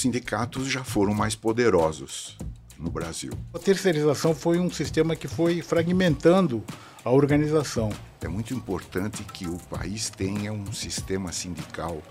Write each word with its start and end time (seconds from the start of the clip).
os 0.00 0.02
sindicatos 0.02 0.66
já 0.66 0.82
foram 0.82 1.12
mais 1.12 1.34
poderosos 1.34 2.38
no 2.78 2.90
Brasil. 2.90 3.32
A 3.52 3.58
terceirização 3.58 4.34
foi 4.34 4.58
um 4.58 4.70
sistema 4.70 5.14
que 5.14 5.28
foi 5.28 5.60
fragmentando 5.60 6.64
a 7.04 7.10
organização. 7.10 7.92
É 8.22 8.28
muito 8.28 8.54
importante 8.54 9.22
que 9.24 9.46
o 9.46 9.58
país 9.68 10.08
tenha 10.08 10.54
um 10.54 10.72
sistema 10.72 11.32
sindical 11.32 12.02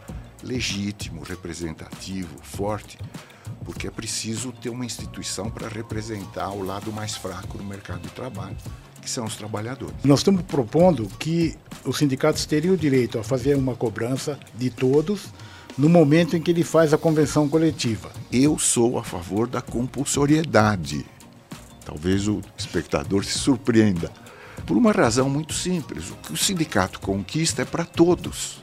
legítimo, 0.44 1.23
representativo, 1.23 2.29
forte, 2.44 2.99
porque 3.65 3.88
é 3.88 3.92
preciso 3.92 4.52
ter 4.52 4.70
uma 4.70 4.86
instituição 4.86 5.50
para 5.50 5.68
representar 5.68 6.52
o 6.52 6.64
lado 6.64 6.94
mais 6.94 7.16
fraco 7.16 7.58
do 7.58 7.64
mercado 7.64 8.02
de 8.02 8.10
trabalho, 8.10 8.56
que 9.02 9.10
são 9.10 9.26
os 9.26 9.36
trabalhadores. 9.36 9.96
Nós 10.04 10.20
estamos 10.20 10.44
propondo 10.44 11.08
que 11.18 11.58
os 11.84 11.98
sindicatos 11.98 12.46
teriam 12.46 12.76
o 12.76 12.78
direito 12.78 13.18
a 13.18 13.24
fazer 13.24 13.56
uma 13.56 13.76
cobrança 13.76 14.40
de 14.54 14.70
todos 14.70 15.30
no 15.80 15.88
momento 15.88 16.36
em 16.36 16.41
que 16.41 16.52
ele 16.52 16.61
faz 16.61 16.93
a 16.93 16.98
convenção 16.98 17.48
coletiva. 17.48 18.11
Eu 18.29 18.59
sou 18.59 19.00
a 19.00 19.04
favor 19.04 19.48
da 19.48 19.61
compulsoriedade. 19.61 21.05
Talvez 21.86 22.28
o 22.28 22.42
espectador 22.57 23.24
se 23.24 23.39
surpreenda. 23.39 24.11
Por 24.68 24.75
uma 24.75 24.92
razão 24.92 25.29
muito 25.29 25.54
simples: 25.54 26.10
o 26.10 26.15
que 26.18 26.33
o 26.33 26.38
sindicato 26.38 27.00
conquista 27.00 27.61
é 27.61 27.65
para 27.65 27.86
todos. 27.86 28.61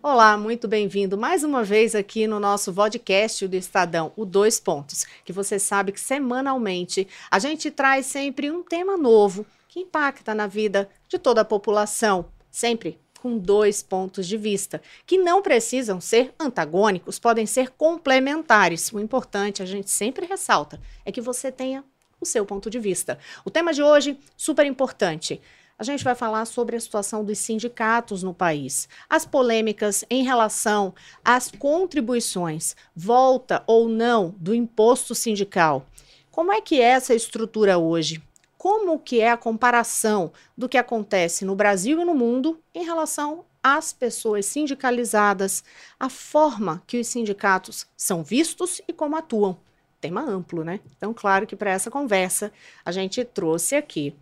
Olá, 0.00 0.36
muito 0.36 0.68
bem-vindo 0.68 1.18
mais 1.18 1.42
uma 1.42 1.64
vez 1.64 1.96
aqui 1.96 2.28
no 2.28 2.38
nosso 2.38 2.72
podcast 2.72 3.48
do 3.48 3.56
Estadão, 3.56 4.12
o 4.14 4.24
Dois 4.24 4.60
Pontos, 4.60 5.04
que 5.24 5.32
você 5.32 5.58
sabe 5.58 5.90
que 5.90 6.00
semanalmente 6.00 7.08
a 7.28 7.40
gente 7.40 7.72
traz 7.72 8.06
sempre 8.06 8.52
um 8.52 8.62
tema 8.62 8.96
novo 8.96 9.44
que 9.74 9.80
impacta 9.80 10.32
na 10.36 10.46
vida 10.46 10.88
de 11.14 11.18
toda 11.18 11.42
a 11.42 11.44
população, 11.44 12.26
sempre 12.50 12.98
com 13.20 13.38
dois 13.38 13.82
pontos 13.82 14.26
de 14.26 14.36
vista, 14.36 14.82
que 15.06 15.16
não 15.16 15.40
precisam 15.40 16.00
ser 16.00 16.34
antagônicos, 16.38 17.18
podem 17.18 17.46
ser 17.46 17.70
complementares. 17.70 18.92
O 18.92 19.00
importante, 19.00 19.62
a 19.62 19.66
gente 19.66 19.90
sempre 19.90 20.26
ressalta, 20.26 20.80
é 21.04 21.12
que 21.12 21.20
você 21.20 21.50
tenha 21.50 21.84
o 22.20 22.26
seu 22.26 22.44
ponto 22.44 22.68
de 22.68 22.78
vista. 22.78 23.18
O 23.44 23.50
tema 23.50 23.72
de 23.72 23.82
hoje, 23.82 24.18
super 24.36 24.66
importante. 24.66 25.40
A 25.78 25.84
gente 25.84 26.04
vai 26.04 26.14
falar 26.14 26.44
sobre 26.44 26.76
a 26.76 26.80
situação 26.80 27.24
dos 27.24 27.38
sindicatos 27.38 28.22
no 28.22 28.34
país, 28.34 28.88
as 29.08 29.24
polêmicas 29.24 30.04
em 30.10 30.22
relação 30.22 30.94
às 31.24 31.50
contribuições, 31.50 32.76
volta 32.94 33.62
ou 33.66 33.88
não 33.88 34.34
do 34.38 34.54
imposto 34.54 35.14
sindical. 35.14 35.86
Como 36.30 36.52
é 36.52 36.60
que 36.60 36.80
é 36.80 36.84
essa 36.84 37.14
estrutura 37.14 37.78
hoje? 37.78 38.22
Como 38.64 38.98
que 38.98 39.20
é 39.20 39.30
a 39.30 39.36
comparação 39.36 40.32
do 40.56 40.70
que 40.70 40.78
acontece 40.78 41.44
no 41.44 41.54
Brasil 41.54 42.00
e 42.00 42.04
no 42.06 42.14
mundo 42.14 42.58
em 42.74 42.82
relação 42.82 43.44
às 43.62 43.92
pessoas 43.92 44.46
sindicalizadas, 44.46 45.62
a 46.00 46.08
forma 46.08 46.82
que 46.86 46.98
os 46.98 47.06
sindicatos 47.06 47.86
são 47.94 48.24
vistos 48.24 48.80
e 48.88 48.92
como 48.94 49.16
atuam? 49.16 49.58
Tema 50.00 50.22
amplo, 50.22 50.64
né? 50.64 50.80
Então, 50.96 51.12
claro 51.12 51.46
que 51.46 51.54
para 51.54 51.72
essa 51.72 51.90
conversa 51.90 52.50
a 52.82 52.90
gente 52.90 53.22
trouxe 53.22 53.76
aqui 53.76 54.16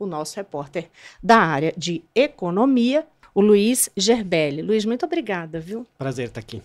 o 0.00 0.04
nosso 0.04 0.34
repórter 0.34 0.90
da 1.22 1.38
área 1.38 1.72
de 1.76 2.02
economia, 2.12 3.06
o 3.32 3.40
Luiz 3.40 3.88
Gerbelli. 3.96 4.62
Luiz, 4.62 4.84
muito 4.84 5.06
obrigada, 5.06 5.60
viu? 5.60 5.86
Prazer 5.96 6.26
estar 6.26 6.40
aqui. 6.40 6.60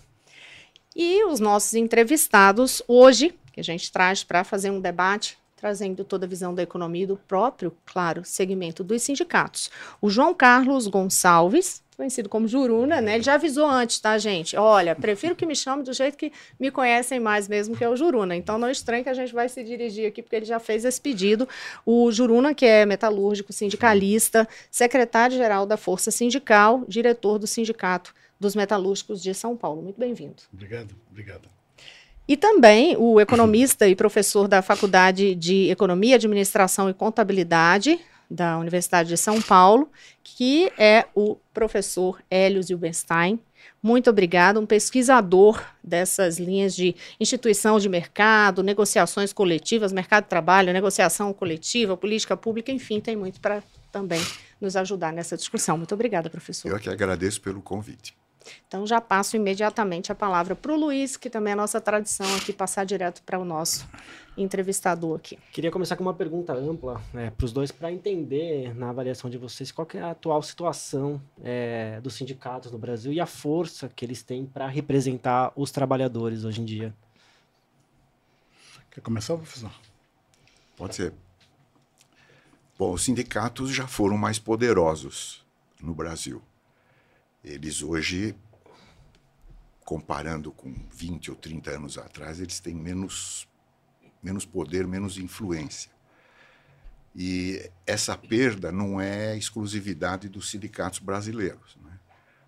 E 0.96 1.24
os 1.26 1.40
nossos 1.40 1.76
entrevistados 1.76 2.82
hoje, 2.88 3.38
que 3.54 3.60
a 3.60 3.64
gente 3.64 3.92
traz 3.92 4.24
para 4.24 4.44
fazer 4.44 4.72
um 4.72 4.82
debate, 4.82 5.40
trazendo 5.62 6.04
toda 6.04 6.26
a 6.26 6.28
visão 6.28 6.56
da 6.56 6.64
economia 6.64 7.04
e 7.04 7.06
do 7.06 7.16
próprio, 7.16 7.72
claro, 7.86 8.24
segmento 8.26 8.84
dos 8.84 9.04
sindicatos. 9.04 9.70
O 10.02 10.10
João 10.10 10.34
Carlos 10.34 10.88
Gonçalves, 10.88 11.84
conhecido 11.96 12.28
como 12.28 12.48
Juruna, 12.48 13.00
né? 13.00 13.14
Ele 13.14 13.24
já 13.24 13.36
avisou 13.36 13.70
antes, 13.70 14.00
tá, 14.00 14.18
gente? 14.18 14.58
Olha, 14.58 14.96
prefiro 14.96 15.36
que 15.36 15.46
me 15.46 15.56
chame 15.56 15.84
do 15.84 15.94
jeito 15.94 16.18
que 16.18 16.34
me 16.60 16.72
conhecem 16.72 17.20
mais 17.20 17.48
mesmo, 17.48 17.78
que 17.78 17.84
é 17.84 17.90
o 17.90 17.96
Juruna. 17.96 18.36
Então 18.36 18.58
não 18.58 18.72
estranhe 18.72 19.04
que 19.04 19.10
a 19.10 19.14
gente 19.14 19.32
vai 19.36 19.48
se 19.48 19.64
dirigir 19.64 20.08
aqui, 20.08 20.24
porque 20.24 20.36
ele 20.36 20.46
já 20.46 20.60
fez 20.60 20.84
esse 20.84 21.00
pedido. 21.00 21.48
O 21.86 22.12
Juruna, 22.12 22.56
que 22.56 22.66
é 22.66 22.84
metalúrgico, 22.84 23.54
sindicalista, 23.54 24.48
secretário-geral 24.72 25.68
da 25.68 25.78
Força 25.78 26.10
Sindical, 26.10 26.84
diretor 26.88 27.38
do 27.38 27.46
Sindicato 27.46 28.16
dos 28.40 28.56
Metalúrgicos 28.56 29.22
de 29.22 29.32
São 29.36 29.56
Paulo. 29.56 29.84
Muito 29.84 30.00
bem-vindo. 30.00 30.42
Obrigado, 30.52 30.96
obrigado. 31.12 31.61
E 32.32 32.38
também 32.38 32.96
o 32.98 33.20
economista 33.20 33.90
e 33.90 33.94
professor 33.94 34.48
da 34.48 34.62
Faculdade 34.62 35.36
de 35.36 35.70
Economia, 35.70 36.16
Administração 36.16 36.90
e 36.90 36.94
Contabilidade 36.94 38.00
da 38.30 38.58
Universidade 38.58 39.10
de 39.10 39.18
São 39.18 39.42
Paulo, 39.42 39.92
que 40.24 40.72
é 40.78 41.08
o 41.14 41.36
professor 41.54 42.24
Hélio 42.32 42.64
Zilbenstein. 42.64 43.38
Muito 43.84 44.10
obrigado, 44.10 44.62
um 44.62 44.66
pesquisador 44.66 45.62
dessas 45.84 46.40
linhas 46.40 46.74
de 46.74 46.96
instituição 47.20 47.78
de 47.78 47.90
mercado, 47.90 48.64
negociações 48.64 49.34
coletivas, 49.34 49.92
mercado 49.92 50.24
de 50.24 50.30
trabalho, 50.30 50.72
negociação 50.72 51.34
coletiva, 51.34 51.98
política 51.98 52.38
pública, 52.38 52.72
enfim, 52.72 53.02
tem 53.02 53.18
muito 53.18 53.42
para 53.42 53.62
também 53.92 54.22
nos 54.62 54.78
ajudar 54.78 55.12
nessa 55.12 55.36
discussão. 55.36 55.78
Muito 55.78 55.94
obrigada, 55.94 56.30
professor. 56.30 56.72
Eu 56.72 56.80
que 56.80 56.90
agradeço 56.90 57.42
pelo 57.42 57.62
convite. 57.62 58.21
Então 58.68 58.86
já 58.88 59.00
passo 59.00 59.36
imediatamente 59.36 60.12
a 60.12 60.16
palavra 60.16 60.56
para 60.56 60.72
o 60.72 60.76
Luiz, 60.76 61.18
que 61.18 61.30
também 61.30 61.54
é 61.54 61.56
nossa 61.56 61.80
tradição 61.80 62.26
aqui, 62.36 62.54
passar 62.54 62.86
direto 62.86 63.22
para 63.24 63.38
o 63.38 63.46
nosso 63.46 63.88
entrevistador 64.38 65.18
aqui. 65.18 65.38
Queria 65.52 65.72
começar 65.72 65.96
com 65.96 66.04
uma 66.04 66.14
pergunta 66.14 66.54
ampla 66.54 67.02
né, 67.14 67.32
para 67.32 67.46
os 67.46 67.52
dois, 67.52 67.72
para 67.72 67.92
entender, 67.92 68.74
na 68.76 68.90
avaliação 68.90 69.30
de 69.30 69.38
vocês, 69.38 69.72
qual 69.72 69.88
é 69.94 70.00
a 70.00 70.12
atual 70.12 70.42
situação 70.42 71.22
é, 71.44 72.00
dos 72.02 72.16
sindicatos 72.16 72.72
no 72.72 72.78
Brasil 72.78 73.12
e 73.12 73.20
a 73.20 73.26
força 73.26 73.90
que 73.90 74.06
eles 74.06 74.24
têm 74.24 74.46
para 74.46 74.68
representar 74.68 75.52
os 75.56 75.72
trabalhadores 75.72 76.44
hoje 76.44 76.62
em 76.62 76.66
dia. 76.66 76.94
Quer 78.90 79.02
começar, 79.02 79.36
professor? 79.38 79.72
Pode 80.76 80.96
ser. 80.96 81.14
Bom, 82.78 82.94
os 82.94 83.04
sindicatos 83.04 83.72
já 83.72 83.88
foram 83.88 84.18
mais 84.18 84.40
poderosos 84.40 85.46
no 85.82 85.94
Brasil. 85.94 86.42
Eles 87.44 87.82
hoje, 87.82 88.36
comparando 89.84 90.52
com 90.52 90.74
20 90.92 91.32
ou 91.32 91.36
30 91.36 91.72
anos 91.72 91.98
atrás, 91.98 92.40
eles 92.40 92.60
têm 92.60 92.76
menos, 92.76 93.48
menos 94.22 94.46
poder, 94.46 94.86
menos 94.86 95.18
influência. 95.18 95.92
E 97.16 97.70
essa 97.86 98.16
perda 98.16 98.72
não 98.72 99.02
é 99.02 99.36
exclusividade 99.36 100.30
dos 100.30 100.50
sindicatos 100.50 101.00
brasileiros. 101.00 101.78
Né? 101.84 102.00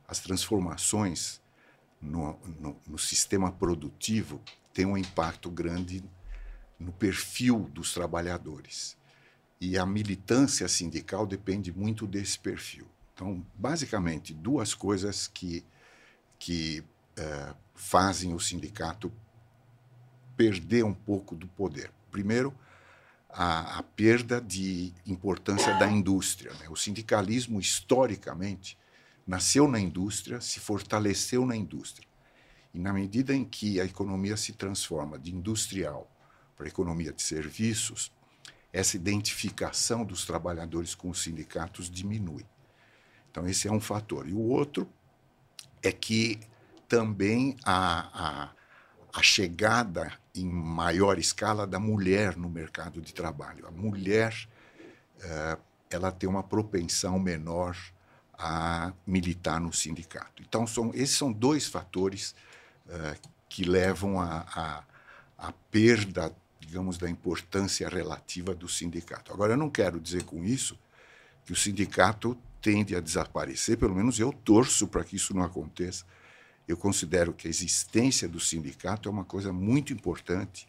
As 0.07 0.19
transformações 0.19 1.41
no, 1.99 2.39
no, 2.59 2.79
no, 2.87 2.97
sistema 2.97 3.51
produtivo 3.51 4.41
têm 4.73 4.85
um 4.85 4.97
impacto 4.97 5.49
grande 5.49 6.03
no 6.79 6.91
perfil 6.91 7.69
dos 7.73 7.93
trabalhadores. 7.93 8.95
E 9.59 9.77
a 9.77 9.85
militância 9.85 10.67
sindical 10.67 11.25
depende 11.25 11.71
muito 11.71 12.05
desse 12.05 12.37
perfil. 12.37 12.87
Então, 13.13 13.45
basicamente, 13.53 14.33
duas 14.33 14.73
coisas 14.73 15.27
que, 15.27 15.63
que 16.39 16.83
uh, 17.17 17.55
fazem 17.75 18.33
o 18.33 18.39
sindicato 18.39 19.11
perder 20.35 20.83
um 20.83 20.93
pouco 20.93 21.35
do 21.35 21.47
poder. 21.47 21.91
Primeiro, 22.11 22.53
a, 23.29 23.79
a 23.79 23.83
perda 23.83 24.41
de 24.41 24.93
importância 25.05 25.73
da 25.77 25.89
indústria. 25.89 26.53
Né? 26.53 26.67
O 26.69 26.75
sindicalismo, 26.75 27.59
historicamente, 27.59 28.77
nasceu 29.25 29.67
na 29.67 29.79
indústria, 29.79 30.41
se 30.41 30.59
fortaleceu 30.59 31.45
na 31.45 31.55
indústria. 31.55 32.07
E 32.73 32.79
na 32.79 32.91
medida 32.91 33.33
em 33.33 33.45
que 33.45 33.79
a 33.79 33.85
economia 33.85 34.35
se 34.35 34.53
transforma 34.53 35.17
de 35.17 35.33
industrial 35.33 36.09
para 36.55 36.67
economia 36.67 37.13
de 37.13 37.21
serviços, 37.21 38.11
essa 38.71 38.95
identificação 38.95 40.03
dos 40.03 40.25
trabalhadores 40.25 40.95
com 40.95 41.09
os 41.09 41.21
sindicatos 41.21 41.89
diminui. 41.89 42.45
Então, 43.33 43.47
esse 43.47 43.67
é 43.67 43.71
um 43.71 43.79
fator. 43.79 44.29
E 44.29 44.31
o 44.31 44.41
outro 44.41 44.87
é 45.81 45.91
que 45.91 46.39
também 46.87 47.57
a, 47.65 48.45
a, 48.45 48.49
a 49.11 49.23
chegada 49.23 50.13
em 50.35 50.45
maior 50.45 51.17
escala 51.17 51.65
da 51.65 51.79
mulher 51.79 52.37
no 52.37 52.47
mercado 52.47 53.01
de 53.01 53.11
trabalho. 53.11 53.65
A 53.65 53.71
mulher 53.71 54.47
uh, 55.17 55.59
ela 55.89 56.11
tem 56.11 56.29
uma 56.29 56.43
propensão 56.43 57.17
menor 57.17 57.75
a 58.37 58.93
militar 59.05 59.59
no 59.59 59.73
sindicato. 59.73 60.43
Então, 60.43 60.67
são, 60.67 60.91
esses 60.93 61.17
são 61.17 61.31
dois 61.31 61.65
fatores 61.65 62.35
uh, 62.85 63.29
que 63.49 63.63
levam 63.63 64.21
a, 64.21 64.83
perda, 65.71 66.31
digamos, 66.59 66.99
da 66.99 67.09
importância 67.09 67.89
relativa 67.89 68.53
do 68.53 68.69
sindicato. 68.69 69.33
Agora, 69.33 69.53
eu 69.53 69.57
não 69.57 69.71
quero 69.71 69.99
dizer 69.99 70.23
com 70.23 70.43
isso 70.43 70.77
que 71.43 71.51
o 71.51 71.55
sindicato 71.55 72.37
tende 72.63 72.95
a 72.95 73.01
desaparecer, 73.01 73.77
pelo 73.77 73.93
menos 73.93 74.17
eu 74.17 74.31
torço 74.31 74.87
para 74.87 75.03
que 75.03 75.17
isso 75.17 75.35
não 75.35 75.43
aconteça. 75.43 76.05
Eu 76.65 76.77
considero 76.77 77.33
que 77.33 77.45
a 77.45 77.49
existência 77.49 78.25
do 78.25 78.39
sindicato 78.39 79.09
é 79.09 79.11
uma 79.11 79.25
coisa 79.25 79.51
muito 79.51 79.91
importante. 79.91 80.65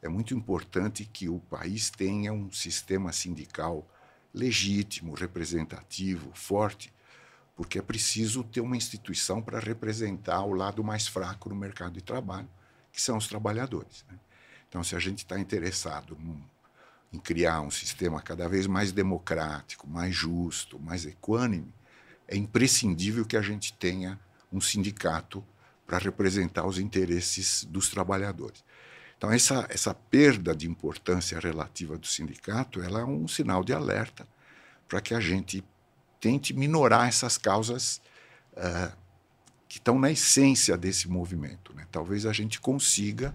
É 0.00 0.08
muito 0.08 0.32
importante 0.32 1.04
que 1.04 1.28
o 1.28 1.40
país 1.40 1.90
tenha 1.90 2.32
um 2.32 2.52
sistema 2.52 3.12
sindical 3.12 3.84
legítimo, 4.32 5.12
representativo, 5.12 6.30
forte, 6.34 6.94
porque 7.56 7.80
é 7.80 7.82
preciso 7.82 8.44
ter 8.44 8.60
uma 8.60 8.76
instituição 8.76 9.42
para 9.42 9.58
representar 9.58 10.44
o 10.44 10.52
lado 10.52 10.84
mais 10.84 11.08
fraco 11.08 11.48
no 11.48 11.56
mercado 11.56 11.94
de 11.94 12.02
trabalho, 12.02 12.48
que 12.92 13.02
são 13.02 13.16
os 13.16 13.26
trabalhadores. 13.26 14.04
Né? 14.08 14.16
Então, 14.68 14.84
se 14.84 14.94
a 14.94 15.00
gente 15.00 15.18
está 15.18 15.38
interessado 15.38 16.16
num, 16.20 16.40
em 17.14 17.18
criar 17.18 17.60
um 17.60 17.70
sistema 17.70 18.20
cada 18.20 18.48
vez 18.48 18.66
mais 18.66 18.90
democrático, 18.90 19.88
mais 19.88 20.12
justo, 20.12 20.80
mais 20.80 21.06
equânime, 21.06 21.72
é 22.26 22.36
imprescindível 22.36 23.24
que 23.24 23.36
a 23.36 23.42
gente 23.42 23.72
tenha 23.72 24.18
um 24.52 24.60
sindicato 24.60 25.44
para 25.86 25.98
representar 25.98 26.66
os 26.66 26.78
interesses 26.78 27.64
dos 27.64 27.88
trabalhadores. 27.88 28.64
Então, 29.16 29.30
essa, 29.30 29.64
essa 29.70 29.94
perda 29.94 30.56
de 30.56 30.68
importância 30.68 31.38
relativa 31.38 31.96
do 31.96 32.06
sindicato 32.06 32.82
ela 32.82 33.00
é 33.00 33.04
um 33.04 33.28
sinal 33.28 33.62
de 33.62 33.72
alerta 33.72 34.26
para 34.88 35.00
que 35.00 35.14
a 35.14 35.20
gente 35.20 35.62
tente 36.20 36.52
minorar 36.52 37.06
essas 37.06 37.38
causas 37.38 38.00
uh, 38.54 38.92
que 39.68 39.78
estão 39.78 40.00
na 40.00 40.10
essência 40.10 40.76
desse 40.76 41.08
movimento. 41.08 41.72
Né? 41.74 41.86
Talvez 41.92 42.26
a 42.26 42.32
gente 42.32 42.60
consiga 42.60 43.34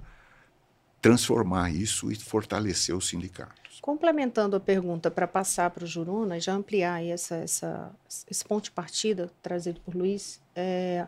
transformar 1.02 1.72
isso 1.72 2.12
e 2.12 2.16
fortalecer 2.16 2.96
os 2.96 3.08
sindicatos. 3.08 3.80
Complementando 3.82 4.56
a 4.56 4.60
pergunta 4.60 5.10
para 5.10 5.28
passar 5.28 5.70
para 5.70 5.84
o 5.84 5.88
Juruna 5.88 6.38
e 6.38 6.42
já 6.42 6.54
ampliar 6.54 7.04
essa, 7.04 7.36
essa, 7.36 7.92
esse 8.30 8.44
ponto 8.44 8.66
de 8.66 8.72
partida 8.72 9.32
trazido 9.42 9.80
por 9.82 9.96
Luiz, 9.96 10.42
é, 10.56 11.08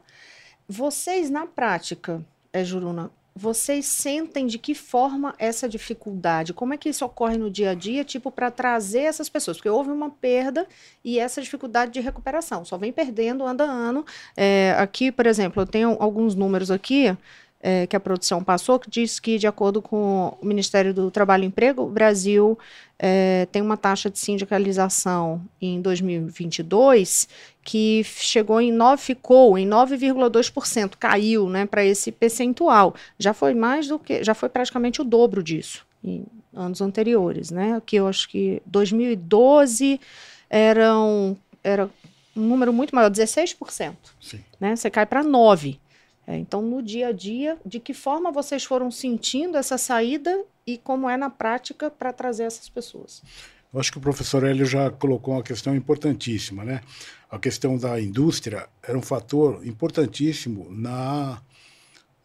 vocês 0.67 1.29
na 1.29 1.45
prática, 1.45 2.25
é, 2.53 2.63
Juruna, 2.63 3.11
vocês 3.35 3.85
sentem 3.85 4.45
de 4.45 4.57
que 4.57 4.75
forma 4.75 5.33
essa 5.39 5.67
dificuldade? 5.67 6.53
Como 6.53 6.73
é 6.73 6.77
que 6.77 6.89
isso 6.89 7.05
ocorre 7.05 7.37
no 7.37 7.49
dia 7.49 7.71
a 7.71 7.73
dia, 7.73 8.03
tipo, 8.03 8.29
para 8.29 8.51
trazer 8.51 9.01
essas 9.01 9.29
pessoas? 9.29 9.57
Porque 9.57 9.69
houve 9.69 9.89
uma 9.89 10.09
perda 10.09 10.67
e 11.03 11.17
essa 11.17 11.41
dificuldade 11.41 11.93
de 11.93 12.01
recuperação. 12.01 12.65
Só 12.65 12.77
vem 12.77 12.91
perdendo 12.91 13.45
ano 13.45 13.63
a 13.63 13.65
ano. 13.65 14.05
É, 14.35 14.75
aqui, 14.77 15.11
por 15.11 15.25
exemplo, 15.25 15.61
eu 15.61 15.65
tenho 15.65 15.95
alguns 15.99 16.35
números 16.35 16.69
aqui 16.69 17.15
é, 17.61 17.85
que 17.85 17.95
a 17.95 17.99
produção 17.99 18.43
passou, 18.43 18.79
que 18.79 18.89
diz 18.89 19.19
que, 19.19 19.37
de 19.37 19.45
acordo 19.45 19.81
com 19.81 20.35
o 20.41 20.45
Ministério 20.45 20.93
do 20.93 21.11
Trabalho 21.11 21.43
e 21.43 21.47
Emprego, 21.47 21.83
o 21.83 21.89
Brasil 21.89 22.57
é, 22.97 23.47
tem 23.51 23.61
uma 23.61 23.77
taxa 23.77 24.09
de 24.09 24.17
sindicalização 24.17 25.41
em 25.61 25.79
2022 25.81 27.27
que 27.63 28.03
chegou 28.03 28.59
em 28.59 28.71
9, 28.71 29.01
ficou 29.01 29.57
em 29.57 29.67
9,2%, 29.67 30.93
caiu 30.99 31.47
né, 31.49 31.65
para 31.65 31.85
esse 31.85 32.11
percentual. 32.11 32.95
Já 33.19 33.33
foi 33.33 33.53
mais 33.53 33.87
do 33.87 33.99
que, 33.99 34.23
já 34.23 34.33
foi 34.33 34.49
praticamente 34.49 35.01
o 35.01 35.03
dobro 35.03 35.43
disso 35.43 35.85
em 36.03 36.25
anos 36.53 36.81
anteriores, 36.81 37.51
né? 37.51 37.81
Que 37.85 37.97
eu 37.97 38.07
acho 38.07 38.27
que 38.27 38.61
2012 38.65 40.01
eram, 40.49 41.37
era 41.63 41.89
um 42.35 42.41
número 42.41 42.73
muito 42.73 42.95
maior, 42.95 43.09
16%. 43.09 43.93
Sim. 44.19 44.39
Né? 44.59 44.75
Você 44.75 44.89
cai 44.89 45.05
para 45.05 45.23
9%. 45.23 45.77
É, 46.27 46.37
então, 46.37 46.61
no 46.61 46.81
dia 46.81 47.07
a 47.07 47.11
dia, 47.11 47.57
de 47.65 47.79
que 47.79 47.93
forma 47.93 48.31
vocês 48.31 48.63
foram 48.63 48.91
sentindo 48.91 49.57
essa 49.57 49.77
saída 49.77 50.43
e 50.65 50.77
como 50.77 51.09
é 51.09 51.17
na 51.17 51.29
prática 51.29 51.89
para 51.89 52.13
trazer 52.13 52.43
essas 52.43 52.69
pessoas? 52.69 53.21
Eu 53.73 53.79
acho 53.79 53.91
que 53.91 53.97
o 53.97 54.01
professor 54.01 54.43
Hélio 54.43 54.65
já 54.65 54.89
colocou 54.91 55.33
uma 55.33 55.43
questão 55.43 55.75
importantíssima, 55.75 56.63
né? 56.63 56.81
A 57.29 57.39
questão 57.39 57.77
da 57.77 57.99
indústria 58.01 58.67
era 58.83 58.97
um 58.97 59.01
fator 59.01 59.65
importantíssimo 59.65 60.67
na, 60.69 61.41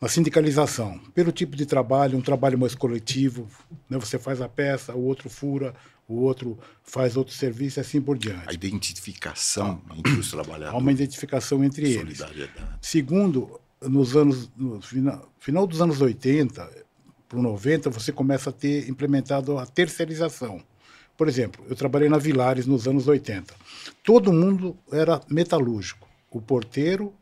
na 0.01 0.09
sindicalização. 0.09 0.99
Pelo 1.15 1.31
tipo 1.31 1.55
de 1.55 1.65
trabalho, 1.65 2.19
um 2.19 2.23
trabalho 2.23 2.59
mais 2.59 2.75
coletivo, 2.75 3.49
né? 3.89 3.97
você 3.97 4.19
faz 4.19 4.41
a 4.41 4.49
peça, 4.49 4.93
o 4.93 5.05
outro 5.05 5.31
fura, 5.31 5.73
o 6.09 6.17
outro 6.17 6.59
faz 6.83 7.17
outro 7.17 7.33
serviço 7.33 7.79
e 7.79 7.81
assim 7.81 8.01
por 8.01 8.19
diante. 8.19 8.49
A 8.49 8.53
identificação 8.53 9.81
entre 9.97 10.13
os 10.15 10.31
trabalhadores. 10.31 10.75
Há 10.75 10.77
uma 10.77 10.91
identificação 10.91 11.63
entre 11.63 11.93
eles. 11.93 12.19
Segundo, 12.81 13.61
nos 13.83 14.17
anos 14.17 14.51
no 14.57 14.81
final, 14.81 15.33
final 15.39 15.67
dos 15.67 15.81
anos 15.81 16.01
80 16.01 16.87
para 17.29 17.41
90, 17.41 17.91
você 17.91 18.13
começa 18.13 18.51
a 18.51 18.53
ter 18.53 18.89
implementado 18.89 19.59
a 19.59 19.67
terceirização. 19.67 20.63
Por 21.17 21.29
exemplo, 21.29 21.65
eu 21.69 21.75
trabalhei 21.75 22.09
na 22.09 22.19
Vilares 22.19 22.67
nos 22.67 22.87
anos 22.87 23.09
80. 23.09 23.55
Todo 24.05 24.33
mundo 24.33 24.77
era 24.93 25.21
metalúrgico. 25.29 26.07
O 26.31 26.41
porteiro, 26.41 27.13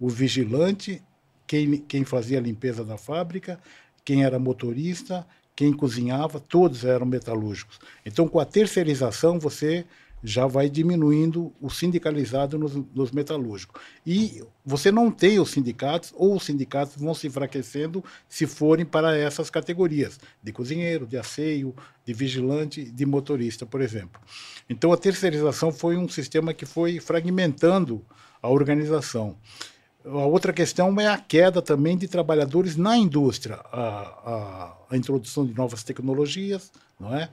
o 0.00 0.08
vigilante, 0.08 1.00
quem, 1.46 1.78
quem 1.78 2.04
fazia 2.04 2.38
a 2.38 2.42
limpeza 2.42 2.84
da 2.84 2.98
fábrica, 2.98 3.60
quem 4.04 4.24
era 4.24 4.38
motorista, 4.38 5.26
quem 5.54 5.72
cozinhava, 5.72 6.40
todos 6.40 6.84
eram 6.84 7.06
metalúrgicos. 7.06 7.78
Então, 8.04 8.26
com 8.26 8.40
a 8.40 8.44
terceirização, 8.44 9.38
você 9.38 9.84
já 10.26 10.46
vai 10.46 10.70
diminuindo 10.70 11.52
o 11.60 11.68
sindicalizado 11.68 12.58
nos, 12.58 12.74
nos, 12.94 13.10
metalúrgicos. 13.10 13.78
E 14.06 14.42
você 14.64 14.90
não 14.90 15.10
tem 15.10 15.38
os 15.38 15.50
sindicatos, 15.50 16.14
ou 16.16 16.34
os 16.34 16.44
sindicatos 16.44 16.96
vão 16.96 17.12
se 17.12 17.26
enfraquecendo 17.26 18.02
se 18.26 18.46
forem 18.46 18.86
para 18.86 19.14
essas 19.14 19.50
categorias, 19.50 20.18
de 20.42 20.50
cozinheiro, 20.50 21.06
de 21.06 21.18
asseio, 21.18 21.74
de 22.06 22.14
vigilante, 22.14 22.82
de 22.82 23.04
motorista, 23.04 23.66
por 23.66 23.82
exemplo. 23.82 24.18
Então 24.68 24.94
a 24.94 24.96
terceirização 24.96 25.70
foi 25.70 25.98
um 25.98 26.08
sistema 26.08 26.54
que 26.54 26.64
foi 26.64 26.98
fragmentando 27.00 28.02
a 28.40 28.48
organização. 28.48 29.36
A 30.06 30.24
outra 30.24 30.54
questão 30.54 30.98
é 30.98 31.06
a 31.06 31.18
queda 31.18 31.60
também 31.60 31.98
de 31.98 32.08
trabalhadores 32.08 32.76
na 32.76 32.96
indústria, 32.96 33.56
a, 33.70 33.78
a, 33.78 34.76
a 34.90 34.96
introdução 34.96 35.46
de 35.46 35.54
novas 35.54 35.82
tecnologias, 35.82 36.72
não 37.04 37.14
é? 37.14 37.28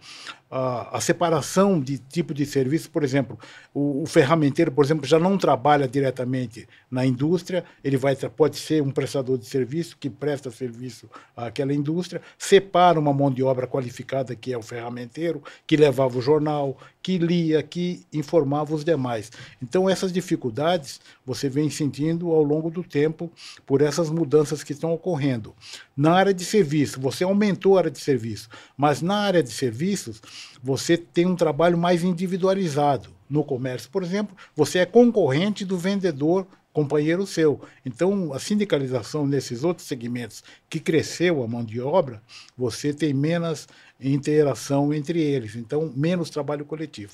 A, 0.50 0.98
a, 0.98 1.00
separação 1.00 1.80
de 1.80 1.98
tipo 1.98 2.34
de 2.34 2.46
serviço, 2.46 2.92
por 2.92 3.06
exemplo, 3.06 3.40
o, 3.74 4.04
o, 4.04 4.06
ferramenteiro, 4.06 4.70
por 4.70 4.84
exemplo, 4.84 5.06
já 5.06 5.18
não 5.18 5.38
trabalha 5.38 5.88
diretamente 5.88 6.68
na 6.90 7.06
indústria, 7.06 7.64
ele 7.82 7.96
vai 7.96 8.14
pode 8.18 8.58
ser 8.58 8.84
um 8.84 8.92
prestador 8.92 9.38
de 9.38 9.46
serviço 9.46 9.96
que 9.98 10.10
presta 10.10 10.52
serviço 10.52 11.10
àquela 11.38 11.74
indústria, 11.74 12.22
separa 12.38 13.00
uma 13.00 13.14
mão 13.14 13.32
de 13.32 13.42
obra 13.42 13.66
qualificada 13.66 14.36
que 14.36 14.52
é 14.52 14.58
o 14.58 14.62
ferramenteiro, 14.62 15.42
que 15.66 15.78
levava 15.78 16.18
o 16.18 16.22
jornal, 16.22 16.78
que 17.02 17.18
lia, 17.18 17.64
que 17.64 18.06
informava 18.12 18.76
os 18.76 18.84
demais. 18.84 19.32
Então 19.64 19.90
essas 19.90 20.12
dificuldades 20.12 21.00
você 21.26 21.48
vem 21.48 21.70
sentindo 21.70 22.30
ao 22.30 22.44
longo 22.44 22.70
do 22.70 22.84
tempo 22.84 23.32
por 23.66 23.82
essas 23.82 24.10
mudanças 24.10 24.66
que 24.66 24.74
estão 24.74 24.94
ocorrendo. 24.94 25.56
Na 26.02 26.14
área 26.14 26.34
de 26.34 26.44
serviço, 26.44 27.00
você 27.00 27.24
aumentou 27.24 27.78
a 27.78 27.82
área 27.82 27.92
de 27.92 28.00
serviço, 28.00 28.50
mas 28.76 29.04
na 29.04 29.18
área 29.18 29.44
de 29.44 29.52
serviços, 29.52 30.20
você 30.64 30.98
tem 30.98 31.28
um 31.28 31.36
trabalho 31.36 31.78
mais 31.78 32.04
individualizado. 32.04 33.12
No 33.30 33.44
comércio, 33.44 33.88
por 33.92 34.02
exemplo, 34.02 34.36
você 34.56 34.80
é 34.80 34.86
concorrente 34.88 35.64
do 35.64 35.78
vendedor 35.78 36.48
companheiro 36.74 37.28
seu. 37.28 37.62
Então, 37.86 38.34
a 38.34 38.40
sindicalização 38.40 39.28
nesses 39.28 39.64
outros 39.64 39.88
segmentos 39.88 40.44
que 40.68 40.80
cresceu 40.80 41.44
a 41.44 41.48
mão 41.48 41.64
de 41.64 41.80
obra, 41.80 42.20
você 42.58 42.92
tem 42.92 43.14
menos 43.14 43.68
interação 44.00 44.92
entre 44.92 45.22
eles, 45.22 45.56
então 45.56 45.94
menos 45.96 46.32
trabalho 46.32 46.66
coletivo. 46.66 47.14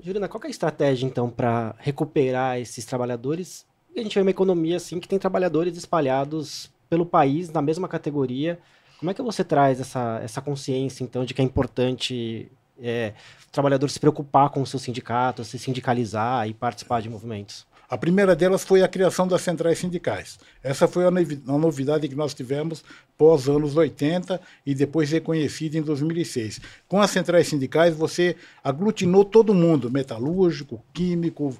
Juliana, 0.00 0.28
qual 0.28 0.44
é 0.44 0.46
a 0.46 0.50
estratégia 0.50 1.04
então 1.04 1.28
para 1.28 1.74
recuperar 1.80 2.60
esses 2.60 2.84
trabalhadores? 2.84 3.66
A 3.96 4.00
gente 4.00 4.14
vê 4.14 4.20
uma 4.20 4.30
economia 4.30 4.76
assim 4.76 5.00
que 5.00 5.08
tem 5.08 5.18
trabalhadores 5.18 5.76
espalhados 5.76 6.72
pelo 6.94 7.04
país 7.04 7.50
na 7.50 7.60
mesma 7.60 7.88
categoria 7.88 8.58
como 9.04 9.10
é 9.10 9.14
que 9.14 9.22
você 9.22 9.44
traz 9.44 9.80
essa, 9.80 10.20
essa 10.22 10.40
consciência, 10.40 11.04
então, 11.04 11.24
de 11.26 11.34
que 11.34 11.42
é 11.42 11.44
importante 11.44 12.50
é, 12.80 13.12
o 13.46 13.52
trabalhador 13.52 13.90
se 13.90 14.00
preocupar 14.00 14.48
com 14.48 14.62
o 14.62 14.66
seu 14.66 14.78
sindicato, 14.78 15.44
se 15.44 15.58
sindicalizar 15.58 16.48
e 16.48 16.54
participar 16.54 17.02
de 17.02 17.10
movimentos? 17.10 17.66
A 17.90 17.98
primeira 17.98 18.34
delas 18.34 18.64
foi 18.64 18.82
a 18.82 18.88
criação 18.88 19.28
das 19.28 19.42
centrais 19.42 19.78
sindicais. 19.78 20.38
Essa 20.62 20.88
foi 20.88 21.04
a 21.04 21.10
novidade 21.10 22.08
que 22.08 22.14
nós 22.14 22.32
tivemos 22.32 22.82
pós 23.16 23.46
anos 23.46 23.76
80 23.76 24.40
e 24.64 24.74
depois 24.74 25.10
reconhecida 25.10 25.76
em 25.76 25.82
2006. 25.82 26.60
Com 26.88 26.98
as 27.00 27.10
centrais 27.10 27.46
sindicais, 27.46 27.94
você 27.94 28.36
aglutinou 28.64 29.22
todo 29.22 29.52
mundo: 29.52 29.90
metalúrgico, 29.90 30.82
químico, 30.94 31.54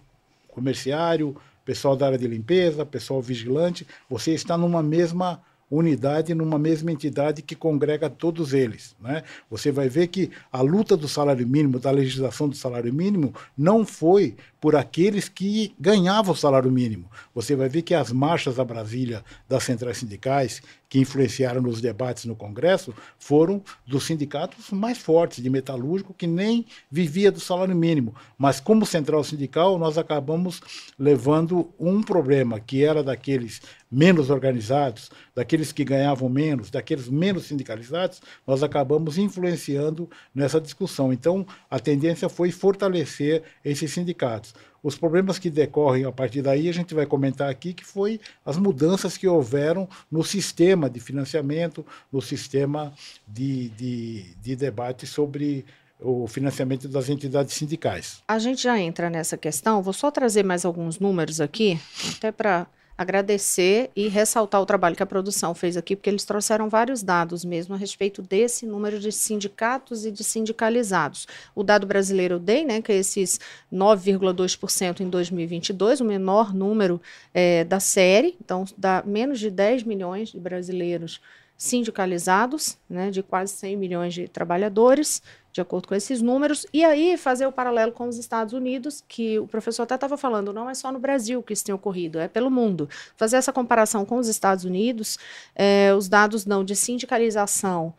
comerciário, 0.48 1.36
pessoal 1.64 1.96
da 1.96 2.06
área 2.06 2.18
de 2.18 2.26
limpeza, 2.26 2.84
pessoal 2.84 3.20
vigilante. 3.22 3.86
Você 4.08 4.32
está 4.32 4.56
numa 4.56 4.82
mesma 4.82 5.40
unidade 5.70 6.34
numa 6.34 6.58
mesma 6.58 6.92
entidade 6.92 7.42
que 7.42 7.54
congrega 7.54 8.08
todos 8.08 8.52
eles. 8.52 8.94
Né? 9.00 9.22
Você 9.50 9.72
vai 9.72 9.88
ver 9.88 10.08
que 10.08 10.30
a 10.52 10.60
luta 10.60 10.96
do 10.96 11.08
salário 11.08 11.46
mínimo, 11.46 11.78
da 11.78 11.90
legislação 11.90 12.48
do 12.48 12.56
salário 12.56 12.92
mínimo, 12.92 13.34
não 13.56 13.84
foi 13.84 14.36
por 14.60 14.76
aqueles 14.76 15.28
que 15.28 15.74
ganhavam 15.78 16.32
o 16.32 16.36
salário 16.36 16.70
mínimo. 16.70 17.10
Você 17.34 17.56
vai 17.56 17.68
ver 17.68 17.82
que 17.82 17.94
as 17.94 18.12
marchas 18.12 18.58
a 18.58 18.64
Brasília 18.64 19.24
das 19.48 19.64
centrais 19.64 19.98
sindicais, 19.98 20.62
que 20.94 21.00
influenciaram 21.00 21.60
nos 21.60 21.80
debates 21.80 22.24
no 22.24 22.36
Congresso, 22.36 22.94
foram 23.18 23.60
dos 23.84 24.04
sindicatos 24.04 24.70
mais 24.70 24.96
fortes, 24.96 25.42
de 25.42 25.50
metalúrgico, 25.50 26.14
que 26.14 26.24
nem 26.24 26.66
vivia 26.88 27.32
do 27.32 27.40
salário 27.40 27.74
mínimo. 27.74 28.14
Mas, 28.38 28.60
como 28.60 28.86
central 28.86 29.24
sindical, 29.24 29.76
nós 29.76 29.98
acabamos 29.98 30.60
levando 30.96 31.68
um 31.80 32.00
problema, 32.00 32.60
que 32.60 32.84
era 32.84 33.02
daqueles 33.02 33.60
menos 33.90 34.30
organizados, 34.30 35.10
daqueles 35.34 35.72
que 35.72 35.84
ganhavam 35.84 36.28
menos, 36.28 36.70
daqueles 36.70 37.08
menos 37.08 37.46
sindicalizados, 37.46 38.22
nós 38.46 38.62
acabamos 38.62 39.18
influenciando 39.18 40.08
nessa 40.32 40.60
discussão. 40.60 41.12
Então, 41.12 41.44
a 41.68 41.80
tendência 41.80 42.28
foi 42.28 42.52
fortalecer 42.52 43.42
esses 43.64 43.92
sindicatos. 43.92 44.54
Os 44.84 44.96
problemas 44.96 45.38
que 45.38 45.48
decorrem 45.48 46.04
a 46.04 46.12
partir 46.12 46.42
daí, 46.42 46.68
a 46.68 46.72
gente 46.72 46.94
vai 46.94 47.06
comentar 47.06 47.48
aqui, 47.48 47.72
que 47.72 47.84
foi 47.84 48.20
as 48.44 48.58
mudanças 48.58 49.16
que 49.16 49.26
houveram 49.26 49.88
no 50.12 50.22
sistema 50.22 50.90
de 50.90 51.00
financiamento, 51.00 51.84
no 52.12 52.20
sistema 52.20 52.92
de, 53.26 53.70
de, 53.70 54.36
de 54.42 54.54
debate 54.54 55.06
sobre 55.06 55.64
o 55.98 56.26
financiamento 56.26 56.86
das 56.86 57.08
entidades 57.08 57.54
sindicais. 57.54 58.22
A 58.28 58.38
gente 58.38 58.62
já 58.62 58.78
entra 58.78 59.08
nessa 59.08 59.38
questão, 59.38 59.82
vou 59.82 59.94
só 59.94 60.10
trazer 60.10 60.44
mais 60.44 60.66
alguns 60.66 60.98
números 60.98 61.40
aqui, 61.40 61.80
até 62.14 62.30
para 62.30 62.66
agradecer 62.96 63.90
e 63.94 64.08
ressaltar 64.08 64.60
o 64.60 64.66
trabalho 64.66 64.94
que 64.94 65.02
a 65.02 65.06
produção 65.06 65.54
fez 65.54 65.76
aqui, 65.76 65.96
porque 65.96 66.08
eles 66.08 66.24
trouxeram 66.24 66.68
vários 66.68 67.02
dados 67.02 67.44
mesmo 67.44 67.74
a 67.74 67.78
respeito 67.78 68.22
desse 68.22 68.66
número 68.66 69.00
de 69.00 69.10
sindicatos 69.10 70.06
e 70.06 70.12
de 70.12 70.22
sindicalizados. 70.22 71.26
O 71.54 71.62
dado 71.62 71.86
brasileiro 71.86 72.36
eu 72.36 72.38
dei, 72.38 72.64
né, 72.64 72.80
que 72.80 72.92
é 72.92 72.96
esses 72.96 73.40
9,2% 73.72 75.00
em 75.00 75.08
2022, 75.08 76.00
o 76.00 76.04
menor 76.04 76.54
número 76.54 77.00
é, 77.32 77.64
da 77.64 77.80
série, 77.80 78.36
então 78.42 78.64
dá 78.78 79.02
menos 79.04 79.40
de 79.40 79.50
10 79.50 79.82
milhões 79.82 80.30
de 80.30 80.38
brasileiros 80.38 81.20
sindicalizados, 81.56 82.76
né, 82.88 83.10
de 83.10 83.22
quase 83.22 83.52
100 83.54 83.76
milhões 83.76 84.14
de 84.14 84.28
trabalhadores, 84.28 85.22
de 85.54 85.60
acordo 85.60 85.86
com 85.86 85.94
esses 85.94 86.20
números, 86.20 86.66
e 86.72 86.84
aí 86.84 87.16
fazer 87.16 87.46
o 87.46 87.52
paralelo 87.52 87.92
com 87.92 88.08
os 88.08 88.18
Estados 88.18 88.52
Unidos, 88.52 89.04
que 89.06 89.38
o 89.38 89.46
professor 89.46 89.84
até 89.84 89.94
estava 89.94 90.16
falando, 90.16 90.52
não 90.52 90.68
é 90.68 90.74
só 90.74 90.90
no 90.90 90.98
Brasil 90.98 91.40
que 91.44 91.52
isso 91.52 91.64
tem 91.64 91.72
ocorrido, 91.72 92.18
é 92.18 92.26
pelo 92.26 92.50
mundo. 92.50 92.88
Fazer 93.16 93.36
essa 93.36 93.52
comparação 93.52 94.04
com 94.04 94.18
os 94.18 94.26
Estados 94.26 94.64
Unidos, 94.64 95.16
é, 95.54 95.94
os 95.96 96.08
dados 96.08 96.44
dão 96.44 96.64
de 96.64 96.74
sindicalização 96.74 97.94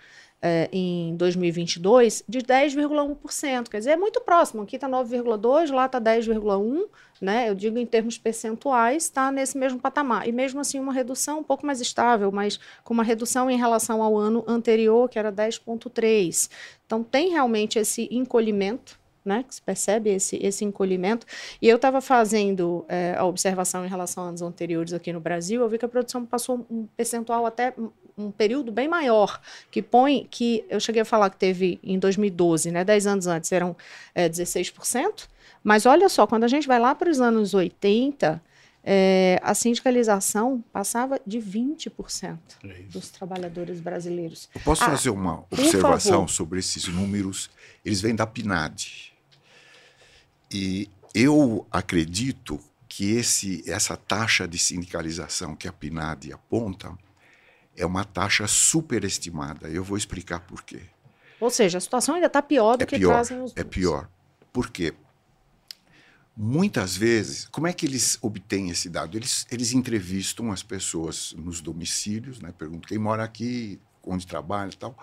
é, 0.47 0.69
em 0.71 1.15
2022 1.15 2.23
de 2.29 2.37
10,1%. 2.37 3.67
Quer 3.67 3.79
dizer, 3.79 3.91
é 3.91 3.95
muito 3.95 4.21
próximo. 4.21 4.61
Aqui 4.61 4.75
está 4.75 4.87
9,2%, 4.87 5.71
lá 5.73 5.87
está 5.87 5.99
10,1%. 5.99 6.87
Né? 7.19 7.49
Eu 7.49 7.55
digo 7.55 7.79
em 7.79 7.85
termos 7.85 8.19
percentuais, 8.19 9.05
está 9.05 9.31
nesse 9.31 9.57
mesmo 9.57 9.79
patamar. 9.79 10.27
E 10.27 10.31
mesmo 10.31 10.59
assim, 10.59 10.79
uma 10.79 10.93
redução 10.93 11.39
um 11.39 11.43
pouco 11.43 11.65
mais 11.65 11.81
estável, 11.81 12.31
mas 12.31 12.59
com 12.83 12.93
uma 12.93 13.03
redução 13.03 13.49
em 13.49 13.57
relação 13.57 14.03
ao 14.03 14.15
ano 14.15 14.43
anterior, 14.47 15.09
que 15.09 15.17
era 15.17 15.31
10,3%. 15.31 16.47
Então, 16.85 17.03
tem 17.03 17.29
realmente 17.29 17.79
esse 17.79 18.07
encolhimento 18.11 18.99
né, 19.23 19.43
que 19.47 19.55
se 19.55 19.61
percebe 19.63 20.11
esse, 20.11 20.35
esse 20.35 20.63
encolhimento. 20.63 21.25
E 21.59 21.67
eu 21.67 21.77
estava 21.77 21.99
fazendo 22.01 22.85
é, 22.87 23.15
a 23.17 23.25
observação 23.25 23.83
em 23.83 23.89
relação 23.89 24.23
a 24.23 24.27
anos 24.27 24.43
anteriores 24.43 24.93
aqui 24.93 25.11
no 25.11 25.19
Brasil, 25.19 25.61
eu 25.61 25.69
vi 25.69 25.79
que 25.79 25.85
a 25.85 25.89
produção 25.89 26.23
passou 26.23 26.67
um 26.69 26.85
percentual 26.95 27.47
até 27.47 27.73
um 28.17 28.31
período 28.31 28.71
bem 28.71 28.87
maior, 28.87 29.41
que 29.69 29.81
põe 29.81 30.27
que 30.29 30.63
eu 30.69 30.79
cheguei 30.79 31.01
a 31.01 31.05
falar 31.05 31.29
que 31.29 31.37
teve 31.37 31.79
em 31.83 31.99
2012, 31.99 32.71
né, 32.71 32.83
10 32.83 33.07
anos 33.07 33.27
antes 33.27 33.51
eram 33.51 33.75
é, 34.13 34.29
16%, 34.29 35.27
mas 35.63 35.85
olha 35.85 36.07
só, 36.07 36.25
quando 36.25 36.43
a 36.43 36.47
gente 36.47 36.67
vai 36.67 36.79
lá 36.79 36.93
para 36.95 37.09
os 37.09 37.19
anos 37.19 37.53
80, 37.53 38.41
é, 38.83 39.39
a 39.41 39.55
sindicalização 39.55 40.63
passava 40.71 41.19
de 41.25 41.39
20% 41.39 42.37
é 42.63 42.67
dos 42.83 43.09
trabalhadores 43.09 43.79
brasileiros. 43.79 44.47
Eu 44.53 44.61
posso 44.61 44.83
ah, 44.83 44.91
fazer 44.91 45.09
uma 45.09 45.43
observação 45.49 46.27
sobre 46.27 46.59
esses 46.59 46.87
números? 46.87 47.49
Eles 47.83 47.99
vêm 47.99 48.15
da 48.15 48.27
PNAD. 48.27 49.11
E 50.51 50.87
eu 51.15 51.65
acredito 51.71 52.59
que 52.87 53.15
esse, 53.15 53.63
essa 53.69 53.97
taxa 53.97 54.47
de 54.47 54.59
sindicalização 54.59 55.55
que 55.55 55.67
a 55.67 55.73
PNAD 55.73 56.31
aponta 56.31 56.95
é 57.75 57.85
uma 57.85 58.03
taxa 58.03 58.47
superestimada. 58.47 59.67
Eu 59.67 59.83
vou 59.83 59.97
explicar 59.97 60.41
por 60.41 60.63
quê. 60.63 60.81
Ou 61.39 61.49
seja, 61.49 61.77
a 61.77 61.81
situação 61.81 62.15
ainda 62.15 62.27
está 62.27 62.41
pior 62.41 62.77
do 62.77 62.83
é 62.83 62.85
que 62.85 62.97
pior, 62.97 63.11
trazem 63.13 63.41
os 63.41 63.53
É 63.55 63.63
pior. 63.63 64.09
Por 64.51 64.69
quê? 64.69 64.93
Muitas 66.35 66.97
vezes, 66.97 67.47
como 67.47 67.67
é 67.67 67.73
que 67.73 67.85
eles 67.85 68.17
obtêm 68.21 68.69
esse 68.69 68.89
dado? 68.89 69.17
Eles, 69.17 69.45
eles 69.49 69.73
entrevistam 69.73 70.51
as 70.51 70.63
pessoas 70.63 71.33
nos 71.37 71.61
domicílios, 71.61 72.41
né? 72.41 72.53
perguntam 72.57 72.89
quem 72.89 72.97
mora 72.97 73.23
aqui, 73.23 73.79
onde 74.03 74.27
trabalha 74.27 74.69
e 74.71 74.75
tal. 74.75 74.97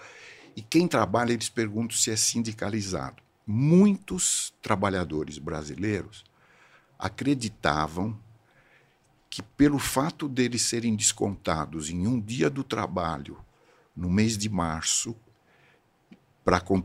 E 0.54 0.60
quem 0.60 0.86
trabalha, 0.86 1.32
eles 1.32 1.48
perguntam 1.48 1.96
se 1.96 2.10
é 2.10 2.16
sindicalizado 2.16 3.22
muitos 3.46 4.54
trabalhadores 4.62 5.38
brasileiros 5.38 6.24
acreditavam 6.98 8.18
que, 9.32 9.40
pelo 9.40 9.78
fato 9.78 10.28
deles 10.28 10.60
serem 10.60 10.94
descontados 10.94 11.88
em 11.88 12.06
um 12.06 12.20
dia 12.20 12.50
do 12.50 12.62
trabalho, 12.62 13.38
no 13.96 14.10
mês 14.10 14.36
de 14.36 14.46
março, 14.50 15.16
para 16.44 16.62
o 16.62 16.82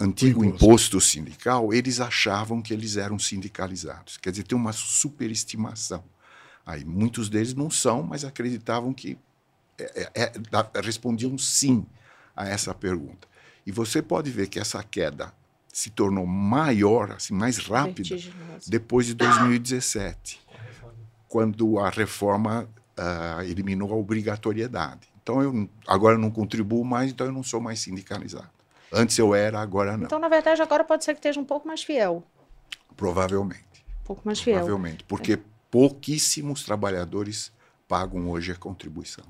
antigo 0.00 0.42
imposto. 0.42 0.64
imposto 0.64 1.00
sindical, 1.02 1.74
eles 1.74 2.00
achavam 2.00 2.62
que 2.62 2.72
eles 2.72 2.96
eram 2.96 3.18
sindicalizados. 3.18 4.16
Quer 4.16 4.30
dizer, 4.30 4.44
tem 4.44 4.56
uma 4.56 4.72
superestimação. 4.72 6.02
Aí 6.64 6.82
muitos 6.82 7.28
deles 7.28 7.52
não 7.52 7.68
são, 7.68 8.02
mas 8.02 8.24
acreditavam 8.24 8.94
que 8.94 9.18
é, 9.78 10.10
é, 10.14 10.32
é, 10.32 10.80
respondiam 10.80 11.36
sim 11.36 11.84
a 12.34 12.48
essa 12.48 12.72
pergunta. 12.72 13.28
E 13.66 13.70
você 13.70 14.00
pode 14.00 14.30
ver 14.30 14.48
que 14.48 14.58
essa 14.58 14.82
queda 14.82 15.30
se 15.70 15.90
tornou 15.90 16.26
maior, 16.26 17.10
assim, 17.10 17.34
mais 17.34 17.58
rápida, 17.58 18.16
depois 18.66 19.04
de 19.04 19.12
2017, 19.12 20.40
quando 21.28 21.78
a 21.78 21.90
reforma 21.90 22.68
uh, 22.98 23.42
eliminou 23.42 23.92
a 23.92 23.96
obrigatoriedade. 23.96 25.08
Então, 25.22 25.42
eu 25.42 25.68
agora 25.86 26.16
não 26.16 26.30
contribuo 26.30 26.84
mais, 26.84 27.10
então 27.10 27.26
eu 27.26 27.32
não 27.32 27.42
sou 27.42 27.60
mais 27.60 27.80
sindicalizado. 27.80 28.48
Antes 28.92 29.18
eu 29.18 29.34
era, 29.34 29.60
agora 29.60 29.96
não. 29.96 30.06
Então, 30.06 30.18
na 30.18 30.28
verdade, 30.28 30.62
agora 30.62 30.84
pode 30.84 31.04
ser 31.04 31.12
que 31.14 31.18
esteja 31.18 31.40
um 31.40 31.44
pouco 31.44 31.66
mais 31.66 31.82
fiel. 31.82 32.22
Provavelmente. 32.96 33.84
Um 34.02 34.06
pouco 34.06 34.22
mais 34.24 34.40
fiel. 34.40 34.58
Provavelmente, 34.58 35.04
porque 35.04 35.32
é. 35.32 35.38
pouquíssimos 35.70 36.64
trabalhadores 36.64 37.52
pagam 37.88 38.30
hoje 38.30 38.52
a 38.52 38.54
contribuição. 38.54 39.24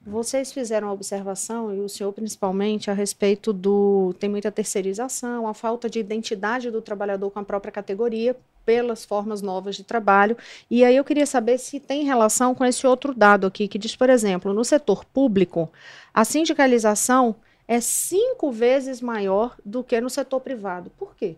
Vocês 0.00 0.52
fizeram 0.52 0.88
a 0.88 0.92
observação, 0.92 1.74
e 1.74 1.80
o 1.80 1.88
senhor 1.88 2.12
principalmente, 2.12 2.88
a 2.88 2.94
respeito 2.94 3.52
do. 3.52 4.14
tem 4.20 4.30
muita 4.30 4.52
terceirização, 4.52 5.48
a 5.48 5.54
falta 5.54 5.90
de 5.90 5.98
identidade 5.98 6.70
do 6.70 6.80
trabalhador 6.80 7.28
com 7.30 7.40
a 7.40 7.44
própria 7.44 7.72
categoria 7.72 8.36
pelas 8.66 9.04
formas 9.04 9.40
novas 9.40 9.76
de 9.76 9.84
trabalho. 9.84 10.36
E 10.68 10.84
aí 10.84 10.96
eu 10.96 11.04
queria 11.04 11.24
saber 11.24 11.56
se 11.56 11.80
tem 11.80 12.04
relação 12.04 12.54
com 12.54 12.64
esse 12.64 12.86
outro 12.86 13.14
dado 13.14 13.46
aqui, 13.46 13.68
que 13.68 13.78
diz, 13.78 13.94
por 13.96 14.10
exemplo, 14.10 14.52
no 14.52 14.64
setor 14.64 15.04
público, 15.04 15.70
a 16.12 16.24
sindicalização 16.24 17.36
é 17.68 17.80
cinco 17.80 18.52
vezes 18.52 19.00
maior 19.00 19.56
do 19.64 19.82
que 19.82 20.00
no 20.00 20.10
setor 20.10 20.40
privado. 20.40 20.90
Por 20.98 21.16
quê? 21.16 21.36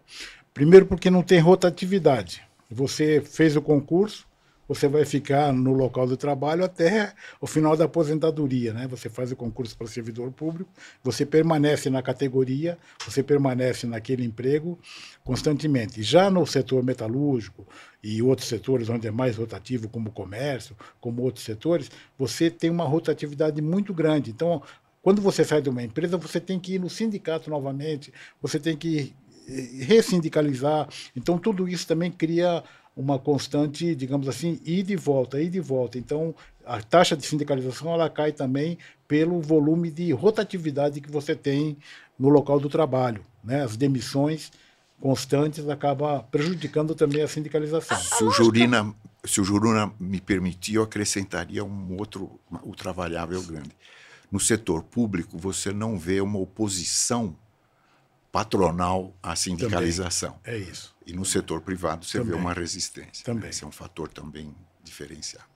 Primeiro, 0.52 0.86
porque 0.86 1.10
não 1.10 1.22
tem 1.22 1.38
rotatividade. 1.38 2.42
Você 2.70 3.20
fez 3.20 3.56
o 3.56 3.62
concurso, 3.62 4.26
você 4.68 4.86
vai 4.86 5.04
ficar 5.06 5.52
no 5.52 5.72
local 5.72 6.06
do 6.06 6.16
trabalho 6.16 6.62
até 6.62 7.14
o 7.40 7.46
final 7.46 7.74
da 7.76 7.86
aposentadoria, 7.86 8.74
né? 8.74 8.86
Você 8.88 9.08
faz 9.08 9.32
o 9.32 9.36
concurso 9.36 9.76
para 9.76 9.86
servidor 9.86 10.30
público, 10.30 10.70
você 11.02 11.24
permanece 11.24 11.88
na 11.88 12.02
categoria, 12.02 12.76
você 13.04 13.22
permanece 13.22 13.86
naquele 13.86 14.24
emprego 14.24 14.78
constantemente. 15.24 16.02
Já 16.02 16.30
no 16.30 16.46
setor 16.46 16.84
metalúrgico 16.84 17.66
e 18.02 18.22
outros 18.22 18.46
setores 18.46 18.88
onde 18.88 19.08
é 19.08 19.10
mais 19.10 19.36
rotativo, 19.36 19.88
como 19.88 20.10
o 20.10 20.12
comércio, 20.12 20.76
como 21.00 21.22
outros 21.22 21.44
setores, 21.44 21.90
você 22.18 22.50
tem 22.50 22.68
uma 22.68 22.84
rotatividade 22.84 23.60
muito 23.62 23.94
grande. 23.94 24.30
Então, 24.30 24.62
quando 25.02 25.22
você 25.22 25.44
sai 25.44 25.62
de 25.62 25.70
uma 25.70 25.82
empresa, 25.82 26.18
você 26.18 26.38
tem 26.38 26.60
que 26.60 26.74
ir 26.74 26.78
no 26.78 26.90
sindicato 26.90 27.48
novamente, 27.48 28.12
você 28.42 28.58
tem 28.58 28.76
que 28.76 29.14
eh, 29.48 29.84
ressindicalizar. 29.84 30.88
Então, 31.16 31.38
tudo 31.38 31.66
isso 31.68 31.86
também 31.86 32.12
cria 32.12 32.62
uma 32.98 33.16
constante, 33.16 33.94
digamos 33.94 34.28
assim, 34.28 34.60
ida 34.64 34.92
e 34.92 34.96
volta, 34.96 35.40
ida 35.40 35.56
e 35.56 35.60
volta. 35.60 35.96
Então, 35.96 36.34
a 36.66 36.82
taxa 36.82 37.16
de 37.16 37.24
sindicalização 37.24 37.94
ela 37.94 38.10
cai 38.10 38.32
também 38.32 38.76
pelo 39.06 39.40
volume 39.40 39.88
de 39.88 40.10
rotatividade 40.10 41.00
que 41.00 41.08
você 41.08 41.36
tem 41.36 41.78
no 42.18 42.28
local 42.28 42.58
do 42.58 42.68
trabalho. 42.68 43.22
Né? 43.44 43.62
As 43.62 43.76
demissões 43.76 44.50
constantes 45.00 45.68
acabam 45.68 46.20
prejudicando 46.28 46.92
também 46.92 47.22
a 47.22 47.28
sindicalização. 47.28 47.96
Se 47.96 48.24
o 48.24 48.32
Jurina, 48.32 48.92
se 49.24 49.40
o 49.40 49.44
Juruna 49.44 49.92
me 50.00 50.20
permitir, 50.20 50.74
eu 50.74 50.82
acrescentaria 50.82 51.64
um 51.64 51.96
outro 51.96 52.40
ultravariável 52.64 53.40
grande. 53.44 53.70
No 54.30 54.40
setor 54.40 54.82
público, 54.82 55.38
você 55.38 55.72
não 55.72 55.96
vê 55.96 56.20
uma 56.20 56.40
oposição 56.40 57.36
patronal 58.30 59.14
à 59.22 59.34
sindicalização. 59.34 60.32
Também. 60.42 60.60
É 60.60 60.70
isso. 60.70 60.94
E 61.06 61.12
no 61.12 61.24
setor 61.24 61.60
privado 61.60 62.04
você 62.04 62.18
também. 62.18 62.34
vê 62.34 62.40
uma 62.40 62.52
resistência. 62.52 63.24
Também. 63.24 63.50
Esse 63.50 63.64
é 63.64 63.66
um 63.66 63.72
fator 63.72 64.08
também 64.08 64.54
diferenciado. 64.82 65.46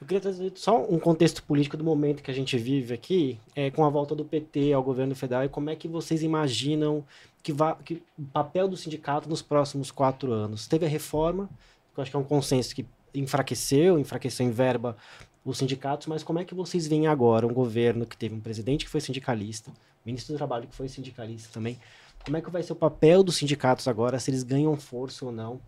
Eu 0.00 0.06
queria 0.06 0.20
trazer 0.20 0.52
só 0.54 0.84
um 0.88 0.98
contexto 0.98 1.42
político 1.42 1.76
do 1.76 1.82
momento 1.82 2.22
que 2.22 2.30
a 2.30 2.34
gente 2.34 2.56
vive 2.56 2.94
aqui, 2.94 3.38
é, 3.54 3.68
com 3.70 3.84
a 3.84 3.90
volta 3.90 4.14
do 4.14 4.24
PT 4.24 4.72
ao 4.72 4.82
governo 4.82 5.14
federal, 5.14 5.44
e 5.44 5.48
como 5.48 5.70
é 5.70 5.76
que 5.76 5.88
vocês 5.88 6.22
imaginam 6.22 7.04
que, 7.42 7.52
vá, 7.52 7.74
que 7.74 8.00
o 8.16 8.22
papel 8.26 8.68
do 8.68 8.76
sindicato 8.76 9.28
nos 9.28 9.42
próximos 9.42 9.90
quatro 9.90 10.32
anos? 10.32 10.68
Teve 10.68 10.86
a 10.86 10.88
reforma, 10.88 11.50
que 11.92 11.98
eu 11.98 12.02
acho 12.02 12.10
que 12.12 12.16
é 12.16 12.20
um 12.20 12.24
consenso 12.24 12.74
que 12.76 12.86
enfraqueceu, 13.12 13.98
enfraqueceu 13.98 14.46
em 14.46 14.50
verba 14.52 14.96
os 15.44 15.58
sindicatos, 15.58 16.06
mas 16.06 16.22
como 16.22 16.38
é 16.38 16.44
que 16.44 16.54
vocês 16.54 16.86
veem 16.86 17.08
agora 17.08 17.46
um 17.46 17.52
governo 17.52 18.06
que 18.06 18.16
teve 18.16 18.34
um 18.34 18.40
presidente 18.40 18.84
que 18.84 18.90
foi 18.90 19.00
sindicalista, 19.00 19.72
ministro 20.04 20.34
do 20.34 20.36
Trabalho 20.36 20.68
que 20.68 20.74
foi 20.76 20.88
sindicalista 20.88 21.48
também, 21.52 21.78
como 22.24 22.36
é 22.36 22.42
que 22.42 22.50
vai 22.50 22.62
ser 22.62 22.72
o 22.72 22.76
papel 22.76 23.22
dos 23.22 23.36
sindicatos 23.36 23.88
agora, 23.88 24.18
se 24.18 24.30
eles 24.30 24.42
ganham 24.42 24.76
força 24.76 25.24
ou 25.24 25.32
não 25.32 25.60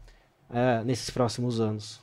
é, 0.52 0.84
nesses 0.84 1.10
próximos 1.10 1.60
anos? 1.60 2.00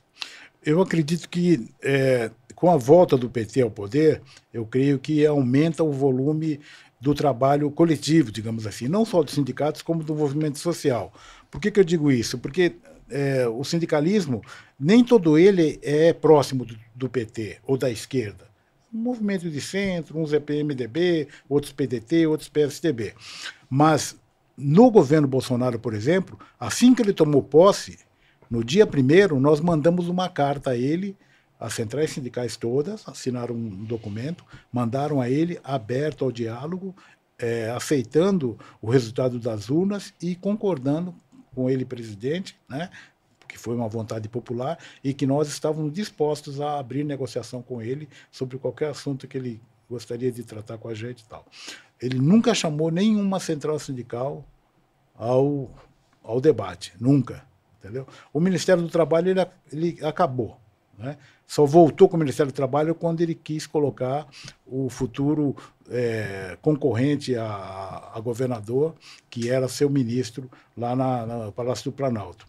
Eu 0.65 0.81
acredito 0.81 1.29
que 1.29 1.69
é, 1.81 2.31
com 2.55 2.71
a 2.71 2.77
volta 2.77 3.15
do 3.15 3.29
PT 3.29 3.61
ao 3.61 3.71
poder, 3.71 4.21
eu 4.53 4.65
creio 4.65 4.99
que 4.99 5.25
aumenta 5.25 5.83
o 5.83 5.91
volume 5.91 6.59
do 6.99 7.13
trabalho 7.13 7.69
coletivo, 7.69 8.31
digamos 8.31 8.65
assim, 8.65 8.87
não 8.87 9.05
só 9.05 9.21
dos 9.21 9.35
sindicatos, 9.35 9.81
como 9.81 10.03
do 10.03 10.15
movimento 10.15 10.57
social. 10.57 11.13
Por 11.51 11.61
que, 11.61 11.71
que 11.71 11.79
eu 11.79 11.83
digo 11.83 12.11
isso? 12.11 12.37
Porque 12.39 12.75
é, 13.09 13.47
o 13.47 13.63
sindicalismo, 13.63 14.41
nem 14.79 15.03
todo 15.03 15.37
ele 15.37 15.79
é 15.81 16.11
próximo 16.13 16.65
do, 16.65 16.77
do, 16.93 17.07
PT 17.07 17.59
ou 17.65 17.77
da 17.77 17.89
esquerda. 17.89 18.47
Um 18.93 18.99
movimento 18.99 19.49
de 19.49 19.61
centro, 19.61 20.19
uns 20.19 20.33
é 20.33 20.39
PMDB, 20.39 21.27
outros 21.47 21.71
PDT, 21.71 22.25
outros 22.27 22.49
PSDB. 22.49 23.13
Mas 23.69 24.15
no 24.57 24.89
governo 24.89 25.27
Bolsonaro, 25.27 25.79
por 25.79 25.93
exemplo, 25.93 26.39
assim 26.59 26.95
que 26.95 27.01
ele 27.01 27.13
tomou 27.13 27.43
posse, 27.43 27.99
no 28.49 28.63
dia 28.63 28.87
primeiro, 28.87 29.39
nós 29.39 29.59
mandamos 29.59 30.07
uma 30.07 30.27
carta 30.27 30.71
a 30.71 30.77
ele, 30.77 31.15
as 31.59 31.73
centrais 31.73 32.11
sindicais 32.11 32.55
todas 32.55 33.07
assinaram 33.07 33.55
um 33.55 33.83
documento, 33.83 34.43
mandaram 34.71 35.21
a 35.21 35.29
ele 35.29 35.59
aberto 35.63 36.25
ao 36.25 36.31
diálogo, 36.31 36.95
é, 37.37 37.69
aceitando 37.69 38.57
o 38.81 38.89
resultado 38.89 39.37
das 39.37 39.69
urnas 39.69 40.13
e 40.21 40.35
concordando 40.35 41.13
com 41.53 41.69
ele, 41.69 41.85
presidente, 41.85 42.57
né, 42.69 42.89
que 43.47 43.57
foi 43.57 43.75
uma 43.75 43.87
vontade 43.87 44.27
popular, 44.27 44.77
e 45.03 45.13
que 45.13 45.25
nós 45.25 45.47
estávamos 45.47 45.93
dispostos 45.93 46.59
a 46.61 46.79
abrir 46.79 47.03
negociação 47.03 47.61
com 47.61 47.81
ele 47.81 48.09
sobre 48.31 48.57
qualquer 48.57 48.89
assunto 48.89 49.27
que 49.27 49.37
ele 49.37 49.61
gostaria 49.89 50.31
de 50.31 50.43
tratar 50.43 50.77
com 50.77 50.89
a 50.89 50.93
gente 50.93 51.21
e 51.21 51.25
tal. 51.25 51.45
Ele 52.01 52.19
nunca 52.19 52.53
chamou 52.53 52.91
nenhuma 52.91 53.39
central 53.39 53.79
sindical 53.79 54.45
ao, 55.15 55.69
ao 56.23 56.39
debate, 56.39 56.93
nunca. 56.99 57.43
Entendeu? 57.79 58.07
O 58.33 58.39
Ministério 58.39 58.83
do 58.83 58.89
Trabalho 58.89 59.29
ele, 59.29 59.47
ele 59.71 60.05
acabou. 60.05 60.59
Né? 60.97 61.17
Só 61.45 61.65
voltou 61.65 62.09
com 62.09 62.17
o 62.17 62.19
Ministério 62.19 62.51
do 62.51 62.55
Trabalho 62.55 62.95
quando 62.95 63.21
ele 63.21 63.35
quis 63.35 63.65
colocar 63.65 64.27
o 64.65 64.89
futuro 64.89 65.55
é, 65.89 66.57
concorrente 66.61 67.35
a, 67.35 68.11
a, 68.13 68.19
governador, 68.19 68.95
que 69.29 69.49
era 69.49 69.67
seu 69.67 69.89
ministro 69.89 70.49
lá 70.75 70.95
na, 70.95 71.25
no 71.25 71.51
Palácio 71.51 71.91
do 71.91 71.95
Planalto. 71.95 72.47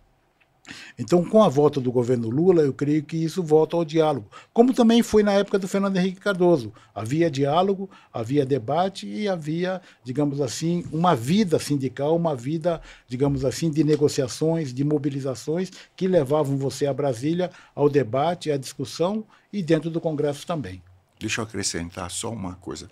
Então, 0.99 1.25
com 1.25 1.43
a 1.43 1.49
volta 1.49 1.81
do 1.81 1.93
governo 1.93 2.29
Lula, 2.29 2.63
eu 2.63 2.73
creio 2.73 3.03
que 3.03 3.17
isso 3.17 3.43
volta 3.43 3.77
ao 3.77 3.85
diálogo, 3.85 4.31
como 4.53 4.75
também 4.75 5.03
foi 5.03 5.23
na 5.23 5.33
época 5.33 5.59
do 5.59 5.69
Fernando 5.69 5.97
Henrique 5.97 6.21
Cardoso. 6.21 6.73
Havia 6.95 7.31
diálogo, 7.31 7.91
havia 8.13 8.45
debate 8.45 9.07
e 9.07 9.29
havia, 9.29 9.81
digamos 10.03 10.41
assim, 10.41 10.85
uma 10.93 11.15
vida 11.15 11.59
sindical, 11.59 12.17
uma 12.17 12.35
vida, 12.35 12.81
digamos 13.07 13.45
assim, 13.45 13.71
de 13.71 13.85
negociações, 13.85 14.73
de 14.73 14.85
mobilizações 14.85 15.71
que 15.97 16.09
levavam 16.09 16.57
você 16.57 16.87
a 16.87 16.95
Brasília 16.95 17.51
ao 17.75 17.89
debate, 17.89 18.51
à 18.51 18.57
discussão 18.57 19.25
e 19.53 19.63
dentro 19.63 19.91
do 19.91 20.01
Congresso 20.01 20.47
também. 20.47 20.83
Deixa 21.19 21.41
eu 21.41 21.45
acrescentar 21.45 22.11
só 22.11 22.31
uma 22.31 22.55
coisa. 22.55 22.89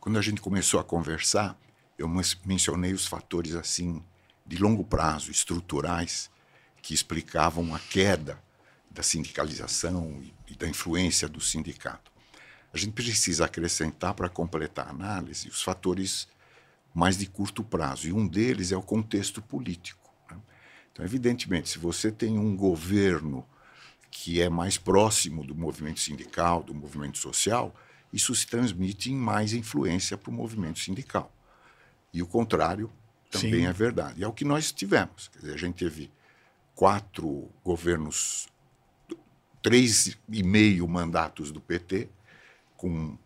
Quando 0.00 0.18
a 0.18 0.22
gente 0.22 0.40
começou 0.40 0.80
a 0.80 0.84
conversar, 0.84 1.56
eu 1.96 2.08
mencionei 2.44 2.92
os 2.92 3.06
fatores 3.06 3.54
assim 3.54 4.02
de 4.46 4.58
longo 4.58 4.84
prazo, 4.84 5.30
estruturais, 5.30 6.30
que 6.82 6.92
explicavam 6.92 7.74
a 7.74 7.78
queda 7.78 8.38
da 8.90 9.02
sindicalização 9.02 10.22
e 10.48 10.54
da 10.54 10.68
influência 10.68 11.28
do 11.28 11.40
sindicato. 11.40 12.12
A 12.74 12.76
gente 12.76 12.92
precisa 12.92 13.44
acrescentar 13.46 14.12
para 14.14 14.28
completar 14.28 14.88
a 14.88 14.90
análise 14.90 15.48
os 15.48 15.62
fatores 15.62 16.28
mais 16.94 17.16
de 17.16 17.26
curto 17.26 17.64
prazo, 17.64 18.08
e 18.08 18.12
um 18.12 18.26
deles 18.26 18.70
é 18.72 18.76
o 18.76 18.82
contexto 18.82 19.40
político. 19.40 20.10
Né? 20.30 20.36
Então, 20.92 21.04
evidentemente, 21.04 21.70
se 21.70 21.78
você 21.78 22.12
tem 22.12 22.38
um 22.38 22.54
governo 22.54 23.46
que 24.10 24.42
é 24.42 24.48
mais 24.50 24.76
próximo 24.76 25.42
do 25.42 25.54
movimento 25.54 26.00
sindical, 26.00 26.62
do 26.62 26.74
movimento 26.74 27.16
social, 27.16 27.74
isso 28.12 28.34
se 28.34 28.46
transmite 28.46 29.10
em 29.10 29.16
mais 29.16 29.54
influência 29.54 30.18
para 30.18 30.30
o 30.30 30.34
movimento 30.34 30.78
sindical. 30.80 31.34
E 32.12 32.22
o 32.22 32.26
contrário 32.26 32.92
também 33.30 33.60
Sim. 33.60 33.66
é 33.66 33.72
verdade. 33.72 34.20
E 34.20 34.24
é 34.24 34.28
o 34.28 34.32
que 34.32 34.44
nós 34.44 34.70
tivemos. 34.70 35.28
Quer 35.28 35.38
dizer, 35.38 35.54
a 35.54 35.56
gente 35.56 35.76
teve 35.76 36.10
quatro 36.82 37.48
governos, 37.64 38.48
três 39.62 40.18
e 40.28 40.42
meio 40.42 40.88
mandatos 40.88 41.52
do 41.52 41.60
PT, 41.60 42.08
com 42.76 43.16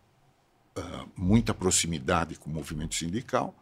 uh, 0.77 1.09
muita 1.15 1.55
proximidade 1.55 2.35
com 2.35 2.51
o 2.51 2.53
movimento 2.53 2.93
sindical, 2.93 3.55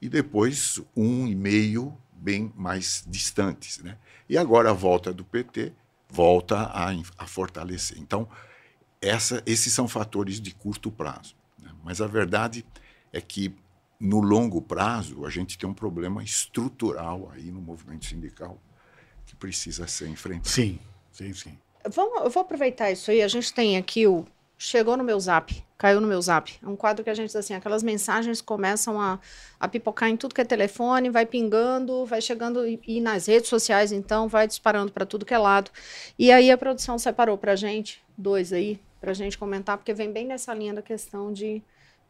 e 0.00 0.08
depois 0.08 0.80
um 0.96 1.26
e 1.26 1.34
meio 1.34 1.94
bem 2.14 2.50
mais 2.56 3.04
distantes. 3.06 3.76
Né? 3.80 3.98
E 4.26 4.38
agora 4.38 4.70
a 4.70 4.72
volta 4.72 5.12
do 5.12 5.22
PT 5.22 5.74
volta 6.08 6.56
a, 6.56 6.88
a 7.18 7.26
fortalecer. 7.26 7.98
Então, 7.98 8.26
essa, 9.02 9.42
esses 9.44 9.70
são 9.70 9.86
fatores 9.86 10.40
de 10.40 10.54
curto 10.54 10.90
prazo. 10.90 11.36
Né? 11.58 11.70
Mas 11.84 12.00
a 12.00 12.06
verdade 12.06 12.64
é 13.12 13.20
que, 13.20 13.54
no 14.00 14.18
longo 14.18 14.62
prazo, 14.62 15.26
a 15.26 15.28
gente 15.28 15.58
tem 15.58 15.68
um 15.68 15.74
problema 15.74 16.24
estrutural 16.24 17.30
aí 17.34 17.50
no 17.50 17.60
movimento 17.60 18.06
sindical 18.06 18.58
precisa 19.42 19.88
ser 19.88 20.06
enfrentado. 20.06 20.48
Sim, 20.48 20.78
sim, 21.10 21.34
sim. 21.34 21.58
Vamos, 21.92 22.22
eu 22.22 22.30
vou 22.30 22.42
aproveitar 22.42 22.92
isso 22.92 23.10
aí. 23.10 23.22
A 23.22 23.28
gente 23.28 23.52
tem 23.52 23.76
aqui 23.76 24.06
o. 24.06 24.24
Chegou 24.56 24.96
no 24.96 25.02
meu 25.02 25.18
zap, 25.18 25.52
caiu 25.76 26.00
no 26.00 26.06
meu 26.06 26.22
zap. 26.22 26.56
É 26.62 26.68
um 26.68 26.76
quadro 26.76 27.02
que 27.02 27.10
a 27.10 27.14
gente 27.14 27.26
diz 27.26 27.34
assim: 27.34 27.52
aquelas 27.52 27.82
mensagens 27.82 28.40
começam 28.40 29.00
a, 29.00 29.18
a 29.58 29.66
pipocar 29.66 30.08
em 30.08 30.16
tudo 30.16 30.32
que 30.32 30.40
é 30.40 30.44
telefone, 30.44 31.10
vai 31.10 31.26
pingando, 31.26 32.06
vai 32.06 32.20
chegando 32.20 32.64
e, 32.64 32.80
e 32.86 33.00
nas 33.00 33.26
redes 33.26 33.48
sociais, 33.48 33.90
então, 33.90 34.28
vai 34.28 34.46
disparando 34.46 34.92
para 34.92 35.04
tudo 35.04 35.26
que 35.26 35.34
é 35.34 35.38
lado. 35.38 35.68
E 36.16 36.30
aí 36.30 36.52
a 36.52 36.56
produção 36.56 36.96
separou 36.96 37.36
para 37.36 37.56
gente, 37.56 38.00
dois 38.16 38.52
aí, 38.52 38.78
para 39.00 39.12
gente 39.12 39.36
comentar, 39.36 39.76
porque 39.76 39.92
vem 39.92 40.12
bem 40.12 40.24
nessa 40.24 40.54
linha 40.54 40.72
da 40.72 40.82
questão 40.82 41.32
de 41.32 41.60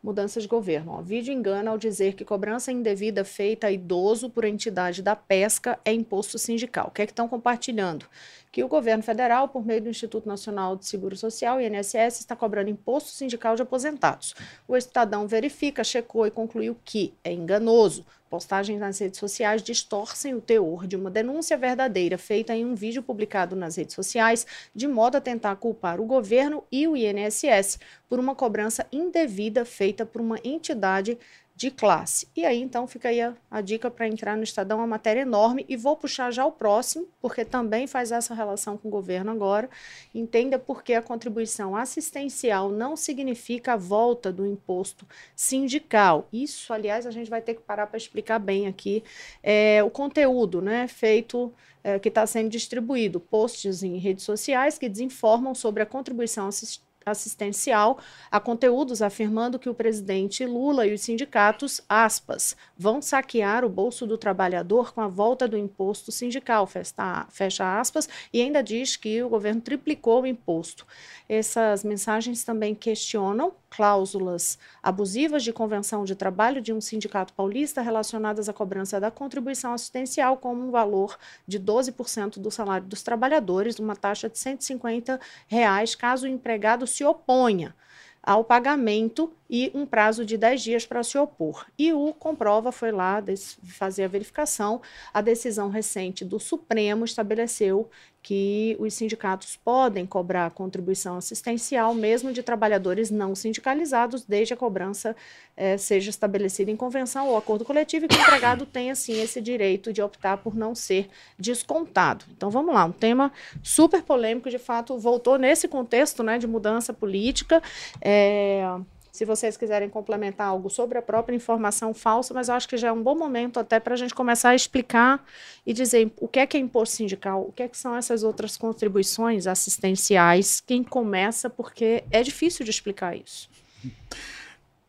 mudança 0.02 0.40
de 0.40 0.48
governo. 0.48 0.92
Ó, 0.92 1.02
vídeo 1.02 1.32
engana 1.32 1.70
ao 1.70 1.78
dizer 1.78 2.14
que 2.14 2.24
cobrança 2.24 2.72
indevida 2.72 3.24
feita 3.24 3.68
a 3.68 3.72
idoso 3.72 4.28
por 4.28 4.44
entidade 4.44 5.02
da 5.02 5.14
pesca 5.14 5.78
é 5.84 5.92
imposto 5.92 6.38
sindical. 6.38 6.88
O 6.88 6.90
que 6.90 7.02
é 7.02 7.06
que 7.06 7.12
estão 7.12 7.28
compartilhando? 7.28 8.06
Que 8.52 8.62
o 8.62 8.68
governo 8.68 9.02
federal, 9.02 9.48
por 9.48 9.64
meio 9.64 9.80
do 9.80 9.88
Instituto 9.88 10.28
Nacional 10.28 10.76
de 10.76 10.84
Seguro 10.84 11.16
Social, 11.16 11.58
INSS, 11.58 12.20
está 12.20 12.36
cobrando 12.36 12.68
imposto 12.68 13.08
sindical 13.08 13.56
de 13.56 13.62
aposentados. 13.62 14.34
O 14.68 14.76
Estadão 14.76 15.26
verifica, 15.26 15.82
checou 15.82 16.26
e 16.26 16.30
concluiu 16.30 16.76
que 16.84 17.14
é 17.24 17.32
enganoso. 17.32 18.04
Postagens 18.28 18.80
nas 18.80 18.98
redes 18.98 19.18
sociais 19.18 19.62
distorcem 19.62 20.34
o 20.34 20.40
teor 20.40 20.86
de 20.86 20.96
uma 20.96 21.10
denúncia 21.10 21.56
verdadeira 21.56 22.16
feita 22.16 22.54
em 22.54 22.64
um 22.64 22.74
vídeo 22.74 23.02
publicado 23.02 23.56
nas 23.56 23.76
redes 23.76 23.94
sociais, 23.94 24.46
de 24.74 24.86
modo 24.86 25.16
a 25.16 25.20
tentar 25.20 25.56
culpar 25.56 26.00
o 26.00 26.06
governo 26.06 26.64
e 26.72 26.86
o 26.88 26.96
INSS 26.96 27.78
por 28.08 28.18
uma 28.18 28.34
cobrança 28.34 28.86
indevida 28.92 29.64
feita 29.64 30.04
por 30.04 30.20
uma 30.20 30.38
entidade 30.44 31.18
de 31.62 31.70
classe. 31.70 32.27
E 32.35 32.44
aí, 32.44 32.61
então, 32.61 32.88
fica 32.88 33.09
aí 33.09 33.20
a, 33.20 33.35
a 33.48 33.61
dica 33.61 33.88
para 33.88 34.09
entrar 34.09 34.37
no 34.37 34.42
Estadão, 34.42 34.79
uma 34.79 34.87
matéria 34.87 35.20
enorme, 35.20 35.64
e 35.68 35.77
vou 35.77 35.96
puxar 35.96 36.33
já 36.33 36.44
o 36.44 36.51
próximo, 36.51 37.07
porque 37.20 37.44
também 37.44 37.87
faz 37.87 38.11
essa 38.11 38.35
relação 38.35 38.77
com 38.77 38.88
o 38.88 38.90
governo 38.90 39.31
agora. 39.31 39.70
Entenda 40.12 40.59
por 40.59 40.83
que 40.83 40.92
a 40.92 41.01
contribuição 41.01 41.77
assistencial 41.77 42.68
não 42.68 42.96
significa 42.96 43.75
a 43.75 43.77
volta 43.77 44.33
do 44.33 44.44
imposto 44.44 45.07
sindical. 45.37 46.27
Isso, 46.33 46.72
aliás, 46.72 47.07
a 47.07 47.12
gente 47.12 47.31
vai 47.31 47.40
ter 47.40 47.55
que 47.55 47.62
parar 47.62 47.87
para 47.87 47.96
explicar 47.96 48.40
bem 48.40 48.66
aqui 48.66 49.05
é, 49.40 49.85
o 49.85 49.90
conteúdo 49.90 50.61
né, 50.61 50.88
feito. 50.88 51.53
É, 51.85 51.98
que 51.98 52.09
está 52.09 52.25
sendo 52.25 52.48
distribuído, 52.48 53.18
posts 53.18 53.83
em 53.83 53.98
redes 53.98 54.25
sociais 54.25 54.79
que 54.79 54.88
desinformam 54.88 55.53
sobre 55.53 55.83
a 55.83 55.87
contribuição 55.87 56.46
assistencial 56.46 56.91
assistencial 57.04 57.98
a 58.30 58.38
conteúdos 58.38 59.02
afirmando 59.02 59.58
que 59.58 59.68
o 59.68 59.74
presidente 59.74 60.44
Lula 60.44 60.86
e 60.86 60.94
os 60.94 61.00
sindicatos, 61.00 61.80
aspas, 61.88 62.56
vão 62.76 63.00
saquear 63.00 63.64
o 63.64 63.68
bolso 63.68 64.06
do 64.06 64.18
trabalhador 64.18 64.92
com 64.92 65.00
a 65.00 65.08
volta 65.08 65.46
do 65.46 65.56
imposto 65.56 66.10
sindical, 66.12 66.66
fecha 66.66 67.80
aspas, 67.80 68.08
e 68.32 68.40
ainda 68.40 68.62
diz 68.62 68.96
que 68.96 69.22
o 69.22 69.28
governo 69.28 69.60
triplicou 69.60 70.22
o 70.22 70.26
imposto. 70.26 70.86
Essas 71.28 71.84
mensagens 71.84 72.44
também 72.44 72.74
questionam 72.74 73.54
cláusulas 73.74 74.58
abusivas 74.82 75.42
de 75.42 75.50
convenção 75.50 76.04
de 76.04 76.14
trabalho 76.14 76.61
de 76.61 76.74
um 76.74 76.80
sindicato 76.80 77.32
paulista 77.32 77.80
relacionadas 77.80 78.46
à 78.46 78.52
cobrança 78.52 79.00
da 79.00 79.11
contribuição 79.11 79.72
assistencial 79.72 80.37
com 80.37 80.54
um 80.54 80.70
valor 80.70 81.16
de 81.46 81.58
12% 81.58 82.38
do 82.38 82.50
salário 82.50 82.87
dos 82.87 83.02
trabalhadores, 83.02 83.78
uma 83.78 83.96
taxa 83.96 84.28
de 84.28 84.38
150 84.38 85.18
reais 85.48 85.94
caso 85.94 86.26
o 86.26 86.28
empregado 86.28 86.87
se 86.87 87.02
oponha 87.02 87.74
ao 88.22 88.44
pagamento 88.44 89.32
e 89.52 89.70
um 89.74 89.84
prazo 89.84 90.24
de 90.24 90.38
10 90.38 90.62
dias 90.62 90.86
para 90.86 91.02
se 91.02 91.18
opor. 91.18 91.66
E 91.78 91.92
o 91.92 92.14
Comprova 92.14 92.72
foi 92.72 92.90
lá 92.90 93.22
fazer 93.62 94.04
a 94.04 94.08
verificação. 94.08 94.80
A 95.12 95.20
decisão 95.20 95.68
recente 95.68 96.24
do 96.24 96.40
Supremo 96.40 97.04
estabeleceu 97.04 97.90
que 98.22 98.76
os 98.78 98.94
sindicatos 98.94 99.56
podem 99.56 100.06
cobrar 100.06 100.48
contribuição 100.52 101.16
assistencial, 101.16 101.92
mesmo 101.92 102.32
de 102.32 102.42
trabalhadores 102.42 103.10
não 103.10 103.34
sindicalizados, 103.34 104.24
desde 104.24 104.54
a 104.54 104.56
cobrança 104.56 105.14
eh, 105.54 105.76
seja 105.76 106.08
estabelecida 106.08 106.70
em 106.70 106.76
convenção 106.76 107.28
ou 107.28 107.36
acordo 107.36 107.64
coletivo 107.64 108.06
e 108.06 108.08
que 108.08 108.16
o 108.16 108.20
empregado 108.20 108.64
tenha, 108.64 108.94
sim, 108.94 109.20
esse 109.20 109.40
direito 109.40 109.92
de 109.92 110.00
optar 110.00 110.38
por 110.38 110.54
não 110.54 110.74
ser 110.74 111.10
descontado. 111.38 112.24
Então, 112.30 112.48
vamos 112.48 112.72
lá, 112.72 112.84
um 112.84 112.92
tema 112.92 113.30
super 113.62 114.02
polêmico, 114.02 114.48
de 114.48 114.58
fato, 114.58 114.96
voltou 114.96 115.36
nesse 115.36 115.68
contexto 115.68 116.22
né, 116.22 116.38
de 116.38 116.46
mudança 116.46 116.94
política. 116.94 117.60
É, 118.00 118.64
se 119.12 119.27
vocês 119.27 119.59
quiserem 119.59 119.90
complementar 119.90 120.48
algo 120.48 120.70
sobre 120.70 120.96
a 120.96 121.03
própria 121.03 121.37
informação 121.37 121.92
falsa, 121.92 122.33
mas 122.33 122.48
eu 122.48 122.55
acho 122.55 122.66
que 122.66 122.79
já 122.79 122.88
é 122.88 122.92
um 122.92 123.03
bom 123.03 123.14
momento 123.14 123.61
até 123.61 123.79
para 123.79 123.92
a 123.92 123.96
gente 123.96 124.14
começar 124.14 124.48
a 124.48 124.55
explicar 124.55 125.22
e 125.66 125.75
dizer 125.75 126.11
o 126.16 126.27
que 126.27 126.38
é 126.38 126.46
que 126.46 126.57
é 126.57 126.61
imposto 126.61 126.96
sindical, 126.96 127.42
o 127.42 127.53
que 127.53 127.62
é 127.62 127.68
que 127.68 127.77
são 127.77 127.94
essas 127.94 128.22
outras 128.22 128.57
contribuições 128.57 129.46
assistenciais, 129.46 130.62
quem 130.66 130.83
começa, 130.83 131.51
porque 131.51 132.03
é 132.11 132.22
difícil 132.22 132.64
de 132.64 132.70
explicar 132.70 133.14
isso. 133.14 133.51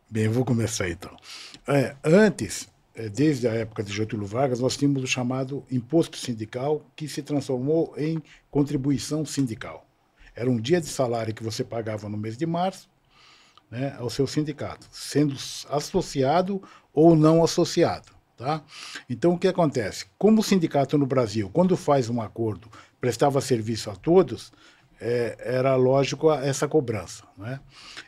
Bem, 0.09 0.23
eu 0.23 0.31
vou 0.31 0.45
começar 0.45 0.89
então. 0.89 1.13
É, 1.67 1.93
antes, 2.01 2.69
é, 2.95 3.09
desde 3.09 3.45
a 3.45 3.53
época 3.53 3.83
de 3.83 3.91
Getúlio 3.91 4.25
Vargas, 4.25 4.61
nós 4.61 4.77
tínhamos 4.77 5.03
o 5.03 5.07
chamado 5.07 5.65
imposto 5.69 6.17
sindical, 6.17 6.85
que 6.95 7.09
se 7.09 7.21
transformou 7.21 7.93
em 7.97 8.23
contribuição 8.49 9.25
sindical. 9.25 9.85
Era 10.33 10.49
um 10.49 10.57
dia 10.57 10.79
de 10.79 10.87
salário 10.87 11.33
que 11.33 11.43
você 11.43 11.61
pagava 11.61 12.07
no 12.07 12.17
mês 12.17 12.37
de 12.37 12.45
março, 12.45 12.92
né, 13.73 13.95
ao 13.97 14.07
seu 14.07 14.27
sindicato, 14.27 14.87
sendo 14.91 15.35
associado 15.67 16.61
ou 16.93 17.15
não 17.15 17.43
associado. 17.43 18.13
Tá? 18.37 18.61
Então, 19.09 19.33
o 19.33 19.39
que 19.39 19.47
acontece? 19.47 20.05
Como 20.15 20.41
o 20.41 20.43
sindicato 20.43 20.95
no 20.95 21.07
Brasil, 21.07 21.49
quando 21.51 21.75
faz 21.75 22.07
um 22.07 22.21
acordo, 22.21 22.69
prestava 23.01 23.41
serviço 23.41 23.89
a 23.89 23.95
todos, 23.95 24.53
é, 25.01 25.35
era 25.39 25.75
lógico 25.75 26.31
essa 26.31 26.67
cobrança. 26.67 27.23
Né? 27.35 27.59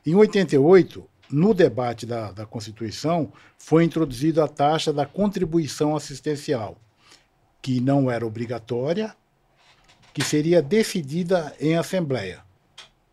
Em 0.05 0.13
88, 0.13 1.03
no 1.31 1.51
debate 1.51 2.05
da, 2.05 2.31
da 2.31 2.45
Constituição, 2.45 3.33
foi 3.57 3.83
introduzida 3.83 4.43
a 4.43 4.47
taxa 4.47 4.93
da 4.93 5.05
contribuição 5.05 5.95
assistencial, 5.95 6.77
que 7.59 7.79
não 7.79 8.11
era 8.11 8.25
obrigatória, 8.25 9.15
que 10.13 10.23
seria 10.23 10.61
decidida 10.61 11.55
em 11.59 11.75
assembleia. 11.75 12.44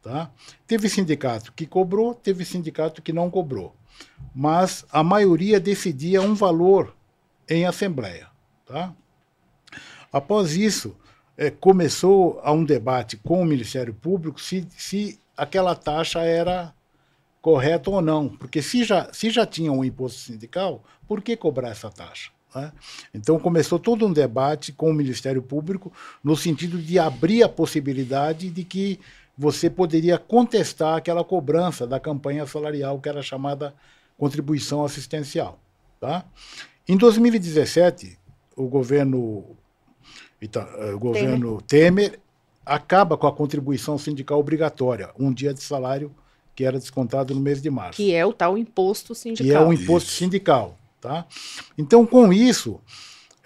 Tá? 0.02 0.30
Teve 0.66 0.88
sindicato 0.88 1.52
que 1.52 1.64
cobrou, 1.64 2.14
teve 2.14 2.44
sindicato 2.44 3.00
que 3.00 3.12
não 3.12 3.30
cobrou. 3.30 3.74
Mas 4.34 4.84
a 4.90 5.02
maioria 5.04 5.60
decidia 5.60 6.20
um 6.20 6.34
valor 6.34 6.94
em 7.48 7.64
assembleia. 7.66 8.26
Tá? 8.66 8.92
Após 10.12 10.56
isso, 10.56 10.96
é, 11.36 11.50
começou 11.50 12.40
a 12.42 12.52
um 12.52 12.64
debate 12.64 13.16
com 13.16 13.40
o 13.40 13.44
Ministério 13.44 13.94
Público 13.94 14.40
se, 14.40 14.66
se 14.76 15.20
aquela 15.36 15.74
taxa 15.74 16.20
era 16.20 16.74
correta 17.40 17.90
ou 17.90 18.02
não. 18.02 18.28
Porque 18.28 18.60
se 18.60 18.84
já, 18.84 19.12
se 19.12 19.30
já 19.30 19.46
tinha 19.46 19.72
um 19.72 19.84
imposto 19.84 20.18
sindical, 20.18 20.82
por 21.06 21.22
que 21.22 21.36
cobrar 21.36 21.70
essa 21.70 21.90
taxa? 21.90 22.30
Né? 22.54 22.72
Então 23.14 23.38
começou 23.38 23.78
todo 23.78 24.06
um 24.06 24.12
debate 24.12 24.72
com 24.72 24.90
o 24.90 24.94
Ministério 24.94 25.42
Público 25.42 25.92
no 26.22 26.36
sentido 26.36 26.78
de 26.78 26.98
abrir 26.98 27.42
a 27.42 27.48
possibilidade 27.48 28.50
de 28.50 28.64
que 28.64 29.00
você 29.36 29.70
poderia 29.70 30.18
contestar 30.18 30.96
aquela 30.96 31.24
cobrança 31.24 31.86
da 31.86 31.98
campanha 31.98 32.46
salarial 32.46 33.00
que 33.00 33.08
era 33.08 33.22
chamada 33.22 33.74
contribuição 34.18 34.84
assistencial. 34.84 35.58
Tá? 36.00 36.24
Em 36.86 36.96
2017, 36.96 38.18
o 38.56 38.66
governo, 38.66 39.44
o 40.94 40.98
governo 40.98 41.62
Temer. 41.62 42.10
Temer 42.10 42.20
acaba 42.64 43.16
com 43.16 43.26
a 43.26 43.32
contribuição 43.32 43.98
sindical 43.98 44.38
obrigatória, 44.38 45.10
um 45.18 45.32
dia 45.32 45.52
de 45.52 45.62
salário 45.62 46.14
que 46.54 46.64
era 46.64 46.78
descontado 46.78 47.34
no 47.34 47.40
mês 47.40 47.62
de 47.62 47.70
março. 47.70 47.96
Que 47.96 48.14
é 48.14 48.24
o 48.24 48.32
tal 48.32 48.58
imposto 48.58 49.14
sindical. 49.14 49.46
Que 49.46 49.52
é 49.52 49.60
o 49.60 49.72
imposto 49.72 50.10
isso. 50.10 50.18
sindical. 50.18 50.78
Tá? 51.00 51.26
Então, 51.76 52.06
com 52.06 52.32
isso, 52.32 52.80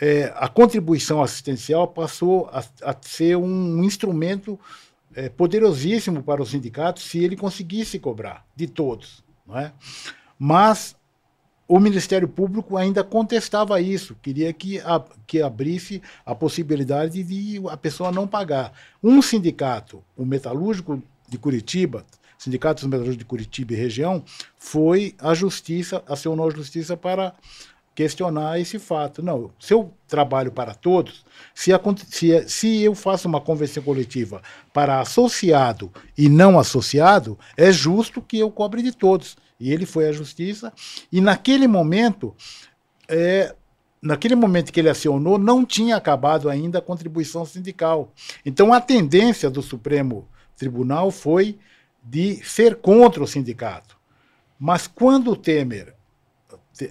é, 0.00 0.32
a 0.36 0.48
contribuição 0.48 1.22
assistencial 1.22 1.88
passou 1.88 2.50
a, 2.52 2.62
a 2.82 2.94
ser 3.00 3.36
um 3.36 3.82
instrumento 3.82 4.58
é, 5.16 5.30
poderosíssimo 5.30 6.22
para 6.22 6.42
o 6.42 6.46
sindicato 6.46 7.00
se 7.00 7.18
ele 7.18 7.34
conseguisse 7.34 7.98
cobrar 7.98 8.46
de 8.54 8.68
todos. 8.68 9.24
Não 9.46 9.58
é? 9.58 9.72
Mas 10.38 10.94
o 11.66 11.80
Ministério 11.80 12.28
Público 12.28 12.76
ainda 12.76 13.02
contestava 13.02 13.80
isso, 13.80 14.14
queria 14.22 14.52
que, 14.52 14.78
a, 14.80 15.02
que 15.26 15.42
abrisse 15.42 16.00
a 16.24 16.34
possibilidade 16.34 17.22
de 17.24 17.60
a 17.68 17.76
pessoa 17.76 18.12
não 18.12 18.28
pagar. 18.28 18.72
Um 19.02 19.20
sindicato, 19.20 20.04
o 20.16 20.24
Metalúrgico 20.24 21.02
de 21.28 21.38
Curitiba, 21.38 22.04
Sindicato 22.38 22.82
dos 22.82 22.90
Metalúrgicos 22.90 23.18
de 23.18 23.24
Curitiba 23.24 23.72
e 23.72 23.76
região, 23.76 24.22
foi 24.58 25.14
à 25.18 25.32
justiça, 25.32 26.04
acionou 26.06 26.46
a 26.46 26.54
justiça 26.54 26.96
para 26.96 27.34
questionar 27.96 28.60
esse 28.60 28.78
fato. 28.78 29.22
Não, 29.22 29.50
se 29.58 29.72
eu 29.72 29.90
trabalho 30.06 30.52
para 30.52 30.74
todos, 30.74 31.24
se, 31.54 31.72
se, 32.06 32.48
se 32.48 32.82
eu 32.82 32.94
faço 32.94 33.26
uma 33.26 33.40
convenção 33.40 33.82
coletiva 33.82 34.42
para 34.72 35.00
associado 35.00 35.90
e 36.16 36.28
não 36.28 36.58
associado, 36.58 37.38
é 37.56 37.72
justo 37.72 38.20
que 38.20 38.38
eu 38.38 38.50
cobre 38.50 38.82
de 38.82 38.92
todos. 38.92 39.36
E 39.58 39.72
ele 39.72 39.86
foi 39.86 40.06
à 40.06 40.12
justiça, 40.12 40.70
e 41.10 41.18
naquele 41.22 41.66
momento, 41.66 42.36
é, 43.08 43.54
naquele 44.02 44.34
momento 44.34 44.70
que 44.70 44.78
ele 44.78 44.90
acionou, 44.90 45.38
não 45.38 45.64
tinha 45.64 45.96
acabado 45.96 46.50
ainda 46.50 46.78
a 46.78 46.82
contribuição 46.82 47.46
sindical. 47.46 48.12
Então 48.44 48.74
a 48.74 48.80
tendência 48.80 49.48
do 49.48 49.62
Supremo 49.62 50.28
Tribunal 50.54 51.10
foi 51.10 51.58
de 52.04 52.36
ser 52.44 52.76
contra 52.76 53.24
o 53.24 53.26
sindicato. 53.26 53.96
Mas 54.60 54.86
quando 54.86 55.30
o 55.30 55.36
Temer 55.36 55.95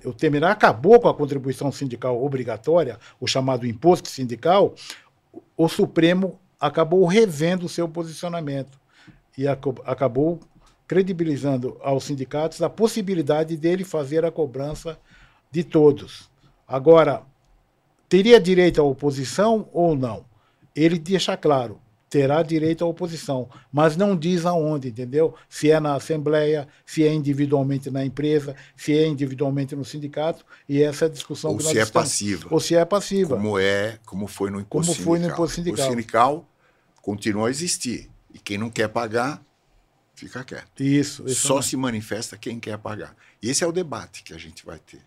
o 0.04 0.14
Temer 0.14 0.44
acabou 0.44 1.00
com 1.00 1.08
a 1.08 1.14
contribuição 1.14 1.72
sindical 1.72 2.24
obrigatória, 2.24 2.98
o 3.20 3.28
chamado 3.28 3.68
imposto 3.68 4.10
sindical, 4.10 4.74
o 5.56 5.68
Supremo 5.68 6.40
acabou 6.60 7.06
revendo 7.06 7.66
o 7.66 7.70
seu 7.70 7.88
posicionamento 7.88 8.80
e 9.38 9.46
acabou 9.48 10.40
credibilizando 10.88 11.78
aos 11.82 12.06
sindicatos 12.06 12.62
a 12.62 12.70
possibilidade 12.70 13.58
dele 13.58 13.84
fazer 13.84 14.24
a 14.24 14.32
cobrança 14.32 14.98
de 15.52 15.64
todos. 15.64 16.30
Agora, 16.68 17.24
teria 18.08 18.40
direito 18.40 18.82
à 18.82 18.84
oposição 18.84 19.68
ou 19.74 19.96
não? 19.96 20.26
Ele 20.76 21.00
deixa 21.00 21.36
claro, 21.38 21.80
terá 22.10 22.44
direito 22.44 22.84
à 22.84 22.88
oposição, 22.88 23.50
mas 23.72 23.98
não 23.98 24.16
diz 24.16 24.46
aonde, 24.46 24.90
entendeu? 24.90 25.36
Se 25.50 25.72
é 25.72 25.80
na 25.80 25.96
Assembleia, 25.96 26.68
se 26.86 27.04
é 27.04 27.14
individualmente 27.14 27.90
na 27.90 28.06
empresa, 28.06 28.56
se 28.76 28.98
é 28.98 29.06
individualmente 29.08 29.76
no 29.76 29.84
sindicato, 29.84 30.46
e 30.70 30.82
essa 30.82 31.06
é 31.06 31.08
a 31.08 31.12
discussão 31.12 31.52
Ou 31.52 31.58
que 31.58 31.64
nós 31.64 31.74
se 31.74 31.80
é 31.80 31.84
estamos. 31.84 32.10
passiva. 32.10 32.48
Ou 32.52 32.60
se 32.60 32.76
é 32.76 32.86
passiva. 32.86 33.36
Como 33.36 33.60
é, 33.60 34.00
como 34.06 34.28
foi 34.28 34.50
no 34.50 34.60
imposto 34.60 34.94
como 34.94 34.96
sindical. 34.96 35.06
Foi 35.06 35.20
no 35.20 35.34
imposto 35.34 35.56
sindical. 35.56 35.86
O 35.86 35.90
sindical 35.90 36.50
continua 37.02 37.48
a 37.48 37.50
existir. 37.52 38.10
E 38.34 38.40
quem 38.40 38.58
não 38.58 38.70
quer 38.70 38.88
pagar, 38.90 39.44
fica 40.14 40.44
quieto. 40.44 40.82
Isso. 40.82 41.28
Só 41.30 41.62
se 41.62 41.76
manifesta 41.76 42.38
quem 42.38 42.60
quer 42.60 42.78
pagar. 42.78 43.16
E 43.42 43.50
esse 43.50 43.64
é 43.64 43.68
o 43.68 43.72
debate 43.72 44.24
que 44.24 44.34
a 44.34 44.38
gente 44.38 44.66
vai 44.66 44.80
ter. 44.80 45.02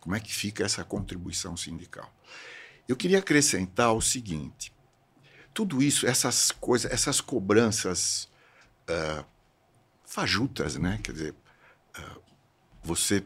Como 0.00 0.14
é 0.14 0.20
que 0.20 0.34
fica 0.34 0.64
essa 0.64 0.84
contribuição 0.84 1.56
sindical? 1.56 2.12
Eu 2.86 2.96
queria 2.96 3.20
acrescentar 3.20 3.94
o 3.94 4.02
seguinte: 4.02 4.73
tudo 5.54 5.80
isso, 5.80 6.06
essas 6.06 6.50
coisas, 6.50 6.90
essas 6.92 7.20
cobranças 7.20 8.28
uh, 8.90 9.24
fajutas, 10.04 10.76
né? 10.76 10.98
Quer 11.02 11.12
dizer, 11.12 11.34
uh, 11.96 12.20
você 12.82 13.24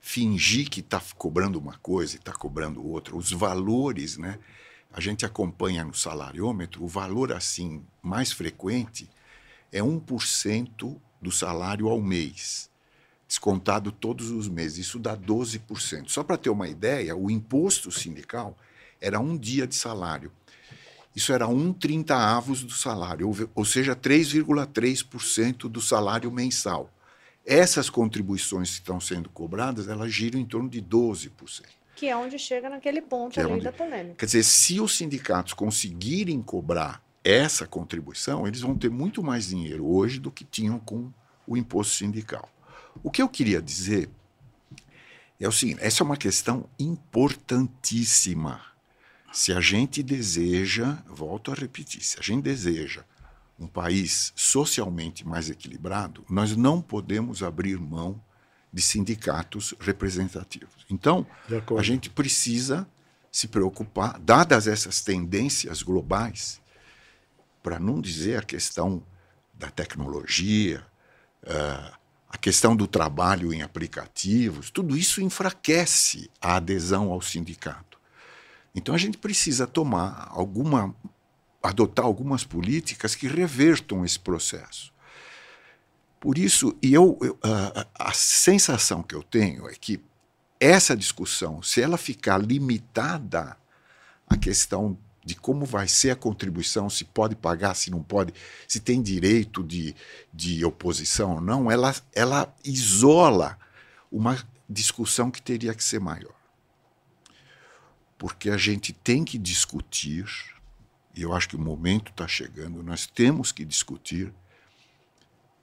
fingir 0.00 0.70
que 0.70 0.80
está 0.80 1.02
cobrando 1.16 1.58
uma 1.58 1.76
coisa 1.78 2.16
e 2.16 2.18
está 2.18 2.32
cobrando 2.32 2.84
outra, 2.84 3.14
os 3.14 3.30
valores, 3.30 4.16
né? 4.16 4.38
A 4.90 5.00
gente 5.00 5.26
acompanha 5.26 5.84
no 5.84 5.92
salariômetro, 5.92 6.82
o 6.82 6.88
valor 6.88 7.32
assim 7.32 7.84
mais 8.02 8.32
frequente 8.32 9.10
é 9.70 9.80
1% 9.80 10.98
do 11.20 11.30
salário 11.30 11.88
ao 11.88 12.00
mês, 12.00 12.70
descontado 13.28 13.92
todos 13.92 14.30
os 14.30 14.48
meses. 14.48 14.78
Isso 14.78 14.98
dá 14.98 15.14
12%. 15.14 16.08
Só 16.08 16.24
para 16.24 16.38
ter 16.38 16.48
uma 16.48 16.68
ideia, 16.68 17.14
o 17.14 17.30
imposto 17.30 17.90
sindical 17.90 18.56
era 18.98 19.20
um 19.20 19.36
dia 19.36 19.66
de 19.66 19.74
salário. 19.74 20.32
Isso 21.16 21.32
era 21.32 21.48
um 21.48 21.72
trinta 21.72 22.14
avos 22.14 22.62
do 22.62 22.74
salário, 22.74 23.32
ou 23.54 23.64
seja, 23.64 23.96
3,3% 23.96 25.60
do 25.62 25.80
salário 25.80 26.30
mensal. 26.30 26.92
Essas 27.44 27.88
contribuições 27.88 28.72
que 28.72 28.80
estão 28.80 29.00
sendo 29.00 29.30
cobradas, 29.30 29.88
elas 29.88 30.12
giram 30.12 30.38
em 30.38 30.44
torno 30.44 30.68
de 30.68 30.82
12%. 30.82 31.30
Que 31.94 32.08
é 32.08 32.16
onde 32.16 32.38
chega 32.38 32.68
naquele 32.68 33.00
ponto 33.00 33.40
é 33.40 33.42
ali 33.42 33.52
onde... 33.54 33.64
da 33.64 33.72
polêmica. 33.72 34.16
Quer 34.16 34.26
dizer, 34.26 34.42
se 34.42 34.78
os 34.78 34.94
sindicatos 34.94 35.54
conseguirem 35.54 36.42
cobrar 36.42 37.02
essa 37.24 37.66
contribuição, 37.66 38.46
eles 38.46 38.60
vão 38.60 38.76
ter 38.76 38.90
muito 38.90 39.22
mais 39.22 39.48
dinheiro 39.48 39.86
hoje 39.86 40.20
do 40.20 40.30
que 40.30 40.44
tinham 40.44 40.78
com 40.78 41.10
o 41.46 41.56
imposto 41.56 41.94
sindical. 41.94 42.46
O 43.02 43.10
que 43.10 43.22
eu 43.22 43.28
queria 43.28 43.62
dizer 43.62 44.10
é 45.40 45.48
o 45.48 45.52
seguinte: 45.52 45.78
essa 45.80 46.02
é 46.02 46.04
uma 46.04 46.16
questão 46.18 46.68
importantíssima. 46.78 48.60
Se 49.36 49.52
a 49.52 49.60
gente 49.60 50.02
deseja, 50.02 50.96
volto 51.06 51.52
a 51.52 51.54
repetir, 51.54 52.02
se 52.02 52.18
a 52.18 52.22
gente 52.22 52.42
deseja 52.42 53.04
um 53.58 53.66
país 53.66 54.32
socialmente 54.34 55.26
mais 55.26 55.50
equilibrado, 55.50 56.24
nós 56.26 56.56
não 56.56 56.80
podemos 56.80 57.42
abrir 57.42 57.78
mão 57.78 58.18
de 58.72 58.80
sindicatos 58.80 59.74
representativos. 59.78 60.86
Então, 60.88 61.26
a 61.78 61.82
gente 61.82 62.08
precisa 62.08 62.88
se 63.30 63.46
preocupar, 63.46 64.18
dadas 64.18 64.66
essas 64.66 65.02
tendências 65.02 65.82
globais, 65.82 66.58
para 67.62 67.78
não 67.78 68.00
dizer 68.00 68.38
a 68.38 68.42
questão 68.42 69.02
da 69.52 69.68
tecnologia, 69.68 70.82
uh, 71.42 71.94
a 72.26 72.38
questão 72.38 72.74
do 72.74 72.86
trabalho 72.86 73.52
em 73.52 73.60
aplicativos, 73.60 74.70
tudo 74.70 74.96
isso 74.96 75.20
enfraquece 75.20 76.30
a 76.40 76.56
adesão 76.56 77.12
ao 77.12 77.20
sindicato. 77.20 77.85
Então 78.76 78.94
a 78.94 78.98
gente 78.98 79.16
precisa 79.16 79.66
tomar 79.66 80.28
alguma 80.30 80.94
adotar 81.62 82.04
algumas 82.04 82.44
políticas 82.44 83.16
que 83.16 83.26
revertam 83.26 84.04
esse 84.04 84.20
processo. 84.20 84.92
Por 86.20 86.38
isso, 86.38 86.76
e 86.80 86.94
eu, 86.94 87.18
eu 87.20 87.36
a, 87.42 88.08
a 88.10 88.12
sensação 88.12 89.02
que 89.02 89.14
eu 89.14 89.22
tenho 89.22 89.68
é 89.68 89.74
que 89.74 90.00
essa 90.60 90.96
discussão, 90.96 91.62
se 91.62 91.80
ela 91.80 91.96
ficar 91.96 92.38
limitada 92.38 93.56
à 94.28 94.36
questão 94.36 94.96
de 95.24 95.34
como 95.34 95.64
vai 95.64 95.88
ser 95.88 96.10
a 96.10 96.16
contribuição, 96.16 96.88
se 96.88 97.04
pode 97.04 97.34
pagar, 97.34 97.74
se 97.74 97.90
não 97.90 98.02
pode, 98.02 98.32
se 98.68 98.78
tem 98.78 99.02
direito 99.02 99.64
de, 99.64 99.94
de 100.32 100.64
oposição 100.64 101.34
ou 101.34 101.40
não, 101.40 101.70
ela, 101.70 101.92
ela 102.14 102.54
isola 102.64 103.58
uma 104.10 104.38
discussão 104.68 105.30
que 105.30 105.42
teria 105.42 105.74
que 105.74 105.82
ser 105.82 105.98
maior. 105.98 106.35
Porque 108.18 108.50
a 108.50 108.56
gente 108.56 108.92
tem 108.92 109.24
que 109.24 109.38
discutir, 109.38 110.26
e 111.14 111.22
eu 111.22 111.32
acho 111.32 111.48
que 111.48 111.56
o 111.56 111.60
momento 111.60 112.10
está 112.10 112.26
chegando, 112.26 112.82
nós 112.82 113.06
temos 113.06 113.52
que 113.52 113.64
discutir 113.64 114.32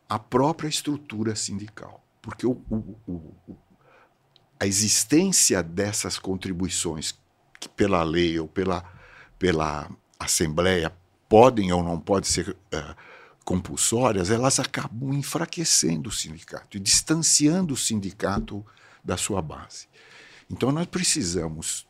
a 0.07 0.19
própria 0.19 0.67
estrutura 0.67 1.35
sindical. 1.35 2.03
Porque 2.21 2.45
o, 2.45 2.61
o, 2.69 2.95
o, 3.07 3.57
a 4.59 4.67
existência 4.67 5.63
dessas 5.63 6.19
contribuições, 6.19 7.17
que 7.59 7.67
pela 7.67 8.03
lei 8.03 8.39
ou 8.39 8.47
pela 8.47 8.83
pela 9.43 9.91
Assembleia 10.17 10.89
podem 11.27 11.73
ou 11.73 11.83
não 11.83 11.99
podem 11.99 12.29
ser 12.29 12.51
uh, 12.51 12.95
compulsórias, 13.43 14.29
elas 14.29 14.57
acabam 14.57 15.13
enfraquecendo 15.13 16.07
o 16.07 16.13
sindicato 16.13 16.77
e 16.77 16.79
distanciando 16.79 17.73
o 17.73 17.77
sindicato 17.77 18.65
da 19.03 19.17
sua 19.17 19.41
base. 19.41 19.89
Então 20.49 20.71
nós 20.71 20.85
precisamos 20.85 21.85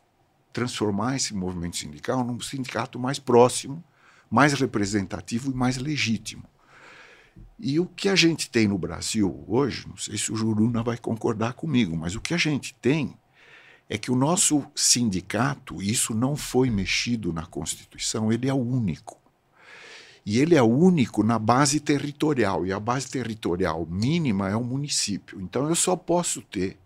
transformar 0.54 1.16
esse 1.16 1.34
movimento 1.34 1.76
sindical 1.76 2.24
num 2.24 2.40
sindicato 2.40 2.96
mais 2.98 3.18
próximo, 3.18 3.82
mais 4.30 4.52
representativo 4.54 5.50
e 5.50 5.54
mais 5.54 5.76
legítimo. 5.76 6.44
E 7.58 7.80
o 7.80 7.86
que 7.86 8.08
a 8.08 8.14
gente 8.14 8.48
tem 8.48 8.68
no 8.68 8.78
Brasil 8.78 9.44
hoje, 9.48 9.86
não 9.88 9.96
sei 9.96 10.16
se 10.16 10.32
o 10.32 10.36
Juruna 10.36 10.82
vai 10.82 10.96
concordar 10.96 11.54
comigo, 11.54 11.96
mas 11.96 12.14
o 12.14 12.20
que 12.20 12.32
a 12.32 12.36
gente 12.36 12.72
tem 12.80 13.16
é 13.90 13.98
que 13.98 14.12
o 14.12 14.16
nosso 14.16 14.64
sindicato, 14.74 15.82
isso 15.82 16.14
não 16.14 16.36
foi 16.36 16.70
mexido 16.70 17.32
na 17.32 17.44
Constituição, 17.44 18.32
ele 18.32 18.48
é 18.48 18.54
o 18.54 18.56
único. 18.56 19.20
E 20.24 20.38
ele 20.38 20.54
é 20.54 20.62
único 20.62 21.22
na 21.22 21.38
base 21.38 21.80
territorial, 21.80 22.64
e 22.64 22.72
a 22.72 22.78
base 22.78 23.10
territorial 23.10 23.84
mínima 23.90 24.48
é 24.48 24.56
o 24.56 24.64
município. 24.64 25.40
Então 25.40 25.68
eu 25.68 25.74
só 25.74 25.96
posso 25.96 26.40
ter, 26.42 26.78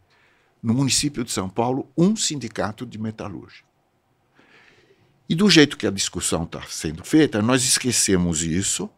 no 0.63 0.75
município 0.75 1.25
de 1.25 1.31
São 1.31 1.49
Paulo, 1.49 1.89
um 1.97 2.17
sindicato 2.17 2.85
de 2.85 2.99
metalúrgia. 2.99 3.65
E 5.29 5.35
do 5.35 5.49
jeito 5.51 5.77
que 5.77 5.87
a 5.87 5.91
discussão 5.91 6.45
está 6.45 6.63
sendo 6.69 7.05
feita, 7.05 7.43
nós 7.43 7.63
esquecemos 7.63 8.43
isso 8.43 8.89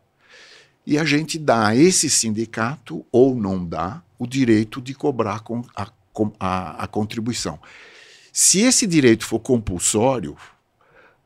e 0.87 0.99
a 0.99 1.05
gente 1.05 1.39
dá 1.39 1.69
a 1.69 1.77
esse 1.77 2.09
sindicato, 2.09 3.05
ou 3.13 3.35
não 3.35 3.65
dá, 3.65 4.03
o 4.19 4.27
direito 4.27 4.81
de 4.81 4.95
cobrar 4.95 5.43
a, 5.77 5.91
a, 6.39 6.85
a 6.85 6.87
contribuição. 6.87 7.59
Se 8.33 8.61
esse 8.61 8.87
direito 8.87 9.25
for 9.25 9.41
compulsório, 9.41 10.37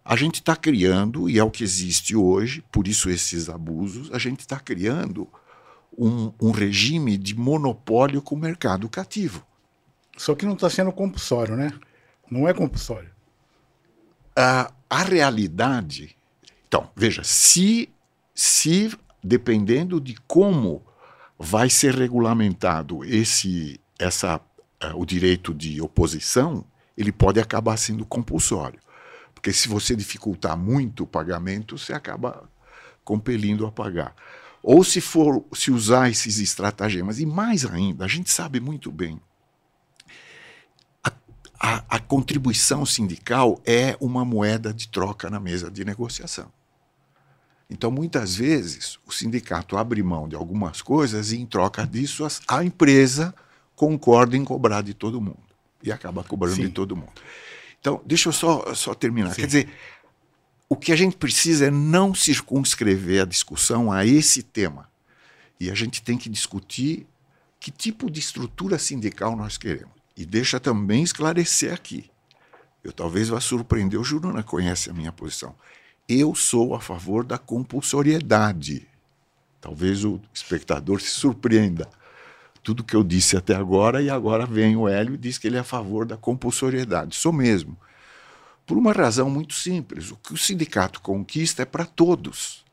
a 0.04 0.16
gente 0.16 0.36
está 0.36 0.54
criando, 0.54 1.30
e 1.30 1.38
é 1.38 1.44
o 1.44 1.50
que 1.50 1.64
existe 1.64 2.14
hoje, 2.14 2.62
por 2.70 2.86
isso 2.86 3.08
esses 3.08 3.48
abusos, 3.48 4.10
a 4.12 4.18
gente 4.18 4.40
está 4.40 4.60
criando 4.60 5.28
um, 5.96 6.32
um, 6.40 6.50
regime 6.50 7.16
de 7.16 7.34
monopólio 7.34 8.20
com 8.20 8.34
o 8.34 8.38
mercado 8.38 8.88
cativo. 8.88 9.46
Só 10.16 10.34
que 10.34 10.46
não 10.46 10.54
está 10.54 10.70
sendo 10.70 10.92
compulsório, 10.92 11.56
né? 11.56 11.72
Não 12.30 12.48
é 12.48 12.54
compulsório. 12.54 13.10
A, 14.36 14.72
a 14.88 15.02
realidade. 15.02 16.16
Então, 16.66 16.90
veja, 16.96 17.22
se, 17.24 17.88
se 18.34 18.96
dependendo 19.22 20.00
de 20.00 20.14
como 20.26 20.84
vai 21.38 21.68
ser 21.68 21.94
regulamentado 21.94 23.04
esse, 23.04 23.80
essa, 23.98 24.36
uh, 24.36 24.96
o 24.96 25.04
direito 25.04 25.52
de 25.52 25.80
oposição, 25.80 26.64
ele 26.96 27.12
pode 27.12 27.40
acabar 27.40 27.76
sendo 27.76 28.04
compulsório. 28.04 28.80
Porque 29.34 29.52
se 29.52 29.68
você 29.68 29.96
dificultar 29.96 30.56
muito 30.56 31.04
o 31.04 31.06
pagamento, 31.06 31.76
você 31.76 31.92
acaba 31.92 32.48
compelindo 33.04 33.66
a 33.66 33.72
pagar. 33.72 34.14
Ou 34.62 34.82
se 34.82 35.00
for 35.00 35.44
se 35.52 35.70
usar 35.70 36.08
esses 36.08 36.38
estratagemas, 36.38 37.20
e 37.20 37.26
mais 37.26 37.66
ainda, 37.66 38.04
a 38.04 38.08
gente 38.08 38.30
sabe 38.30 38.60
muito 38.60 38.90
bem, 38.90 39.20
a, 41.64 41.82
a 41.88 41.98
contribuição 41.98 42.84
sindical 42.84 43.58
é 43.64 43.96
uma 43.98 44.22
moeda 44.22 44.70
de 44.70 44.86
troca 44.86 45.30
na 45.30 45.40
mesa 45.40 45.70
de 45.70 45.82
negociação. 45.82 46.52
Então, 47.70 47.90
muitas 47.90 48.36
vezes, 48.36 48.98
o 49.06 49.10
sindicato 49.10 49.78
abre 49.78 50.02
mão 50.02 50.28
de 50.28 50.36
algumas 50.36 50.82
coisas 50.82 51.32
e, 51.32 51.38
em 51.38 51.46
troca 51.46 51.86
disso, 51.86 52.26
a 52.46 52.62
empresa 52.62 53.34
concorda 53.74 54.36
em 54.36 54.44
cobrar 54.44 54.82
de 54.82 54.92
todo 54.92 55.18
mundo 55.22 55.38
e 55.82 55.90
acaba 55.90 56.22
cobrando 56.22 56.56
Sim. 56.56 56.66
de 56.66 56.68
todo 56.68 56.94
mundo. 56.94 57.14
Então, 57.80 58.02
deixa 58.04 58.28
eu 58.28 58.32
só, 58.34 58.74
só 58.74 58.92
terminar. 58.92 59.30
Sim. 59.30 59.40
Quer 59.40 59.46
dizer, 59.46 59.68
o 60.68 60.76
que 60.76 60.92
a 60.92 60.96
gente 60.96 61.16
precisa 61.16 61.68
é 61.68 61.70
não 61.70 62.14
circunscrever 62.14 63.22
a 63.22 63.24
discussão 63.24 63.90
a 63.90 64.04
esse 64.04 64.42
tema. 64.42 64.86
E 65.58 65.70
a 65.70 65.74
gente 65.74 66.02
tem 66.02 66.18
que 66.18 66.28
discutir 66.28 67.06
que 67.58 67.70
tipo 67.70 68.10
de 68.10 68.20
estrutura 68.20 68.78
sindical 68.78 69.34
nós 69.34 69.56
queremos. 69.56 69.93
E 70.16 70.24
deixa 70.24 70.60
também 70.60 71.02
esclarecer 71.02 71.72
aqui. 71.72 72.10
Eu 72.82 72.92
talvez 72.92 73.28
vá 73.28 73.40
surpreender, 73.40 73.98
o 73.98 74.04
Juruna 74.04 74.42
conhece 74.42 74.90
a 74.90 74.92
minha 74.92 75.10
posição. 75.10 75.54
Eu 76.08 76.34
sou 76.34 76.74
a 76.74 76.80
favor 76.80 77.24
da 77.24 77.38
compulsoriedade. 77.38 78.86
Talvez 79.60 80.04
o 80.04 80.20
espectador 80.32 81.00
se 81.00 81.08
surpreenda 81.08 81.88
tudo 82.64 82.82
que 82.82 82.96
eu 82.96 83.04
disse 83.04 83.36
até 83.36 83.54
agora, 83.54 84.02
e 84.02 84.08
agora 84.08 84.46
vem 84.46 84.74
o 84.74 84.88
Hélio 84.88 85.14
e 85.14 85.18
diz 85.18 85.36
que 85.36 85.46
ele 85.46 85.56
é 85.56 85.60
a 85.60 85.64
favor 85.64 86.06
da 86.06 86.16
compulsoriedade. 86.16 87.14
Sou 87.14 87.32
mesmo. 87.32 87.76
Por 88.66 88.78
uma 88.78 88.92
razão 88.92 89.28
muito 89.28 89.54
simples: 89.54 90.10
o 90.10 90.16
que 90.16 90.32
o 90.32 90.38
sindicato 90.38 91.00
conquista 91.00 91.62
é 91.62 91.66
para 91.66 91.84
todos. 91.84 92.64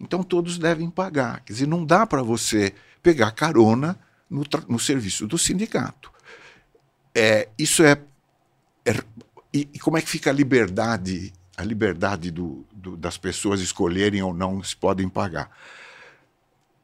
Então 0.00 0.24
todos 0.24 0.58
devem 0.58 0.90
pagar. 0.90 1.40
Quer 1.44 1.52
dizer, 1.52 1.68
não 1.68 1.86
dá 1.86 2.04
para 2.04 2.22
você 2.22 2.74
pegar 3.00 3.30
carona 3.30 3.96
no, 4.28 4.42
no, 4.68 4.78
serviço 4.78 5.28
do 5.28 5.38
sindicato. 5.38 6.11
É, 7.14 7.48
isso 7.58 7.82
é. 7.82 7.98
é 8.84 8.92
e, 9.52 9.68
e, 9.74 9.78
como 9.78 9.98
é 9.98 10.02
que 10.02 10.08
fica 10.08 10.30
a 10.30 10.32
liberdade, 10.32 11.32
a 11.56 11.62
liberdade 11.62 12.30
do, 12.30 12.64
do, 12.72 12.96
das 12.96 13.18
pessoas 13.18 13.60
escolherem 13.60 14.22
ou 14.22 14.32
não 14.32 14.62
se 14.62 14.74
podem 14.74 15.08
pagar? 15.08 15.50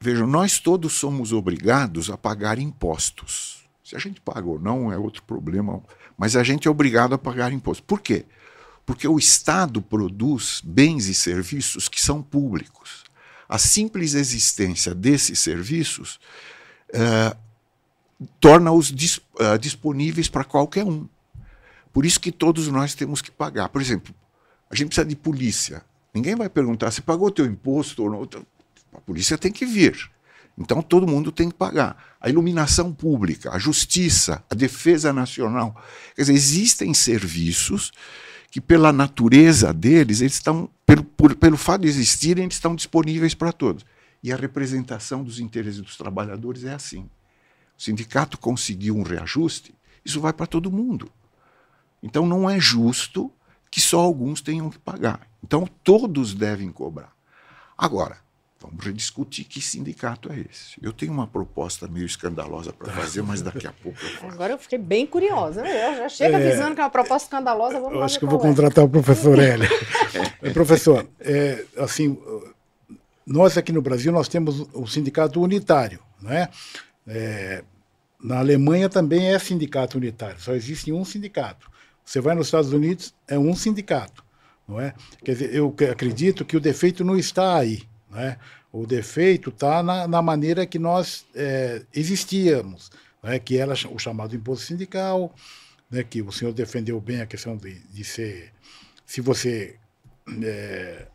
Vejam, 0.00 0.26
nós 0.26 0.58
todos 0.58 0.92
somos 0.92 1.32
obrigados 1.32 2.10
a 2.10 2.16
pagar 2.16 2.58
impostos. 2.58 3.66
Se 3.82 3.96
a 3.96 3.98
gente 3.98 4.20
paga 4.20 4.46
ou 4.46 4.60
não 4.60 4.92
é 4.92 4.98
outro 4.98 5.22
problema, 5.22 5.82
mas 6.16 6.36
a 6.36 6.42
gente 6.42 6.68
é 6.68 6.70
obrigado 6.70 7.14
a 7.14 7.18
pagar 7.18 7.52
impostos. 7.52 7.84
Por 7.86 8.00
quê? 8.00 8.26
Porque 8.84 9.08
o 9.08 9.18
Estado 9.18 9.80
produz 9.80 10.60
bens 10.62 11.06
e 11.08 11.14
serviços 11.14 11.88
que 11.88 12.00
são 12.00 12.22
públicos. 12.22 13.04
A 13.48 13.56
simples 13.56 14.14
existência 14.14 14.94
desses 14.94 15.38
serviços 15.38 16.20
uh, 16.90 17.36
torna-os 18.40 18.92
dis, 18.92 19.18
uh, 19.18 19.58
disponíveis 19.60 20.28
para 20.28 20.44
qualquer 20.44 20.84
um. 20.84 21.08
Por 21.92 22.04
isso 22.04 22.20
que 22.20 22.32
todos 22.32 22.68
nós 22.68 22.94
temos 22.94 23.22
que 23.22 23.30
pagar. 23.30 23.68
Por 23.68 23.80
exemplo, 23.80 24.14
a 24.70 24.76
gente 24.76 24.88
precisa 24.88 25.06
de 25.06 25.16
polícia. 25.16 25.82
Ninguém 26.12 26.34
vai 26.34 26.48
perguntar 26.48 26.90
se 26.90 27.02
pagou 27.02 27.30
teu 27.30 27.46
imposto 27.46 28.02
ou 28.04 28.10
não. 28.10 28.28
A 28.94 29.00
polícia 29.00 29.38
tem 29.38 29.52
que 29.52 29.64
vir. 29.64 30.10
Então 30.56 30.82
todo 30.82 31.06
mundo 31.06 31.30
tem 31.30 31.48
que 31.48 31.54
pagar. 31.54 32.16
A 32.20 32.28
iluminação 32.28 32.92
pública, 32.92 33.52
a 33.52 33.58
justiça, 33.58 34.42
a 34.50 34.54
defesa 34.54 35.12
nacional. 35.12 35.80
Quer 36.16 36.22
dizer, 36.22 36.34
existem 36.34 36.92
serviços 36.92 37.92
que, 38.50 38.60
pela 38.60 38.92
natureza 38.92 39.72
deles, 39.72 40.20
eles 40.20 40.34
estão, 40.34 40.68
pelo, 40.84 41.04
por, 41.04 41.34
pelo 41.36 41.56
fato 41.56 41.82
de 41.82 41.88
existirem, 41.88 42.44
eles 42.44 42.56
estão 42.56 42.74
disponíveis 42.74 43.34
para 43.34 43.52
todos. 43.52 43.86
E 44.22 44.32
a 44.32 44.36
representação 44.36 45.22
dos 45.22 45.38
interesses 45.38 45.80
dos 45.80 45.96
trabalhadores 45.96 46.64
é 46.64 46.74
assim. 46.74 47.08
O 47.78 47.82
sindicato 47.82 48.36
conseguiu 48.36 48.96
um 48.96 49.02
reajuste, 49.02 49.72
isso 50.04 50.20
vai 50.20 50.32
para 50.32 50.46
todo 50.46 50.70
mundo. 50.70 51.10
Então 52.02 52.26
não 52.26 52.50
é 52.50 52.58
justo 52.58 53.30
que 53.70 53.80
só 53.80 54.00
alguns 54.00 54.40
tenham 54.40 54.68
que 54.68 54.78
pagar. 54.78 55.20
Então 55.42 55.68
todos 55.84 56.34
devem 56.34 56.72
cobrar. 56.72 57.12
Agora, 57.76 58.18
vamos 58.60 58.84
rediscutir 58.84 59.44
que 59.44 59.60
sindicato 59.60 60.32
é 60.32 60.40
esse. 60.50 60.76
Eu 60.82 60.92
tenho 60.92 61.12
uma 61.12 61.26
proposta 61.26 61.86
meio 61.86 62.06
escandalosa 62.06 62.72
para 62.72 62.92
fazer, 62.92 63.22
mas 63.22 63.42
daqui 63.42 63.66
a 63.66 63.72
pouco 63.72 63.98
eu 64.02 64.10
faço. 64.10 64.32
Agora 64.32 64.54
eu 64.54 64.58
fiquei 64.58 64.78
bem 64.78 65.06
curiosa. 65.06 65.64
Eu 65.64 65.96
já 65.96 66.08
chego 66.08 66.36
é, 66.36 66.48
avisando 66.48 66.74
que 66.74 66.80
é 66.80 66.84
uma 66.84 66.90
proposta 66.90 67.26
escandalosa. 67.26 67.78
Vamos 67.78 67.94
eu 67.94 68.02
acho 68.02 68.18
que 68.18 68.24
eu 68.24 68.28
vou 68.28 68.40
contratar 68.40 68.84
o 68.84 68.88
professor 68.88 69.38
Hélio. 69.38 69.68
é, 70.42 70.50
professor, 70.50 71.08
é, 71.20 71.64
assim, 71.76 72.18
nós 73.24 73.56
aqui 73.56 73.70
no 73.70 73.82
Brasil 73.82 74.10
nós 74.10 74.26
temos 74.26 74.66
o 74.72 74.86
sindicato 74.86 75.40
unitário, 75.40 76.00
não 76.20 76.32
é? 76.32 76.48
É 77.08 77.64
na 78.22 78.38
Alemanha 78.38 78.88
também 78.88 79.32
é 79.32 79.38
sindicato 79.38 79.96
unitário, 79.96 80.40
só 80.40 80.52
existe 80.52 80.92
um 80.92 81.04
sindicato. 81.04 81.70
Você 82.04 82.20
vai 82.20 82.34
nos 82.34 82.48
Estados 82.48 82.72
Unidos, 82.72 83.14
é 83.28 83.38
um 83.38 83.54
sindicato, 83.54 84.24
não 84.66 84.80
é? 84.80 84.92
Quer 85.24 85.32
dizer, 85.32 85.54
eu 85.54 85.74
acredito 85.90 86.44
que 86.44 86.56
o 86.56 86.60
defeito 86.60 87.04
não 87.04 87.16
está 87.16 87.56
aí, 87.56 87.82
não 88.10 88.18
é? 88.18 88.38
O 88.72 88.86
defeito 88.86 89.50
está 89.50 89.82
na, 89.82 90.08
na, 90.08 90.20
maneira 90.20 90.66
que 90.66 90.78
nós 90.78 91.26
é, 91.34 91.82
existíamos, 91.94 92.90
é? 93.22 93.38
que 93.38 93.56
era 93.56 93.72
o 93.72 93.98
chamado 93.98 94.34
imposto 94.36 94.66
sindical, 94.66 95.34
né? 95.90 96.02
que 96.02 96.20
o 96.20 96.30
senhor 96.30 96.52
defendeu 96.52 97.00
bem 97.00 97.20
a 97.20 97.26
questão 97.26 97.56
de, 97.56 97.78
de 97.88 98.04
ser, 98.04 98.52
se 99.06 99.20
você 99.20 99.76
é, 100.42 101.06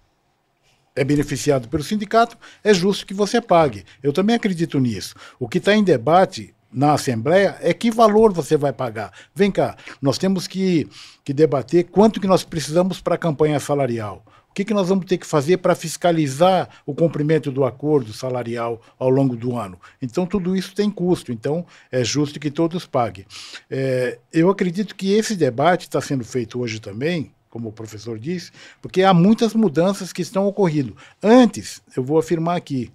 é 0.95 1.03
beneficiado 1.03 1.67
pelo 1.67 1.83
sindicato, 1.83 2.37
é 2.63 2.73
justo 2.73 3.05
que 3.05 3.13
você 3.13 3.41
pague. 3.41 3.83
Eu 4.01 4.13
também 4.13 4.35
acredito 4.35 4.79
nisso. 4.79 5.15
O 5.39 5.47
que 5.47 5.57
está 5.57 5.75
em 5.75 5.83
debate 5.83 6.53
na 6.71 6.93
Assembleia 6.93 7.57
é 7.61 7.73
que 7.73 7.91
valor 7.91 8.33
você 8.33 8.57
vai 8.57 8.73
pagar. 8.73 9.11
Vem 9.33 9.51
cá, 9.51 9.77
nós 10.01 10.17
temos 10.17 10.47
que, 10.47 10.87
que 11.23 11.33
debater 11.33 11.85
quanto 11.85 12.19
que 12.19 12.27
nós 12.27 12.43
precisamos 12.43 12.99
para 12.99 13.15
a 13.15 13.17
campanha 13.17 13.59
salarial. 13.59 14.23
O 14.49 14.53
que, 14.53 14.65
que 14.65 14.73
nós 14.73 14.89
vamos 14.89 15.05
ter 15.05 15.17
que 15.17 15.25
fazer 15.25 15.57
para 15.57 15.73
fiscalizar 15.73 16.69
o 16.85 16.93
cumprimento 16.93 17.51
do 17.51 17.65
acordo 17.65 18.13
salarial 18.13 18.79
ao 18.99 19.09
longo 19.09 19.35
do 19.35 19.57
ano? 19.57 19.79
Então, 19.99 20.27
tudo 20.27 20.55
isso 20.55 20.75
tem 20.75 20.91
custo, 20.91 21.31
então 21.31 21.65
é 21.91 22.03
justo 22.03 22.39
que 22.39 22.51
todos 22.51 22.85
paguem. 22.85 23.25
É, 23.67 24.19
eu 24.31 24.51
acredito 24.51 24.95
que 24.95 25.11
esse 25.11 25.35
debate 25.35 25.87
está 25.87 25.99
sendo 25.99 26.23
feito 26.23 26.59
hoje 26.59 26.79
também, 26.79 27.31
como 27.53 27.69
o 27.69 27.71
professor 27.71 28.17
disse, 28.17 28.51
porque 28.81 29.03
há 29.03 29.13
muitas 29.13 29.53
mudanças 29.53 30.11
que 30.11 30.23
estão 30.23 30.47
ocorrendo. 30.47 30.97
Antes, 31.21 31.83
eu 31.95 32.03
vou 32.03 32.17
afirmar 32.17 32.57
aqui, 32.57 32.91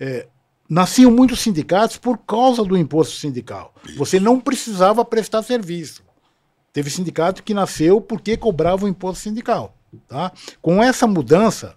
é, 0.00 0.26
nasciam 0.68 1.08
muitos 1.08 1.40
sindicatos 1.40 1.98
por 1.98 2.18
causa 2.18 2.64
do 2.64 2.76
imposto 2.76 3.14
sindical. 3.14 3.72
Você 3.96 4.18
não 4.18 4.40
precisava 4.40 5.04
prestar 5.04 5.44
serviço. 5.44 6.02
Teve 6.72 6.90
sindicato 6.90 7.44
que 7.44 7.54
nasceu 7.54 8.00
porque 8.00 8.36
cobrava 8.36 8.86
o 8.86 8.88
imposto 8.88 9.22
sindical. 9.22 9.72
Tá? 10.08 10.32
Com 10.60 10.82
essa 10.82 11.06
mudança, 11.06 11.76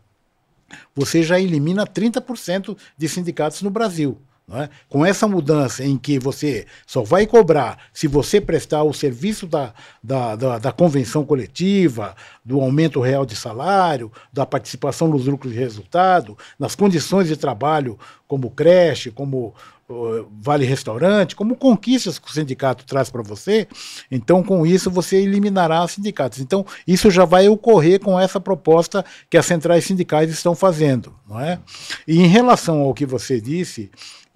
você 0.96 1.22
já 1.22 1.40
elimina 1.40 1.86
30% 1.86 2.76
de 2.98 3.08
sindicatos 3.08 3.62
no 3.62 3.70
Brasil. 3.70 4.18
É? 4.52 4.70
Com 4.88 5.04
essa 5.04 5.28
mudança 5.28 5.84
em 5.84 5.98
que 5.98 6.20
você 6.20 6.68
só 6.86 7.02
vai 7.02 7.26
cobrar 7.26 7.80
se 7.92 8.08
você 8.08 8.40
prestar 8.40 8.84
o 8.84 8.94
serviço 8.94 9.48
da, 9.48 9.74
da, 10.04 10.36
da, 10.36 10.60
da, 10.60 10.72
convenção 10.72 11.26
coletiva, 11.26 12.16
do 12.44 12.62
aumento 12.62 13.02
real 13.02 13.26
de 13.26 13.36
salário, 13.36 14.12
da 14.32 14.46
participação 14.46 15.08
nos 15.08 15.26
lucros 15.26 15.52
de 15.52 15.58
resultado, 15.58 16.38
nas 16.60 16.76
condições 16.76 17.28
de 17.28 17.36
trabalho 17.36 17.98
como 18.28 18.52
creche, 18.52 19.10
como 19.10 19.56
uh, 19.90 20.28
vale 20.40 20.64
restaurante, 20.64 21.36
como 21.36 21.56
conquistas 21.56 22.20
que 22.20 22.30
o 22.30 22.34
sindicato 22.34 22.86
traz 22.86 23.10
para 23.10 23.24
você, 23.24 23.68
então 24.12 24.44
com 24.44 24.64
isso 24.64 24.92
você 24.92 25.18
eliminará 25.18 25.84
os 25.84 25.92
sindicatos. 25.92 26.40
Então 26.40 26.64
isso 26.88 27.10
já 27.10 27.26
vai 27.26 27.48
ocorrer 27.48 28.00
com 28.00 28.20
essa 28.20 28.40
proposta 28.40 29.04
que 29.28 29.38
as 29.38 29.46
centrais 29.48 29.86
sindicais 29.86 30.30
estão 30.30 30.54
fazendo. 30.54 31.16
Não 31.28 31.40
é? 31.40 31.60
E 32.08 32.22
em 32.22 32.28
relação 32.28 32.82
ao 32.82 32.94
que 32.94 33.08
você 33.08 33.42
disse, 33.42 33.90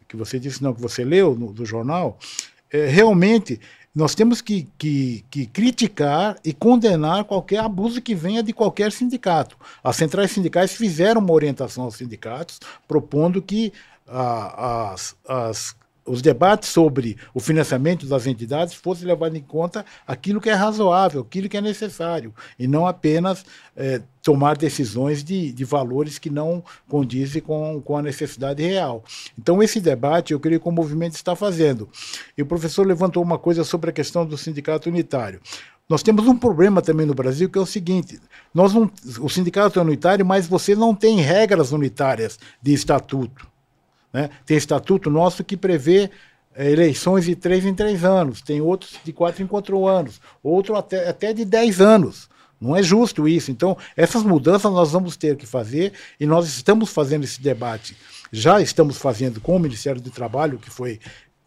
que 0.10 0.18
você 0.18 0.40
disse, 0.40 0.62
não, 0.62 0.74
que 0.74 0.82
você 0.82 1.06
leu 1.06 1.36
no, 1.36 1.54
do 1.54 1.66
jornal, 1.66 2.18
é, 2.72 2.88
realmente 2.88 3.62
nós 3.94 4.16
temos 4.16 4.42
que, 4.42 4.68
que, 4.78 5.24
que, 5.30 5.46
criticar 5.46 6.38
e 6.44 6.54
condenar 6.54 7.24
qualquer 7.24 7.60
abuso 7.60 8.02
que 8.02 8.16
venha 8.16 8.44
de 8.44 8.54
qualquer 8.54 8.92
sindicato. 8.92 9.56
As 9.84 9.96
centrais 9.96 10.32
sindicais 10.32 10.74
fizeram 10.74 11.22
uma 11.22 11.34
orientação 11.34 11.84
aos 11.86 11.96
sindicatos 11.96 12.60
propondo 12.88 13.42
que 13.42 13.72
as, 14.08 15.16
as 15.28 15.76
os 16.10 16.24
debates 16.24 16.70
sobre 16.70 17.18
o 17.36 17.40
financiamento 17.40 18.08
das 18.08 18.26
entidades 18.26 18.74
fossem 18.74 19.06
levados 19.06 19.38
em 19.38 19.44
conta 19.44 19.86
aquilo 20.08 20.42
que 20.42 20.50
é 20.50 20.54
razoável, 20.54 21.22
aquilo 21.22 21.48
que 21.48 21.56
é 21.56 21.62
necessário, 21.62 22.34
e 22.58 22.68
não 22.68 22.88
apenas 22.88 23.46
é, 23.78 24.02
tomar 24.24 24.58
decisões 24.58 25.24
de, 25.24 25.54
de 25.54 25.64
valores 25.64 26.18
que 26.18 26.32
não 26.32 26.64
condizem 26.88 27.44
com, 27.44 27.80
com 27.82 27.96
a 27.96 28.02
necessidade 28.02 28.64
real. 28.64 29.04
Então, 29.38 29.62
esse 29.62 29.80
debate, 29.80 30.34
eu 30.34 30.40
creio 30.40 30.60
que 30.60 30.68
o 30.68 30.72
movimento 30.72 31.14
está 31.14 31.36
fazendo. 31.36 31.88
E 32.36 32.42
o 32.42 32.46
professor 32.46 32.88
levantou 32.88 33.22
uma 33.22 33.38
coisa 33.38 33.64
sobre 33.64 33.92
a 33.92 33.94
questão 33.94 34.26
do 34.26 34.38
sindicato 34.38 34.90
unitário. 34.90 35.40
Nós 35.88 36.04
temos 36.04 36.28
um 36.28 36.38
problema 36.38 36.82
também 36.82 37.06
no 37.06 37.16
Brasil 37.16 37.50
que 37.50 37.58
é 37.58 37.62
o 37.62 37.66
seguinte: 37.66 38.20
nós 38.54 38.74
não, 38.74 38.92
o 39.22 39.30
sindicato 39.30 39.80
é 39.80 39.82
unitário, 39.82 40.26
mas 40.26 40.48
você 40.48 40.76
não 40.76 40.94
tem 40.94 41.18
regras 41.18 41.72
unitárias 41.72 42.40
de 42.62 42.74
estatuto. 42.74 43.49
Né? 44.14 44.30
Tem 44.46 44.58
estatuto 44.58 45.10
nosso 45.10 45.44
que 45.44 45.56
prevê 45.56 46.10
é, 46.56 46.72
eleições 46.72 47.26
de 47.26 47.36
três 47.36 47.66
em 47.66 47.74
três 47.74 48.04
anos, 48.04 48.42
tem 48.42 48.60
outros 48.62 49.00
de 49.04 49.14
quatro 49.14 49.44
em 49.44 49.48
quatro 49.48 49.88
anos, 49.88 50.20
outro 50.44 50.76
até, 50.76 51.08
até 51.08 51.34
de 51.34 51.46
dez 51.46 51.80
anos. 51.80 52.30
Não 52.60 52.76
é 52.76 52.84
justo 52.84 53.26
isso. 53.28 53.52
Então, 53.52 53.78
essas 53.96 54.22
mudanças 54.22 54.70
nós 54.72 54.92
vamos 54.92 55.16
ter 55.16 55.38
que 55.38 55.46
fazer 55.46 55.94
e 56.20 56.26
nós 56.26 56.46
estamos 56.48 56.90
fazendo 56.90 57.24
esse 57.24 57.42
debate. 57.42 57.96
Já 58.32 58.62
estamos 58.62 58.98
fazendo 58.98 59.40
com 59.40 59.56
o 59.56 59.60
Ministério 59.60 60.02
do 60.02 60.12
Trabalho, 60.12 60.60
que 60.60 60.70
foi 60.70 61.00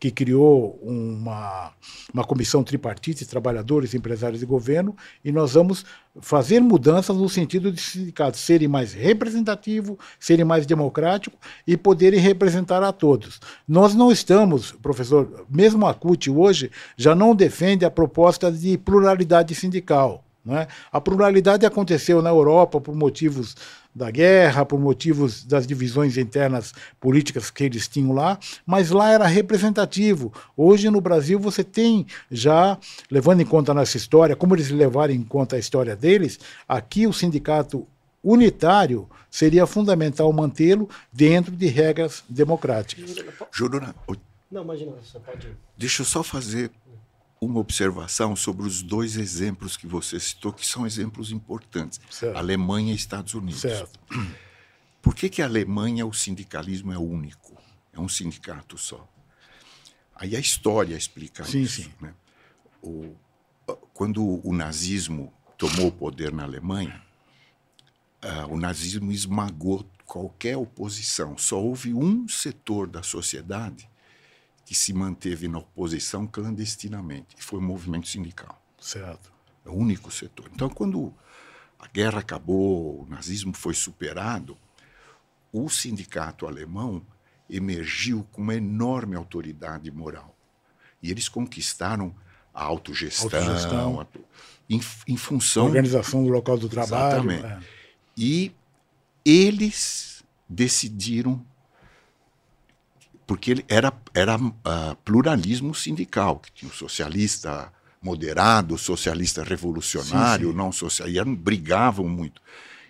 que 0.03 0.11
criou 0.11 0.81
uma, 0.83 1.71
uma 2.13 2.25
comissão 2.25 2.65
tripartite, 2.65 3.25
trabalhadores, 3.25 3.95
empresários 3.95 4.43
e 4.43 4.47
governo, 4.47 4.97
e 5.25 5.31
nós 5.31 5.53
vamos 5.55 5.85
fazer 6.21 6.59
mudanças 6.59 7.17
no 7.17 7.29
sentido 7.29 7.71
de 7.71 7.81
sindicatos 7.81 8.41
serem 8.41 8.67
mais 8.67 8.93
representativos, 8.93 9.97
serem 10.19 10.45
mais 10.45 10.67
democráticos 10.67 11.39
e 11.65 11.77
poderem 11.77 12.19
representar 12.19 12.83
a 12.83 12.91
todos. 12.91 13.39
Nós 13.69 13.95
não 13.95 14.11
estamos, 14.11 14.73
professor, 14.73 15.47
mesmo 15.49 15.87
a 15.87 15.95
CUT 15.95 16.29
hoje 16.29 16.73
já 16.97 17.15
não 17.15 17.33
defende 17.33 17.85
a 17.85 17.91
proposta 17.91 18.51
de 18.51 18.77
pluralidade 18.77 19.55
sindical. 19.55 20.25
Né? 20.45 20.67
A 20.91 21.01
pluralidade 21.01 21.65
aconteceu 21.65 22.21
na 22.21 22.31
Europa 22.31 22.81
por 22.81 22.97
motivos 22.97 23.55
da 23.95 24.11
guerra, 24.11 24.65
por 24.65 24.79
motivos 24.79 25.45
das 25.45 25.67
divisões 25.67 26.17
internas 26.17 26.73
políticas 26.99 27.51
que 27.51 27.65
eles 27.65 27.87
tinham 27.87 28.13
lá, 28.13 28.39
mas 28.65 28.91
lá 28.91 29.11
era 29.11 29.27
representativo. 29.27 30.33
Hoje 30.57 30.89
no 30.89 31.01
Brasil 31.01 31.39
você 31.39 31.63
tem 31.63 32.07
já, 32.31 32.79
levando 33.11 33.41
em 33.41 33.47
conta 33.47 33.75
nossa 33.75 33.97
história, 33.97 34.37
como 34.37 34.55
eles 34.55 34.71
levaram 34.71 35.13
em 35.13 35.23
conta 35.23 35.57
a 35.57 35.59
história 35.59 35.95
deles, 35.95 36.39
aqui 36.67 37.07
o 37.07 37.13
sindicato 37.13 37.87
unitário 38.23 39.09
seria 39.31 39.67
fundamental 39.67 40.33
mantê-lo 40.33 40.89
dentro 41.13 41.55
de 41.55 41.67
regras 41.67 42.23
democráticas. 42.29 43.15
Juruna, 43.51 43.95
não, 44.53 44.63
imagina, 44.63 44.93
você 45.03 45.19
pode. 45.19 45.49
Deixa 45.79 46.03
eu 46.03 46.07
só 46.07 46.23
fazer 46.23 46.71
uma 47.45 47.59
observação 47.59 48.37
sobre 48.37 48.65
os 48.65 48.83
dois 48.83 49.17
exemplos 49.17 49.77
que 49.77 49.87
você 49.87 50.21
citou, 50.21 50.53
que 50.53 50.65
são 50.67 50.87
exemplos 50.87 51.33
importantes: 51.33 52.01
certo. 52.09 52.37
Alemanha 52.37 52.93
e 52.93 52.97
Estados 52.97 53.35
Unidos. 53.35 53.61
Certo. 53.61 53.99
Por 55.03 55.17
que, 55.17 55.29
que 55.29 55.43
a 55.43 55.47
Alemanha 55.47 56.07
o 56.07 56.13
sindicalismo 56.13 56.93
é 56.93 56.99
único? 56.99 57.61
É 57.93 57.99
um 57.99 58.09
sindicato 58.09 58.79
só. 58.79 59.09
Aí 60.15 60.37
a 60.37 60.39
história 60.39 60.97
explica 60.97 61.45
sim, 61.45 61.63
isso. 61.63 61.83
Sim. 61.83 61.93
Né? 62.01 62.15
O, 62.81 63.17
quando 63.93 64.47
o 64.47 64.53
nazismo 64.55 65.33
tomou 65.59 65.89
o 65.89 65.93
poder 65.93 66.33
na 66.33 66.45
Alemanha, 66.45 67.03
uh, 68.25 68.55
o 68.55 68.57
nazismo 68.57 69.11
esmagou 69.11 69.85
qualquer 70.07 70.57
oposição. 70.57 71.37
Só 71.37 71.61
houve 71.61 71.93
um 71.93 72.29
setor 72.29 72.87
da 72.87 73.03
sociedade 73.03 73.91
que 74.73 74.79
se 74.79 74.95
manteve 74.95 75.49
na 75.49 75.59
oposição 75.59 76.27
clandestinamente, 76.27 77.37
e 77.39 77.43
foi 77.43 77.59
o 77.59 77.63
movimento 77.63 78.09
sindical. 78.09 78.59
Certo. 78.81 79.31
É 79.67 79.69
o 79.69 79.75
único 79.75 80.11
setor. 80.11 80.51
Então, 80.51 80.71
quando 80.71 81.13
a 81.79 81.87
guerra 81.89 82.21
acabou, 82.21 83.03
o 83.03 83.07
nazismo 83.07 83.53
foi 83.53 83.75
superado, 83.75 84.57
o 85.53 85.69
sindicato 85.69 86.47
alemão 86.47 87.05
emergiu 87.51 88.27
com 88.33 88.41
uma 88.41 88.55
enorme 88.55 89.15
autoridade 89.15 89.91
moral. 89.91 90.35
E 91.03 91.11
eles 91.11 91.29
conquistaram 91.29 92.15
a 92.55 92.65
autogestão, 92.65 93.25
autogestão. 93.27 94.01
A, 94.01 94.07
em, 94.71 94.81
em, 95.07 95.17
função. 95.19 95.65
A 95.65 95.67
organização 95.67 96.25
do 96.25 96.31
local 96.31 96.57
do 96.57 96.71
trabalho. 96.71 97.31
Exatamente. 97.31 97.45
É. 97.45 97.61
E 98.17 98.55
eles 99.23 100.25
decidiram 100.49 101.45
porque 103.27 103.51
ele 103.51 103.65
era, 103.69 103.93
era 104.15 104.37
uh, 104.37 104.53
pluralismo 105.05 105.75
sindical, 105.75 106.39
que 106.39 106.53
tinha 106.53 106.71
o 106.71 106.75
socialista 106.75 107.73
moderado, 108.01 108.77
socialista 108.77 109.45
revolucionário, 109.45 110.49
sim, 110.49 110.53
sim. 110.53 110.59
não 110.59 110.73
socialista, 110.73 111.31
e 111.31 111.35
brigavam 111.37 112.09
muito. 112.09 112.43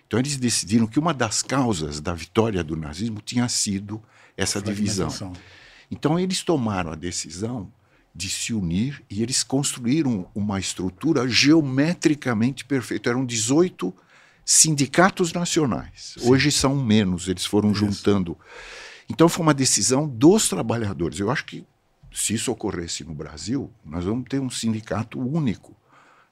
Então 0.07 0.19
eles 0.19 0.37
decidiram 0.37 0.87
que 0.87 0.99
uma 0.99 1.13
das 1.13 1.41
causas 1.41 1.99
da 1.99 2.13
vitória 2.13 2.63
do 2.63 2.75
nazismo 2.75 3.21
tinha 3.23 3.47
sido 3.47 4.01
essa 4.35 4.61
divisão. 4.61 5.33
Então 5.89 6.19
eles 6.19 6.41
tomaram 6.43 6.91
a 6.91 6.95
decisão 6.95 7.71
de 8.15 8.29
se 8.29 8.53
unir 8.53 9.03
e 9.09 9.23
eles 9.23 9.43
construíram 9.43 10.27
uma 10.35 10.59
estrutura 10.59 11.27
geometricamente 11.27 12.63
perfeita. 12.63 13.09
Eram 13.09 13.25
18 13.25 13.93
sindicatos 14.45 15.33
nacionais. 15.33 16.15
Sim. 16.19 16.29
Hoje 16.29 16.51
são 16.51 16.75
menos, 16.75 17.27
eles 17.27 17.45
foram 17.45 17.71
Isso. 17.71 17.79
juntando. 17.79 18.37
Então 19.09 19.27
foi 19.27 19.43
uma 19.43 19.53
decisão 19.53 20.07
dos 20.07 20.49
trabalhadores. 20.49 21.19
Eu 21.19 21.29
acho 21.29 21.45
que 21.45 21.65
se 22.11 22.33
isso 22.33 22.51
ocorresse 22.51 23.03
no 23.03 23.13
Brasil, 23.13 23.71
nós 23.83 24.05
vamos 24.05 24.25
ter 24.29 24.39
um 24.39 24.49
sindicato 24.49 25.19
único 25.19 25.75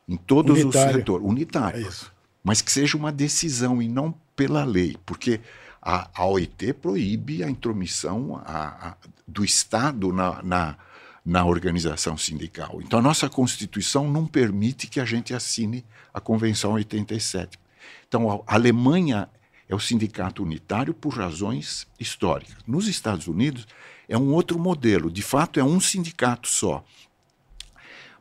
em 0.07 0.15
todos 0.15 0.59
unitário. 0.59 0.89
os 0.89 0.95
setores, 0.95 1.25
unitário. 1.27 1.87
É 1.87 2.21
mas 2.43 2.61
que 2.61 2.71
seja 2.71 2.97
uma 2.97 3.11
decisão 3.11 3.81
e 3.81 3.87
não 3.87 4.13
pela 4.35 4.63
lei, 4.63 4.97
porque 5.05 5.39
a, 5.81 6.09
a 6.13 6.25
OIT 6.25 6.73
proíbe 6.73 7.43
a 7.43 7.49
intromissão 7.49 8.41
a, 8.45 8.89
a, 8.89 8.95
do 9.27 9.43
Estado 9.43 10.11
na, 10.11 10.41
na, 10.41 10.77
na 11.25 11.45
organização 11.45 12.17
sindical. 12.17 12.81
Então 12.81 12.99
a 12.99 13.01
nossa 13.01 13.29
Constituição 13.29 14.09
não 14.09 14.25
permite 14.25 14.87
que 14.87 14.99
a 14.99 15.05
gente 15.05 15.33
assine 15.33 15.85
a 16.13 16.19
Convenção 16.19 16.73
87. 16.73 17.59
Então 18.07 18.43
a 18.47 18.55
Alemanha 18.55 19.29
é 19.71 19.75
o 19.75 19.79
sindicato 19.79 20.43
unitário 20.43 20.93
por 20.93 21.13
razões 21.13 21.87
históricas. 21.97 22.57
Nos 22.67 22.89
Estados 22.89 23.27
Unidos 23.27 23.65
é 24.07 24.17
um 24.17 24.33
outro 24.33 24.59
modelo, 24.59 25.09
de 25.09 25.21
fato 25.21 25.61
é 25.61 25.63
um 25.63 25.79
sindicato 25.79 26.49
só. 26.49 26.83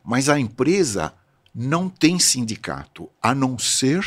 Mas 0.01 0.29
a 0.29 0.39
empresa 0.39 1.13
não 1.53 1.89
tem 1.89 2.17
sindicato, 2.17 3.09
a 3.21 3.35
não 3.35 3.59
ser 3.59 4.01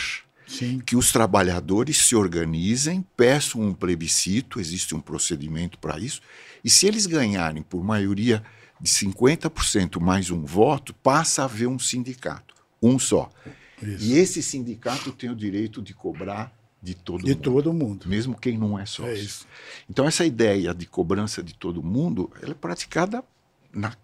Sim. 0.47 0.81
que 0.81 0.97
os 0.97 1.13
trabalhadores 1.13 1.99
se 1.99 2.17
organizem, 2.17 3.05
peçam 3.15 3.61
um 3.61 3.75
plebiscito, 3.75 4.59
existe 4.59 4.95
um 4.95 5.01
procedimento 5.01 5.79
para 5.79 5.99
isso, 5.99 6.23
e 6.65 6.71
se 6.71 6.87
eles 6.87 7.05
ganharem 7.05 7.63
por 7.63 7.85
maioria 7.85 8.43
de 8.81 8.91
50% 8.91 10.01
mais 10.01 10.31
um 10.31 10.47
voto, 10.47 10.95
passa 10.95 11.43
a 11.43 11.45
haver 11.45 11.69
um 11.69 11.79
sindicato, 11.79 12.55
um 12.83 12.99
só. 12.99 13.31
Isso. 13.83 14.03
E 14.03 14.15
esse 14.15 14.43
sindicato 14.43 15.13
tem 15.13 15.29
o 15.29 15.37
direito 15.37 15.83
de 15.83 15.93
cobrar 15.93 16.51
de 16.85 16.95
todo 16.95 17.25
de 17.25 17.31
mundo. 17.31 17.43
Todo 17.43 17.73
mundo. 17.73 18.09
Mesmo 18.09 18.39
quem 18.39 18.59
não 18.59 18.79
é 18.79 18.85
sócio. 18.85 19.11
É 19.11 19.15
isso. 19.15 19.47
Então, 19.89 20.07
essa 20.07 20.25
ideia 20.25 20.75
de 20.75 20.87
cobrança 20.87 21.43
de 21.43 21.55
todo 21.55 21.83
mundo 21.83 22.31
ela 22.43 22.53
é 22.53 22.55
praticada 22.55 23.25
na, 23.73 23.97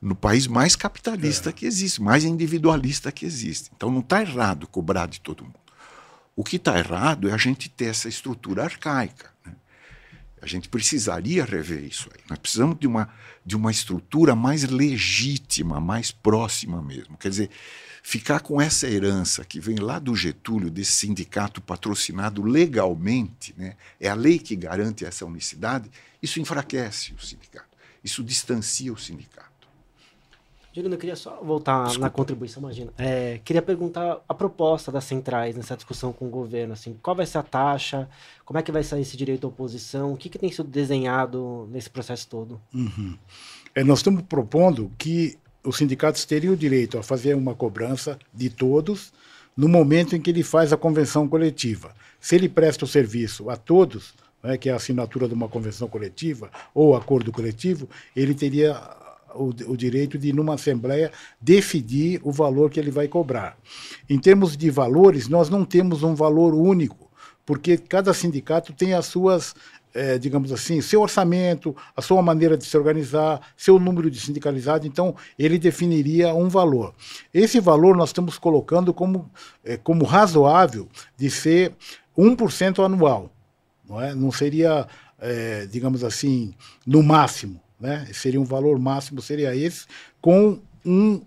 no 0.00 0.14
país 0.14 0.46
mais 0.46 0.74
capitalista 0.74 1.50
é. 1.50 1.52
que 1.52 1.66
existe, 1.66 2.00
mais 2.00 2.24
individualista 2.24 3.12
que 3.12 3.26
existe. 3.26 3.70
Então, 3.76 3.90
não 3.90 4.00
está 4.00 4.22
errado 4.22 4.66
cobrar 4.66 5.06
de 5.06 5.20
todo 5.20 5.44
mundo. 5.44 5.58
O 6.34 6.42
que 6.42 6.56
está 6.56 6.78
errado 6.78 7.28
é 7.28 7.32
a 7.32 7.36
gente 7.36 7.68
ter 7.68 7.86
essa 7.86 8.08
estrutura 8.08 8.64
arcaica. 8.64 9.30
Né? 9.44 9.54
A 10.40 10.46
gente 10.46 10.68
precisaria 10.68 11.44
rever 11.44 11.84
isso 11.84 12.08
aí. 12.12 12.20
Nós 12.28 12.38
precisamos 12.38 12.78
de 12.78 12.86
uma, 12.86 13.08
de 13.44 13.54
uma 13.54 13.70
estrutura 13.70 14.34
mais 14.34 14.64
legítima, 14.64 15.78
mais 15.78 16.10
próxima 16.10 16.82
mesmo. 16.82 17.16
Quer 17.18 17.28
dizer, 17.28 17.50
ficar 18.06 18.40
com 18.40 18.60
essa 18.60 18.86
herança 18.86 19.46
que 19.46 19.58
vem 19.58 19.76
lá 19.76 19.98
do 19.98 20.14
Getúlio, 20.14 20.70
desse 20.70 20.92
sindicato 20.92 21.62
patrocinado 21.62 22.42
legalmente, 22.42 23.54
né? 23.56 23.76
é 23.98 24.10
a 24.10 24.14
lei 24.14 24.38
que 24.38 24.54
garante 24.54 25.06
essa 25.06 25.24
unicidade, 25.24 25.90
isso 26.22 26.38
enfraquece 26.38 27.14
o 27.14 27.24
sindicato, 27.24 27.66
isso 28.04 28.22
distancia 28.22 28.92
o 28.92 28.98
sindicato. 28.98 29.54
Juliano, 30.74 30.96
eu 30.96 30.98
queria 30.98 31.16
só 31.16 31.40
voltar 31.42 31.84
Desculpa. 31.84 32.00
na 32.06 32.10
contribuição, 32.10 32.62
imagina. 32.62 32.92
É, 32.98 33.40
queria 33.42 33.62
perguntar 33.62 34.20
a 34.28 34.34
proposta 34.34 34.92
das 34.92 35.04
centrais 35.04 35.56
nessa 35.56 35.76
discussão 35.76 36.12
com 36.12 36.26
o 36.26 36.30
governo. 36.30 36.72
Assim, 36.72 36.98
qual 37.00 37.14
vai 37.14 37.24
ser 37.24 37.38
a 37.38 37.44
taxa? 37.44 38.08
Como 38.44 38.58
é 38.58 38.62
que 38.62 38.72
vai 38.72 38.82
sair 38.82 39.02
esse 39.02 39.16
direito 39.16 39.46
à 39.46 39.50
oposição? 39.50 40.12
O 40.12 40.16
que, 40.16 40.28
que 40.28 40.36
tem 40.36 40.50
sido 40.50 40.68
desenhado 40.68 41.68
nesse 41.70 41.88
processo 41.88 42.26
todo? 42.26 42.60
Uhum. 42.74 43.16
É, 43.72 43.84
nós 43.84 44.00
estamos 44.00 44.22
propondo 44.22 44.90
que 44.98 45.38
os 45.64 45.76
sindicatos 45.76 46.24
teriam 46.24 46.54
o 46.54 46.56
direito 46.56 46.98
a 46.98 47.02
fazer 47.02 47.34
uma 47.34 47.54
cobrança 47.54 48.18
de 48.32 48.50
todos 48.50 49.12
no 49.56 49.68
momento 49.68 50.14
em 50.14 50.20
que 50.20 50.30
ele 50.30 50.42
faz 50.42 50.72
a 50.72 50.76
convenção 50.76 51.26
coletiva. 51.28 51.94
Se 52.20 52.34
ele 52.34 52.48
presta 52.48 52.84
o 52.84 52.88
serviço 52.88 53.48
a 53.48 53.56
todos, 53.56 54.14
né, 54.42 54.58
que 54.58 54.68
é 54.68 54.72
a 54.72 54.76
assinatura 54.76 55.26
de 55.26 55.34
uma 55.34 55.48
convenção 55.48 55.88
coletiva 55.88 56.50
ou 56.74 56.94
acordo 56.94 57.32
coletivo, 57.32 57.88
ele 58.14 58.34
teria 58.34 58.78
o, 59.34 59.48
o, 59.72 59.76
direito 59.76 60.18
de, 60.18 60.32
numa 60.32 60.54
assembleia, 60.54 61.10
decidir 61.40 62.20
o 62.22 62.30
valor 62.30 62.70
que 62.70 62.78
ele 62.78 62.90
vai 62.90 63.08
cobrar. 63.08 63.56
Em 64.08 64.18
termos 64.18 64.56
de 64.56 64.70
valores, 64.70 65.28
nós 65.28 65.48
não 65.48 65.64
temos 65.64 66.02
um 66.02 66.14
valor 66.14 66.54
único, 66.54 67.10
porque 67.44 67.76
cada 67.76 68.14
sindicato 68.14 68.72
tem 68.72 68.94
as 68.94 69.06
suas 69.06 69.54
é, 69.94 70.18
digamos 70.18 70.50
assim, 70.52 70.80
seu 70.80 71.00
orçamento, 71.00 71.74
a 71.96 72.02
sua 72.02 72.20
maneira 72.20 72.58
de 72.58 72.64
se 72.64 72.76
organizar, 72.76 73.40
seu 73.56 73.78
número 73.78 74.10
de 74.10 74.18
sindicalizados, 74.18 74.86
então 74.86 75.14
ele 75.38 75.56
definiria 75.56 76.34
um 76.34 76.48
valor. 76.48 76.92
Esse 77.32 77.60
valor 77.60 77.96
nós 77.96 78.08
estamos 78.08 78.36
colocando 78.36 78.92
como, 78.92 79.30
é, 79.64 79.76
como 79.76 80.04
razoável 80.04 80.88
de 81.16 81.30
ser 81.30 81.72
1% 82.18 82.84
anual. 82.84 83.30
Não, 83.88 84.02
é? 84.02 84.14
não 84.14 84.32
seria, 84.32 84.86
é, 85.18 85.66
digamos 85.66 86.02
assim, 86.02 86.52
no 86.84 87.02
máximo. 87.02 87.60
Né? 87.78 88.08
Seria 88.12 88.40
um 88.40 88.44
valor 88.44 88.78
máximo, 88.78 89.22
seria 89.22 89.54
esse, 89.54 89.86
com 90.20 90.58
um, 90.84 91.20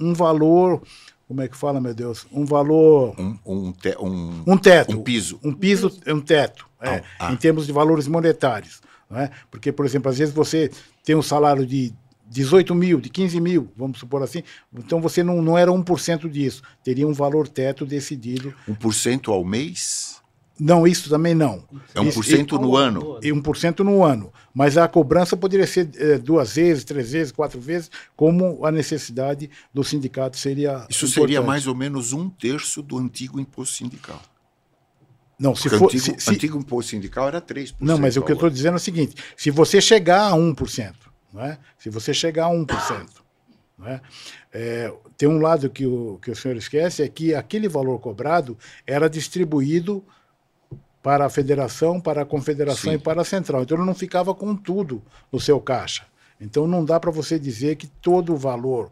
um 0.00 0.14
valor 0.14 0.82
como 1.26 1.42
é 1.42 1.48
que 1.48 1.56
fala, 1.56 1.80
meu 1.80 1.92
Deus? 1.92 2.26
Um 2.30 2.44
valor. 2.44 3.14
Um, 3.18 3.38
um, 3.44 3.72
te, 3.72 3.96
um, 3.98 4.44
um 4.46 4.56
teto. 4.56 4.96
Um 4.96 5.02
piso. 5.02 5.40
Um 5.42 5.52
piso, 5.52 5.90
um 6.06 6.20
teto, 6.20 6.68
é, 6.80 6.88
ah, 6.88 7.02
ah. 7.18 7.32
em 7.32 7.36
termos 7.36 7.66
de 7.66 7.72
valores 7.72 8.06
monetários. 8.06 8.80
É? 9.10 9.30
Porque, 9.50 9.70
por 9.70 9.84
exemplo, 9.84 10.10
às 10.10 10.18
vezes 10.18 10.34
você 10.34 10.70
tem 11.04 11.14
um 11.14 11.22
salário 11.22 11.64
de 11.64 11.92
18 12.28 12.74
mil, 12.74 13.00
de 13.00 13.08
15 13.08 13.40
mil, 13.40 13.70
vamos 13.76 13.98
supor 13.98 14.22
assim, 14.22 14.42
então 14.74 15.00
você 15.00 15.22
não, 15.22 15.40
não 15.40 15.56
era 15.56 15.70
1% 15.70 16.28
disso, 16.28 16.60
teria 16.82 17.06
um 17.06 17.12
valor 17.12 17.46
teto 17.46 17.86
decidido. 17.86 18.52
1% 18.68 19.32
ao 19.32 19.44
mês? 19.44 20.20
Não, 20.58 20.86
isso 20.86 21.10
também 21.10 21.34
não. 21.34 21.62
É 21.94 22.00
1% 22.00 22.46
isso, 22.46 22.58
no 22.58 22.76
ano? 22.76 23.18
E 23.22 23.28
1% 23.30 23.80
no 23.80 24.02
ano. 24.02 24.32
Mas 24.54 24.78
a 24.78 24.88
cobrança 24.88 25.36
poderia 25.36 25.66
ser 25.66 25.90
é, 25.96 26.18
duas 26.18 26.54
vezes, 26.54 26.84
três 26.84 27.12
vezes, 27.12 27.30
quatro 27.30 27.60
vezes, 27.60 27.90
como 28.16 28.64
a 28.64 28.72
necessidade 28.72 29.50
do 29.72 29.84
sindicato 29.84 30.38
seria. 30.38 30.86
Isso 30.88 31.04
importante. 31.04 31.14
seria 31.14 31.42
mais 31.42 31.66
ou 31.66 31.74
menos 31.74 32.12
um 32.14 32.30
terço 32.30 32.82
do 32.82 32.96
antigo 32.96 33.38
imposto 33.38 33.74
sindical. 33.74 34.20
Não, 35.38 35.54
se 35.54 35.68
for. 35.68 35.82
O 35.82 35.84
antigo, 35.84 36.20
se, 36.20 36.30
antigo 36.30 36.58
imposto 36.58 36.90
sindical 36.90 37.28
era 37.28 37.40
3%. 37.40 37.74
Não, 37.78 37.98
mas 37.98 38.16
o 38.16 38.22
que 38.22 38.32
eu 38.32 38.36
estou 38.36 38.48
dizendo 38.48 38.74
é 38.74 38.76
o 38.76 38.80
seguinte: 38.80 39.14
se 39.36 39.50
você 39.50 39.80
chegar 39.80 40.30
a 40.30 40.34
1%, 40.34 40.94
não 41.34 41.42
é? 41.42 41.58
se 41.78 41.90
você 41.90 42.14
chegar 42.14 42.46
a 42.46 42.50
1%, 42.50 43.06
não 43.78 43.86
é? 43.86 44.00
É, 44.50 44.94
tem 45.18 45.28
um 45.28 45.38
lado 45.38 45.68
que 45.68 45.84
o, 45.84 46.18
que 46.22 46.30
o 46.30 46.36
senhor 46.36 46.56
esquece, 46.56 47.02
é 47.02 47.08
que 47.08 47.34
aquele 47.34 47.68
valor 47.68 47.98
cobrado 47.98 48.56
era 48.86 49.10
distribuído 49.10 50.02
para 51.06 51.26
a 51.26 51.30
federação, 51.30 52.00
para 52.00 52.22
a 52.22 52.24
confederação 52.24 52.90
Sim. 52.90 52.96
e 52.96 52.98
para 52.98 53.22
a 53.22 53.24
central. 53.24 53.62
Então 53.62 53.78
ele 53.78 53.86
não 53.86 53.94
ficava 53.94 54.34
com 54.34 54.56
tudo 54.56 55.00
no 55.30 55.38
seu 55.38 55.60
caixa. 55.60 56.04
Então 56.40 56.66
não 56.66 56.84
dá 56.84 56.98
para 56.98 57.12
você 57.12 57.38
dizer 57.38 57.76
que 57.76 57.86
todo 57.86 58.34
o 58.34 58.36
valor. 58.36 58.90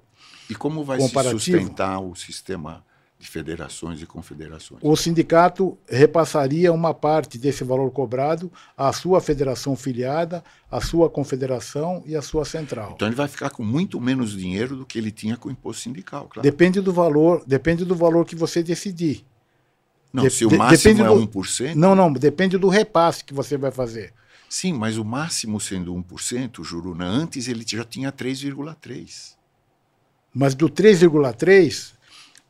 E 0.48 0.54
como 0.54 0.84
vai 0.84 1.00
se 1.00 1.08
sustentar 1.08 1.98
o 1.98 2.14
sistema 2.14 2.84
de 3.18 3.28
federações 3.28 4.00
e 4.00 4.06
confederações? 4.06 4.80
O 4.80 4.94
sindicato 4.94 5.76
repassaria 5.88 6.72
uma 6.72 6.94
parte 6.94 7.36
desse 7.36 7.64
valor 7.64 7.90
cobrado 7.90 8.48
à 8.78 8.92
sua 8.92 9.20
federação 9.20 9.74
filiada, 9.74 10.44
à 10.70 10.80
sua 10.80 11.10
confederação 11.10 12.00
e 12.06 12.14
à 12.14 12.22
sua 12.22 12.44
central. 12.44 12.92
Então 12.94 13.08
ele 13.08 13.16
vai 13.16 13.26
ficar 13.26 13.50
com 13.50 13.64
muito 13.64 14.00
menos 14.00 14.38
dinheiro 14.38 14.76
do 14.76 14.86
que 14.86 14.98
ele 14.98 15.10
tinha 15.10 15.36
com 15.36 15.48
o 15.48 15.50
imposto 15.50 15.82
sindical, 15.82 16.28
claro. 16.28 16.48
Depende 16.48 16.80
do 16.80 16.92
valor, 16.92 17.42
depende 17.44 17.84
do 17.84 17.96
valor 17.96 18.24
que 18.24 18.36
você 18.36 18.62
decidir. 18.62 19.26
Não, 20.14 20.22
de, 20.22 20.30
se 20.30 20.46
o 20.46 20.56
máximo 20.56 21.02
é 21.02 21.08
do, 21.08 21.26
1%. 21.26 21.74
Não, 21.74 21.92
não, 21.96 22.12
depende 22.12 22.56
do 22.56 22.68
repasse 22.68 23.24
que 23.24 23.34
você 23.34 23.56
vai 23.56 23.72
fazer. 23.72 24.14
Sim, 24.48 24.72
mas 24.72 24.96
o 24.96 25.04
máximo 25.04 25.60
sendo 25.60 25.92
1%, 25.92 26.62
Juruna, 26.62 27.04
antes 27.04 27.48
ele 27.48 27.64
já 27.66 27.82
tinha 27.84 28.12
3,3%. 28.12 29.34
Mas 30.32 30.54
do 30.54 30.70
3,3%, 30.70 31.94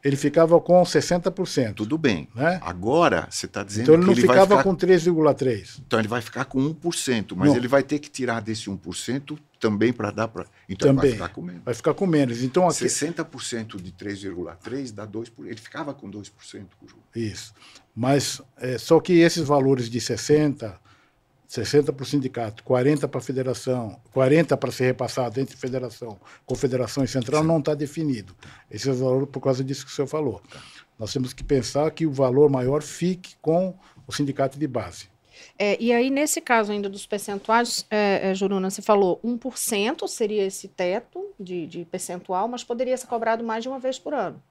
ele 0.05 0.15
ficava 0.15 0.61
com 0.61 0.83
60%. 0.83 1.73
Tudo 1.73 1.97
bem. 1.97 2.29
Né? 2.35 2.61
Agora, 2.63 3.27
você 3.31 3.47
está 3.47 3.63
dizendo 3.63 3.85
então 3.85 3.95
ele 3.95 4.05
não 4.05 4.13
ele 4.13 4.21
ficava 4.21 4.59
ficar... 4.59 4.63
com 4.63 4.77
3,3%. 4.77 5.81
Então 5.87 5.99
ele 5.99 6.09
vai 6.09 6.21
ficar 6.21 6.45
com 6.45 6.59
1%, 6.59 7.35
mas 7.35 7.49
não. 7.49 7.57
ele 7.57 7.67
vai 7.67 7.83
ter 7.83 7.99
que 7.99 8.11
tirar 8.11 8.43
desse 8.43 8.69
1% 8.69 9.39
também 9.65 9.95
para 9.95 10.11
dar 10.11 10.29
para. 10.29 10.45
Então 10.69 10.95
também. 10.95 11.13
vai 11.13 11.13
ficar 11.13 11.29
com 11.31 11.41
menos. 11.41 11.65
Vai 11.65 11.75
ficar 11.75 11.95
com 11.95 12.07
menos. 12.07 12.43
Então, 12.43 12.69
aqui... 12.69 12.85
60% 12.85 13.81
de 13.81 13.93
3,3% 13.93 14.93
dá 14.93 15.07
2%. 15.07 15.31
Ele 15.47 15.57
ficava 15.57 15.95
com 15.95 16.11
2%. 16.11 16.67
Isso. 17.17 17.55
Mas 17.97 18.43
é, 18.59 18.77
só 18.77 19.01
que 19.01 19.15
esses 19.15 19.43
valores 19.47 19.89
de 19.89 19.99
60%, 19.99 20.75
60 21.49 21.93
para 21.95 22.03
o 22.03 22.07
sindicato, 22.07 22.63
40 22.63 23.09
para 23.09 23.19
a 23.19 23.23
federação, 23.23 23.99
40 24.13 24.55
para 24.57 24.71
ser 24.71 24.85
repassado 24.85 25.41
entre 25.41 25.57
federação, 25.57 26.21
confederação 26.45 27.03
e 27.03 27.09
central, 27.09 27.41
Sim. 27.41 27.49
não 27.49 27.59
está 27.61 27.75
definido. 27.75 28.35
Esse 28.71 28.89
é 28.91 28.93
o 28.93 28.97
valor 28.97 29.27
por 29.27 29.41
causa 29.41 29.65
disso 29.65 29.87
que 29.87 29.93
o 29.93 29.95
senhor 29.95 30.09
falou. 30.09 30.43
Nós 30.99 31.11
temos 31.11 31.33
que 31.33 31.43
pensar 31.43 31.91
que 31.91 32.05
o 32.05 32.13
valor 32.13 32.51
maior 32.51 32.83
fique 32.83 33.37
com 33.41 33.75
o 34.07 34.13
sindicato 34.13 34.59
de 34.59 34.67
base. 34.67 35.14
É, 35.59 35.77
e 35.81 35.93
aí, 35.93 36.11
nesse 36.11 36.41
caso 36.41 36.73
ainda 36.73 36.89
dos 36.89 37.07
percentuais, 37.07 37.87
é, 37.91 38.31
é, 38.31 38.35
Juruna, 38.35 38.71
você 38.71 38.83
falou 38.83 39.21
1% 39.25 40.07
seria 40.09 40.45
esse 40.45 40.69
teto 40.69 41.27
de, 41.39 41.67
de 41.67 41.85
percentual, 41.85 42.49
mas 42.49 42.65
poderia 42.65 42.97
ser 42.97 43.07
cobrado 43.07 43.45
mais 43.45 43.63
de 43.63 43.69
uma 43.69 43.79
vez 43.79 43.99
por 43.99 44.15
ano. 44.15 44.43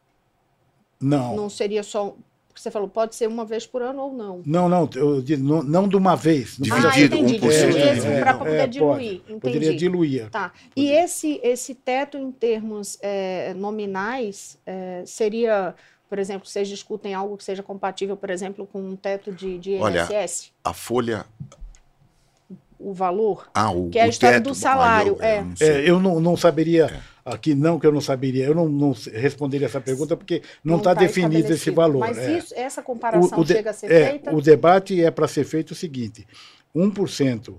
Não. 1.00 1.36
Não 1.36 1.50
seria 1.50 1.84
só 1.84 2.16
você 2.56 2.70
falou, 2.70 2.88
pode 2.88 3.16
ser 3.16 3.28
uma 3.28 3.44
vez 3.44 3.66
por 3.66 3.82
ano 3.82 4.04
ou 4.04 4.14
não. 4.14 4.42
Não, 4.46 4.70
não, 4.70 4.90
eu, 4.96 5.24
não, 5.40 5.64
não 5.64 5.88
de 5.88 5.96
uma 5.96 6.16
vez. 6.16 6.56
Dividido, 6.58 6.88
ah, 6.88 7.00
entendi. 7.00 7.40
1%. 7.40 7.76
É, 7.76 8.18
é, 8.18 8.20
para 8.20 8.34
poder 8.36 8.52
é, 8.52 8.68
diluir. 8.68 9.22
Pode, 9.22 9.40
poderia 9.40 9.76
diluir. 9.76 10.30
Tá. 10.30 10.54
E 10.76 10.92
esse, 10.92 11.40
esse 11.44 11.74
teto 11.74 12.18
em 12.18 12.32
termos 12.32 12.98
é, 13.02 13.54
nominais 13.56 14.58
é, 14.66 15.04
seria, 15.06 15.74
por 16.14 16.20
exemplo, 16.20 16.48
vocês 16.48 16.68
discutem 16.68 17.16
algo 17.16 17.36
que 17.36 17.44
seja 17.44 17.64
compatível, 17.64 18.16
por 18.16 18.30
exemplo, 18.30 18.68
com 18.68 18.80
um 18.80 18.96
teto 18.96 19.32
de, 19.32 19.58
de 19.58 19.72
INSS? 19.72 19.82
Olha, 19.82 20.28
a 20.64 20.72
folha 20.72 21.26
o 22.78 22.94
valor, 22.94 23.50
ah, 23.52 23.72
o, 23.72 23.90
que 23.90 23.98
é 23.98 24.04
a 24.04 24.08
história 24.08 24.38
teto, 24.38 24.50
do 24.50 24.54
salário. 24.54 25.18
Ah, 25.20 25.26
eu, 25.26 25.32
é. 25.32 25.40
Eu, 25.40 25.44
não, 25.44 25.56
é, 25.60 25.90
eu 25.90 26.00
não, 26.00 26.20
não 26.20 26.38
saberia, 26.38 26.86
é. 26.86 27.34
aqui 27.34 27.56
não 27.56 27.80
que 27.80 27.88
eu 27.88 27.92
não 27.92 28.00
saberia, 28.00 28.46
eu 28.46 28.54
não, 28.54 28.70
não 28.70 28.94
responderia 29.12 29.66
essa 29.66 29.82
pergunta 29.82 30.16
porque 30.16 30.44
não 30.64 30.78
está 30.78 30.94
tá 30.94 31.02
definido 31.02 31.52
esse 31.52 31.72
valor. 31.72 32.02
Mas 32.02 32.20
é. 32.20 32.38
isso, 32.38 32.54
essa 32.56 32.84
comparação 32.84 33.36
o, 33.36 33.42
o 33.42 33.44
de, 33.44 33.54
chega 33.54 33.72
a 33.72 33.74
ser 33.74 33.92
é, 33.92 34.10
feita? 34.12 34.36
O 34.36 34.40
debate 34.40 35.04
é 35.04 35.10
para 35.10 35.28
ser 35.28 35.46
feito 35.46 35.72
o 35.72 35.76
seguinte, 35.76 36.28
1% 36.76 37.56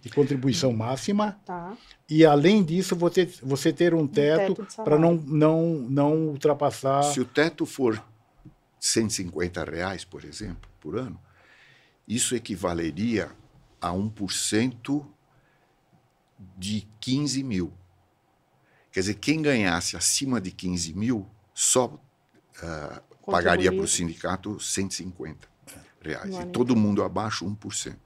de 0.00 0.08
contribuição 0.08 0.72
máxima 0.72 1.38
tá. 1.44 1.76
e 2.08 2.24
além 2.24 2.64
disso 2.64 2.96
você, 2.96 3.26
você 3.42 3.72
ter 3.72 3.94
um 3.94 4.06
teto, 4.06 4.54
teto 4.54 4.82
para 4.82 4.98
não, 4.98 5.14
não, 5.14 5.62
não 5.88 6.14
ultrapassar... 6.28 7.02
Se 7.02 7.20
o 7.20 7.24
teto 7.24 7.66
for 7.66 8.02
150 8.80 9.64
reais, 9.64 10.04
por 10.04 10.24
exemplo, 10.24 10.70
por 10.80 10.96
ano, 10.96 11.20
isso 12.08 12.34
equivaleria 12.34 13.30
a 13.80 13.90
1% 13.90 15.06
de 16.56 16.88
15 16.98 17.42
mil. 17.42 17.72
Quer 18.90 19.00
dizer, 19.00 19.14
quem 19.14 19.40
ganhasse 19.42 19.96
acima 19.96 20.40
de 20.40 20.50
15 20.50 20.94
mil 20.94 21.28
só 21.54 21.86
uh, 21.86 23.30
pagaria 23.30 23.70
para 23.70 23.82
o 23.82 23.88
sindicato 23.88 24.58
150 24.58 25.48
reais. 26.00 26.34
E 26.38 26.46
todo 26.46 26.74
mundo 26.74 27.02
abaixo, 27.02 27.44
1%. 27.44 27.96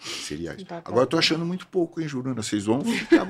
Seria 0.00 0.54
isso. 0.54 0.66
Agora 0.70 1.00
eu 1.00 1.04
estou 1.04 1.18
achando 1.18 1.44
muito 1.44 1.66
pouco, 1.66 2.00
hein, 2.00 2.08
Juruna? 2.08 2.42
Vocês 2.42 2.64
vão 2.64 2.80
ficar. 2.84 3.26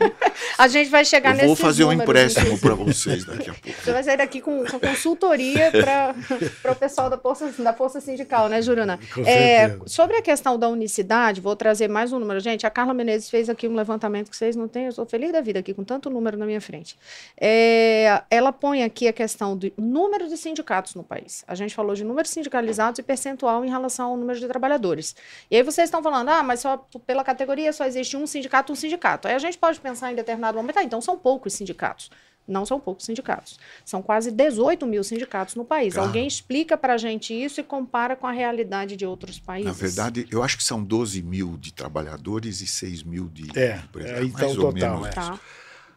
a 0.56 0.68
gente 0.68 0.88
vai 0.88 1.04
chegar 1.04 1.34
nesse. 1.34 1.46
Vou 1.46 1.56
fazer 1.56 1.84
um 1.84 1.92
empréstimo 1.92 2.56
para 2.58 2.74
vocês 2.74 3.24
daqui 3.24 3.50
a 3.50 3.54
pouco. 3.54 3.82
Você 3.82 3.92
vai 3.92 4.02
sair 4.04 4.16
daqui 4.16 4.40
com, 4.40 4.64
com 4.64 4.78
consultoria 4.78 5.72
para 5.72 6.14
o 6.70 6.76
pessoal 6.76 7.10
da 7.10 7.18
Força, 7.18 7.50
da 7.58 7.72
Força 7.72 8.00
Sindical, 8.00 8.48
né, 8.48 8.62
Juruna? 8.62 9.00
É, 9.26 9.78
sobre 9.86 10.16
a 10.16 10.22
questão 10.22 10.56
da 10.56 10.68
unicidade, 10.68 11.40
vou 11.40 11.56
trazer 11.56 11.88
mais 11.88 12.12
um 12.12 12.20
número. 12.20 12.38
Gente, 12.38 12.64
a 12.64 12.70
Carla 12.70 12.94
Menezes 12.94 13.28
fez 13.28 13.48
aqui 13.48 13.66
um 13.66 13.74
levantamento 13.74 14.30
que 14.30 14.36
vocês 14.36 14.54
não 14.54 14.68
têm. 14.68 14.86
Eu 14.86 14.92
sou 14.92 15.04
feliz 15.04 15.32
da 15.32 15.40
vida 15.40 15.58
aqui 15.58 15.74
com 15.74 15.82
tanto 15.82 16.08
número 16.08 16.36
na 16.36 16.46
minha 16.46 16.60
frente. 16.60 16.96
É, 17.36 18.22
ela 18.30 18.52
põe 18.52 18.84
aqui 18.84 19.08
a 19.08 19.12
questão 19.12 19.56
do 19.56 19.72
número 19.76 20.28
de 20.28 20.36
sindicatos 20.36 20.94
no 20.94 21.02
país. 21.02 21.44
A 21.48 21.56
gente 21.56 21.74
falou 21.74 21.96
de 21.96 22.04
números 22.04 22.30
sindicalizados 22.30 23.00
e 23.00 23.02
percentual 23.02 23.64
em 23.64 23.68
relação 23.68 24.10
ao 24.10 24.16
número 24.16 24.38
de 24.38 24.46
trabalhadores. 24.46 25.16
E 25.50 25.56
aí 25.56 25.62
vocês 25.64 25.88
estão 25.88 26.00
falando, 26.00 26.28
ah, 26.28 26.42
mas 26.44 26.59
só 26.61 26.76
pela 27.06 27.24
categoria 27.24 27.72
só 27.72 27.84
existe 27.84 28.16
um 28.16 28.26
sindicato, 28.26 28.72
um 28.72 28.76
sindicato. 28.76 29.26
Aí 29.26 29.34
a 29.34 29.38
gente 29.38 29.58
pode 29.58 29.80
pensar 29.80 30.12
em 30.12 30.14
determinado 30.14 30.56
momento, 30.56 30.78
ah, 30.78 30.84
então 30.84 31.00
são 31.00 31.18
poucos 31.18 31.54
sindicatos. 31.54 32.11
Não 32.46 32.66
são 32.66 32.80
poucos 32.80 33.04
sindicatos. 33.06 33.58
São 33.84 34.02
quase 34.02 34.30
18 34.30 34.84
mil 34.86 35.04
sindicatos 35.04 35.54
no 35.54 35.64
país. 35.64 35.94
Claro. 35.94 36.08
Alguém 36.08 36.26
explica 36.26 36.76
para 36.76 36.94
a 36.94 36.96
gente 36.96 37.32
isso 37.32 37.61
e 37.61 37.64
compara 37.64 38.16
com 38.16 38.26
a 38.26 38.32
realidade 38.32 38.96
de 38.96 39.06
outros 39.06 39.38
países? 39.38 39.66
Na 39.66 39.72
verdade, 39.72 40.26
eu 40.30 40.42
acho 40.42 40.56
que 40.56 40.64
são 40.64 40.82
12 40.82 41.22
mil 41.22 41.56
de 41.56 41.72
trabalhadores 41.72 42.61
e 42.61 42.66
6 42.66 43.04
mil 43.04 43.28
de 43.28 43.56
é, 43.56 43.76
empresas. 43.76 44.11
É, 44.11 44.24
então, 44.24 44.40
mais 44.40 44.58
ou 44.58 44.72
total, 44.72 45.00
menos. 45.00 45.06
É. 45.08 45.11
Tá. 45.11 45.40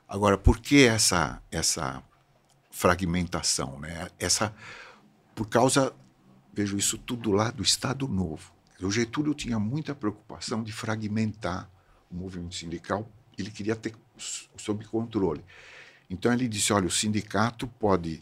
Agora, 0.07 0.37
por 0.37 0.59
que 0.59 0.85
essa, 0.85 1.41
essa 1.51 2.03
fragmentação? 2.69 3.79
Né? 3.79 4.07
Essa, 4.19 4.53
por 5.33 5.47
causa, 5.47 5.91
vejo 6.53 6.77
isso 6.77 6.99
tudo 6.99 7.31
lá 7.31 7.49
do 7.49 7.63
Estado 7.63 8.07
Novo. 8.07 8.53
O 8.85 8.91
Getúlio 8.91 9.33
tinha 9.33 9.59
muita 9.59 9.95
preocupação 9.95 10.63
de 10.63 10.71
fragmentar 10.71 11.69
o 12.11 12.15
movimento 12.15 12.55
sindical, 12.55 13.09
ele 13.37 13.49
queria 13.49 13.75
ter 13.75 13.93
sob 14.57 14.85
controle. 14.85 15.43
Então 16.09 16.31
ele 16.31 16.47
disse: 16.47 16.71
olha, 16.73 16.87
o 16.87 16.91
sindicato 16.91 17.67
pode. 17.67 18.21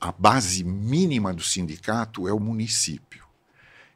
A 0.00 0.12
base 0.12 0.64
mínima 0.64 1.32
do 1.32 1.42
sindicato 1.42 2.26
é 2.26 2.32
o 2.32 2.40
município. 2.40 3.24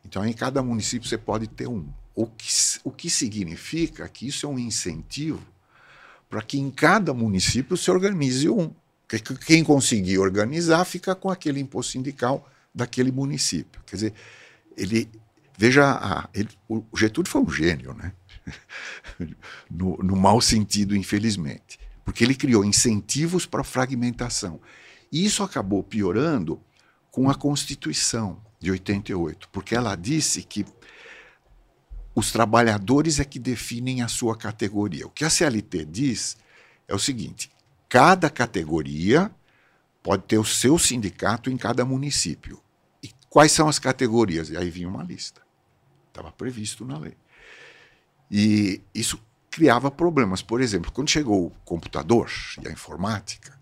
Então, 0.05 0.25
em 0.27 0.33
cada 0.33 0.63
município 0.63 1.09
você 1.09 1.17
pode 1.17 1.47
ter 1.47 1.67
um. 1.67 1.89
O 2.15 2.27
que, 2.27 2.49
o 2.85 2.91
que 2.91 3.09
significa 3.09 4.07
que 4.09 4.27
isso 4.27 4.45
é 4.45 4.49
um 4.49 4.59
incentivo 4.59 5.41
para 6.29 6.43
que 6.43 6.59
em 6.59 6.71
cada 6.71 7.13
município 7.13 7.77
se 7.77 7.91
organize 7.91 8.49
um. 8.49 8.73
Quem 9.47 9.65
conseguir 9.65 10.19
organizar 10.19 10.85
fica 10.85 11.15
com 11.15 11.31
aquele 11.31 11.59
imposto 11.59 11.93
sindical 11.93 12.49
daquele 12.73 13.11
município. 13.11 13.83
Quer 13.85 13.97
dizer, 13.97 14.15
ele 14.77 15.11
Veja, 15.61 15.93
a, 15.93 16.27
ele, 16.33 16.49
o 16.67 16.83
Getúlio 16.97 17.31
foi 17.31 17.43
um 17.43 17.51
gênio, 17.51 17.93
né? 17.93 18.15
no, 19.71 19.99
no 19.99 20.17
mau 20.17 20.41
sentido, 20.41 20.97
infelizmente, 20.97 21.79
porque 22.03 22.25
ele 22.25 22.35
criou 22.35 22.65
incentivos 22.65 23.45
para 23.45 23.63
fragmentação. 23.63 24.59
E 25.13 25.23
isso 25.23 25.43
acabou 25.43 25.83
piorando 25.83 26.59
com 27.11 27.29
a 27.29 27.35
Constituição 27.35 28.41
de 28.59 28.71
88, 28.71 29.51
porque 29.51 29.75
ela 29.75 29.95
disse 29.97 30.43
que 30.43 30.65
os 32.15 32.33
trabalhadores 32.33 33.21
é 33.21 33.25
que 33.27 33.39
definem 33.39 34.01
a 34.01 34.09
sua 34.09 34.35
categoria. 34.35 35.07
O 35.07 35.11
que 35.11 35.27
a 35.27 35.31
CLT 35.31 35.85
diz 35.85 36.39
é 36.89 36.95
o 36.95 36.99
seguinte: 36.99 37.51
cada 37.87 38.31
categoria 38.31 39.31
pode 40.03 40.23
ter 40.23 40.39
o 40.39 40.45
seu 40.45 40.79
sindicato 40.79 41.51
em 41.51 41.59
cada 41.59 41.85
município. 41.85 42.63
E 43.03 43.11
quais 43.29 43.53
são 43.53 43.69
as 43.69 43.79
categorias? 43.79 44.49
E 44.49 44.57
aí 44.57 44.71
vinha 44.71 44.89
uma 44.89 45.05
lista. 45.05 45.50
Estava 46.21 46.33
previsto 46.33 46.85
na 46.85 46.99
lei. 46.99 47.17
E 48.31 48.83
isso 48.95 49.19
criava 49.51 49.91
problemas. 49.91 50.43
Por 50.43 50.61
exemplo, 50.61 50.93
quando 50.93 51.09
chegou 51.09 51.47
o 51.47 51.51
computador 51.65 52.31
e 52.63 52.69
a 52.69 52.71
informática, 52.71 53.59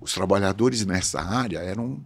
os 0.00 0.14
trabalhadores 0.14 0.86
nessa 0.86 1.20
área 1.20 1.58
eram 1.58 2.02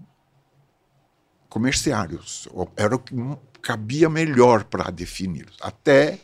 comerciários. 1.48 2.48
Era 2.76 2.96
o 2.96 2.98
que 2.98 3.14
cabia 3.62 4.10
melhor 4.10 4.64
para 4.64 4.90
definir. 4.90 5.46
Até 5.60 6.18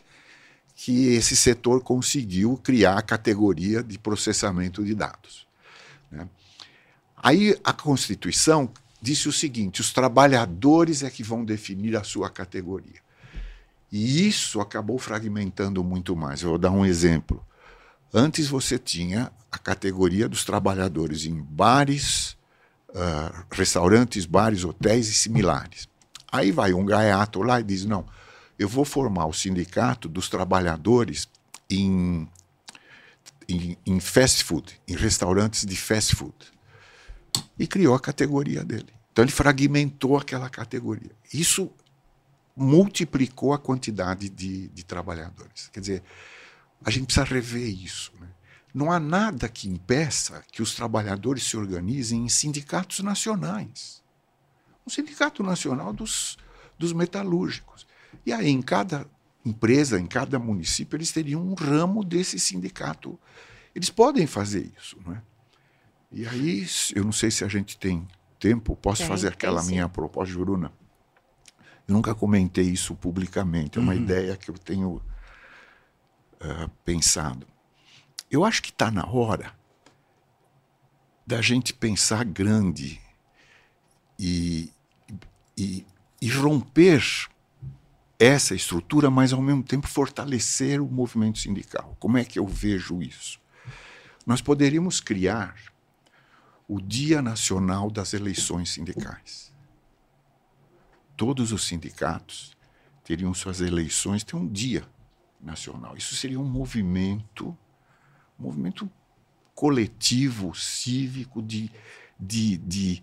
que 0.75 1.13
esse 1.13 1.35
setor 1.35 1.81
conseguiu 1.81 2.57
criar 2.57 2.97
a 2.97 3.01
categoria 3.01 3.81
de 3.81 3.97
processamento 3.97 4.83
de 4.83 4.93
dados. 4.93 5.47
Né? 6.11 6.27
Aí 7.15 7.57
a 7.63 7.71
Constituição 7.71 8.69
disse 9.01 9.29
o 9.29 9.31
seguinte: 9.31 9.79
os 9.79 9.93
trabalhadores 9.93 11.01
é 11.01 11.09
que 11.09 11.23
vão 11.23 11.45
definir 11.45 11.95
a 11.95 12.03
sua 12.03 12.29
categoria. 12.29 13.02
E 13.93 14.27
isso 14.27 14.59
acabou 14.59 14.97
fragmentando 14.97 15.83
muito 15.83 16.15
mais. 16.15 16.41
Eu 16.41 16.49
vou 16.49 16.57
dar 16.57 16.71
um 16.71 16.83
exemplo. 16.83 17.45
Antes 18.11 18.47
você 18.47 18.79
tinha 18.79 19.31
a 19.51 19.57
categoria 19.59 20.27
dos 20.27 20.43
trabalhadores 20.43 21.25
em 21.25 21.39
bares, 21.39 22.35
uh, 22.89 23.45
restaurantes, 23.51 24.25
bares, 24.25 24.63
hotéis 24.63 25.09
e 25.09 25.13
similares. 25.13 25.87
Aí 26.31 26.51
vai 26.51 26.73
um 26.73 26.83
gaiato 26.83 27.43
lá 27.43 27.59
e 27.59 27.63
diz: 27.63 27.85
não, 27.85 28.03
eu 28.57 28.67
vou 28.67 28.83
formar 28.83 29.27
o 29.27 29.33
sindicato 29.33 30.09
dos 30.09 30.27
trabalhadores 30.27 31.29
em, 31.69 32.27
em, 33.47 33.77
em 33.85 33.99
fast 33.99 34.43
food, 34.43 34.81
em 34.87 34.95
restaurantes 34.95 35.67
de 35.67 35.75
fast 35.75 36.15
food. 36.15 36.33
E 37.59 37.67
criou 37.67 37.93
a 37.93 37.99
categoria 37.99 38.63
dele. 38.63 38.91
Então 39.11 39.23
ele 39.23 39.31
fragmentou 39.31 40.17
aquela 40.17 40.49
categoria. 40.49 41.11
Isso 41.31 41.71
multiplicou 42.55 43.53
a 43.53 43.57
quantidade 43.57 44.29
de, 44.29 44.67
de 44.69 44.85
trabalhadores. 44.85 45.69
Quer 45.69 45.79
dizer, 45.79 46.03
a 46.83 46.91
gente 46.91 47.05
precisa 47.05 47.25
rever 47.25 47.67
isso. 47.67 48.11
Né? 48.19 48.27
Não 48.73 48.91
há 48.91 48.99
nada 48.99 49.49
que 49.49 49.67
impeça 49.67 50.43
que 50.51 50.61
os 50.61 50.75
trabalhadores 50.75 51.43
se 51.43 51.57
organizem 51.57 52.25
em 52.25 52.29
sindicatos 52.29 52.99
nacionais. 52.99 54.03
Um 54.85 54.89
sindicato 54.89 55.41
nacional 55.41 55.93
dos, 55.93 56.37
dos 56.77 56.93
metalúrgicos. 56.93 57.87
E 58.25 58.33
aí, 58.33 58.49
em 58.49 58.61
cada 58.61 59.07
empresa, 59.45 59.99
em 59.99 60.05
cada 60.05 60.37
município, 60.37 60.97
eles 60.97 61.11
teriam 61.11 61.41
um 61.41 61.53
ramo 61.53 62.03
desse 62.03 62.39
sindicato. 62.39 63.19
Eles 63.73 63.89
podem 63.89 64.27
fazer 64.27 64.71
isso. 64.77 64.97
Não 65.05 65.13
é? 65.13 65.21
E 66.11 66.27
aí, 66.27 66.67
eu 66.95 67.03
não 67.03 67.11
sei 67.11 67.31
se 67.31 67.43
a 67.43 67.47
gente 67.47 67.77
tem 67.77 68.07
tempo, 68.39 68.75
posso 68.75 68.99
tem, 68.99 69.07
fazer 69.07 69.29
aquela 69.29 69.63
minha 69.63 69.89
proposta, 69.89 70.33
Juruna? 70.33 70.71
Eu 71.87 71.93
nunca 71.93 72.15
comentei 72.15 72.65
isso 72.65 72.95
publicamente, 72.95 73.77
é 73.77 73.81
uma 73.81 73.93
uhum. 73.93 73.99
ideia 73.99 74.37
que 74.37 74.49
eu 74.49 74.57
tenho 74.57 74.95
uh, 74.95 76.69
pensado. 76.85 77.45
Eu 78.31 78.43
acho 78.43 78.61
que 78.61 78.69
está 78.69 78.89
na 78.89 79.05
hora 79.05 79.53
da 81.25 81.41
gente 81.41 81.73
pensar 81.73 82.25
grande 82.25 82.99
e, 84.17 84.71
e, 85.57 85.85
e 86.21 86.29
romper 86.29 87.01
essa 88.19 88.55
estrutura, 88.55 89.09
mas 89.09 89.33
ao 89.33 89.41
mesmo 89.41 89.63
tempo 89.63 89.87
fortalecer 89.87 90.81
o 90.81 90.87
movimento 90.87 91.39
sindical. 91.39 91.95
Como 91.99 92.17
é 92.17 92.23
que 92.23 92.39
eu 92.39 92.47
vejo 92.47 93.01
isso? 93.01 93.39
Nós 94.25 94.41
poderíamos 94.41 95.01
criar 95.01 95.55
o 96.67 96.81
Dia 96.81 97.21
Nacional 97.21 97.91
das 97.91 98.13
Eleições 98.13 98.69
Sindicais. 98.71 99.52
Todos 101.23 101.53
os 101.53 101.63
sindicatos 101.65 102.51
teriam 103.01 103.33
suas 103.33 103.61
eleições, 103.61 104.25
tem 104.25 104.37
um 104.37 104.45
dia 104.45 104.85
nacional. 105.39 105.95
Isso 105.95 106.15
seria 106.15 106.37
um 106.37 106.43
movimento, 106.43 107.57
um 108.37 108.43
movimento 108.43 108.91
coletivo, 109.55 110.53
cívico, 110.53 111.41
de, 111.41 111.71
de, 112.19 112.57
de, 112.57 113.01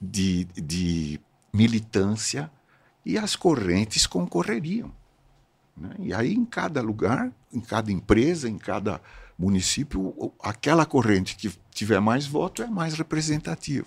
de, 0.00 0.44
de 0.60 1.20
militância, 1.52 2.50
e 3.06 3.16
as 3.16 3.36
correntes 3.36 4.08
concorreriam. 4.08 4.92
Né? 5.76 5.94
E 6.00 6.12
aí, 6.12 6.34
em 6.34 6.44
cada 6.44 6.82
lugar, 6.82 7.32
em 7.52 7.60
cada 7.60 7.92
empresa, 7.92 8.48
em 8.48 8.58
cada 8.58 9.00
município, 9.38 10.34
aquela 10.42 10.84
corrente 10.84 11.36
que 11.36 11.48
tiver 11.70 12.00
mais 12.00 12.26
voto 12.26 12.60
é 12.60 12.66
mais 12.66 12.94
representativa. 12.94 13.86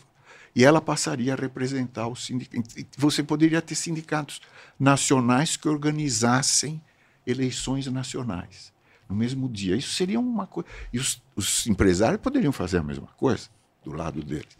E 0.55 0.63
ela 0.63 0.79
passaria 0.79 1.33
a 1.33 1.35
representar 1.35 2.07
os 2.07 2.25
sindicatos. 2.25 2.75
Você 2.97 3.21
poderia 3.21 3.61
ter 3.61 3.75
sindicatos 3.75 4.41
nacionais 4.79 5.57
que 5.57 5.67
organizassem 5.67 6.81
eleições 7.27 7.87
nacionais 7.87 8.73
no 9.09 9.15
mesmo 9.15 9.49
dia. 9.49 9.75
Isso 9.75 9.93
seria 9.93 10.19
uma 10.19 10.47
coisa. 10.47 10.69
E 10.93 10.99
os, 10.99 11.21
os 11.35 11.67
empresários 11.67 12.21
poderiam 12.21 12.51
fazer 12.51 12.77
a 12.77 12.83
mesma 12.83 13.07
coisa 13.17 13.49
do 13.83 13.91
lado 13.91 14.23
deles. 14.23 14.57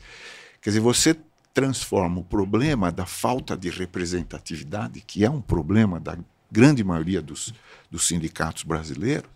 Quer 0.62 0.72
dizer, 0.72 0.82
você 0.82 1.16
transforma 1.54 2.20
o 2.20 2.24
problema 2.24 2.92
da 2.92 3.06
falta 3.06 3.56
de 3.56 3.70
representatividade, 3.70 5.00
que 5.00 5.24
é 5.24 5.30
um 5.30 5.40
problema 5.40 6.00
da 6.00 6.18
grande 6.52 6.84
maioria 6.84 7.22
dos, 7.22 7.54
dos 7.90 8.06
sindicatos 8.08 8.64
brasileiros, 8.64 9.30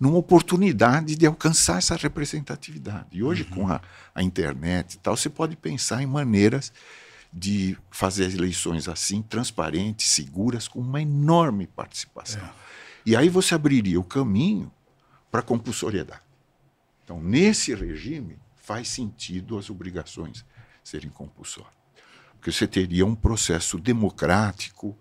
numa 0.00 0.18
oportunidade 0.18 1.14
de 1.14 1.26
alcançar 1.26 1.78
essa 1.78 1.96
representatividade. 1.96 3.06
E 3.12 3.22
hoje, 3.22 3.46
uhum. 3.50 3.56
com 3.56 3.68
a, 3.68 3.80
a, 4.14 4.22
internet 4.22 4.94
e 4.94 4.98
tal, 4.98 5.16
você 5.16 5.28
pode 5.28 5.56
pensar 5.56 6.02
em 6.02 6.06
maneiras 6.06 6.72
de 7.32 7.76
fazer 7.90 8.26
as 8.26 8.34
eleições 8.34 8.88
assim, 8.88 9.22
transparentes, 9.22 10.08
seguras, 10.08 10.68
com 10.68 10.80
uma 10.80 11.00
enorme 11.00 11.66
participação. 11.66 12.44
É. 12.44 12.50
E 13.06 13.16
aí 13.16 13.28
você 13.28 13.54
abriria 13.54 13.98
o 13.98 14.04
caminho 14.04 14.72
para 15.30 15.40
a 15.40 15.42
compulsoriedade. 15.42 16.22
Então, 17.02 17.20
nesse 17.20 17.74
regime, 17.74 18.38
faz 18.56 18.88
sentido 18.88 19.58
as 19.58 19.68
obrigações 19.68 20.44
serem 20.82 21.10
compulsórias. 21.10 21.74
Porque 22.36 22.50
você 22.50 22.66
teria 22.66 23.04
um 23.04 23.14
processo 23.14 23.78
democrático, 23.78 24.96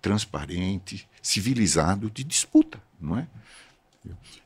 transparente, 0.00 1.08
civilizado 1.22 2.10
de 2.10 2.24
disputa, 2.24 2.82
não 3.00 3.18
é? 3.18 3.28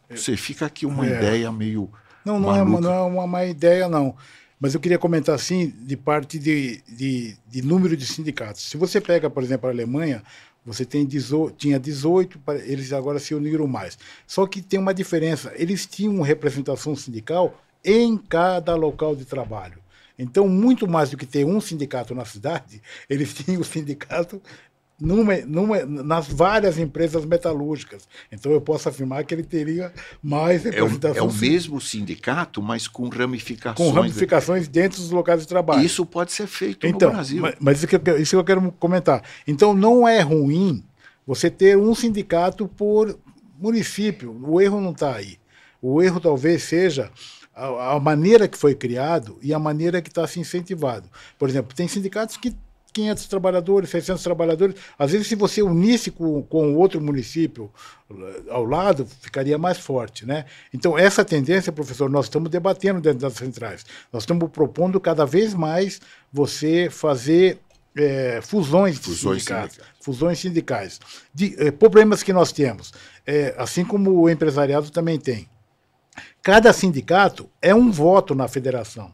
Você 0.08 0.36
fica 0.36 0.66
aqui 0.66 0.86
uma 0.86 1.06
é. 1.06 1.16
ideia 1.16 1.52
meio. 1.52 1.90
Não, 2.24 2.38
não 2.38 2.54
é, 2.54 2.64
não 2.64 2.92
é 2.92 3.00
uma 3.02 3.26
má 3.26 3.44
ideia, 3.44 3.88
não. 3.88 4.14
Mas 4.60 4.74
eu 4.74 4.80
queria 4.80 4.98
comentar 4.98 5.34
assim, 5.34 5.74
de 5.80 5.96
parte 5.96 6.38
de, 6.38 6.80
de, 6.88 7.36
de 7.48 7.62
número 7.62 7.96
de 7.96 8.06
sindicatos. 8.06 8.62
Se 8.62 8.76
você 8.76 9.00
pega, 9.00 9.28
por 9.28 9.42
exemplo, 9.42 9.68
a 9.68 9.72
Alemanha, 9.72 10.22
você 10.64 10.84
tem 10.84 11.04
18, 11.04 11.56
tinha 11.56 11.80
18, 11.80 12.40
eles 12.64 12.92
agora 12.92 13.18
se 13.18 13.34
uniram 13.34 13.66
mais. 13.66 13.98
Só 14.26 14.46
que 14.46 14.62
tem 14.62 14.78
uma 14.78 14.94
diferença: 14.94 15.52
eles 15.56 15.84
tinham 15.86 16.22
representação 16.22 16.94
sindical 16.94 17.60
em 17.84 18.16
cada 18.16 18.76
local 18.76 19.16
de 19.16 19.24
trabalho. 19.24 19.82
Então, 20.16 20.46
muito 20.46 20.86
mais 20.86 21.10
do 21.10 21.16
que 21.16 21.26
ter 21.26 21.44
um 21.44 21.60
sindicato 21.60 22.14
na 22.14 22.24
cidade, 22.24 22.80
eles 23.10 23.34
tinham 23.34 23.60
o 23.60 23.64
sindicato 23.64 24.40
numa, 25.00 25.36
numa, 25.38 25.84
nas 25.84 26.28
várias 26.28 26.78
empresas 26.78 27.24
metalúrgicas. 27.24 28.08
Então 28.30 28.52
eu 28.52 28.60
posso 28.60 28.88
afirmar 28.88 29.24
que 29.24 29.34
ele 29.34 29.42
teria 29.42 29.92
mais 30.22 30.64
representação. 30.64 31.16
É 31.16 31.22
o, 31.22 31.30
é 31.30 31.30
o 31.30 31.32
mesmo 31.32 31.80
sindicato, 31.80 32.62
mas 32.62 32.86
com 32.86 33.08
ramificações. 33.08 33.88
Com 33.88 33.94
ramificações 33.94 34.68
dentro 34.68 35.00
dos 35.00 35.10
locais 35.10 35.40
de 35.40 35.48
trabalho. 35.48 35.84
Isso 35.84 36.06
pode 36.06 36.32
ser 36.32 36.46
feito 36.46 36.86
então, 36.86 37.08
no 37.08 37.14
Brasil. 37.16 37.42
Mas, 37.42 37.54
mas 37.60 37.78
isso, 37.78 37.86
que 37.86 37.96
eu, 37.96 38.18
isso 38.18 38.30
que 38.30 38.36
eu 38.36 38.44
quero 38.44 38.72
comentar. 38.72 39.22
Então 39.46 39.74
não 39.74 40.06
é 40.06 40.20
ruim 40.20 40.84
você 41.26 41.50
ter 41.50 41.76
um 41.76 41.94
sindicato 41.94 42.68
por 42.68 43.18
município. 43.58 44.36
O 44.42 44.60
erro 44.60 44.80
não 44.80 44.92
está 44.92 45.14
aí. 45.14 45.38
O 45.80 46.02
erro 46.02 46.20
talvez 46.20 46.62
seja 46.62 47.10
a, 47.54 47.94
a, 47.94 48.00
maneira 48.00 48.48
que 48.48 48.56
foi 48.56 48.74
criado 48.74 49.38
e 49.42 49.52
a 49.52 49.58
maneira 49.58 50.00
que 50.00 50.08
está 50.08 50.26
se 50.26 50.40
incentivado. 50.40 51.08
Por 51.38 51.48
exemplo, 51.48 51.74
tem 51.74 51.88
sindicatos 51.88 52.36
que 52.36 52.54
500 52.92 53.26
trabalhadores, 53.26 53.90
600 53.90 54.22
trabalhadores. 54.22 54.76
Às 54.98 55.12
vezes, 55.12 55.26
se 55.26 55.34
você 55.34 55.62
unisse 55.62 56.10
com, 56.10 56.42
com 56.42 56.74
outro 56.74 57.00
município 57.00 57.70
eh, 58.10 58.42
ao 58.50 58.64
lado, 58.64 59.06
ficaria 59.20 59.56
mais 59.56 59.78
forte. 59.78 60.26
Né? 60.26 60.44
Então, 60.72 60.98
essa 60.98 61.24
tendência, 61.24 61.72
professor, 61.72 62.10
nós 62.10 62.26
estamos 62.26 62.50
debatendo 62.50 63.00
dentro 63.00 63.20
das 63.20 63.34
centrais. 63.34 63.84
Nós 64.12 64.22
estamos 64.24 64.50
propondo 64.50 65.00
cada 65.00 65.24
vez 65.24 65.54
mais 65.54 66.00
você 66.32 66.88
fazer 66.90 67.58
é, 67.94 68.40
fusões, 68.42 68.98
fusões 68.98 69.42
sindicais, 69.42 69.72
sindicais. 69.72 69.94
Fusões 70.00 70.38
sindicais. 70.38 71.00
De, 71.34 71.54
é, 71.58 71.70
problemas 71.70 72.22
que 72.22 72.32
nós 72.32 72.52
temos, 72.52 72.92
é, 73.26 73.54
assim 73.58 73.84
como 73.84 74.12
o 74.12 74.30
empresariado 74.30 74.90
também 74.90 75.18
tem. 75.18 75.48
Cada 76.42 76.72
sindicato 76.72 77.48
é 77.60 77.74
um 77.74 77.90
voto 77.90 78.34
na 78.34 78.48
federação. 78.48 79.12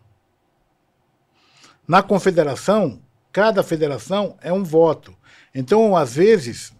Na 1.87 2.03
confederação, 2.03 3.01
cada 3.33 3.63
federação 3.63 4.37
é 4.43 4.53
um 4.53 4.65
voto. 4.65 5.15
Então, 5.55 5.97
às 5.97 6.15
vezes, 6.15 6.73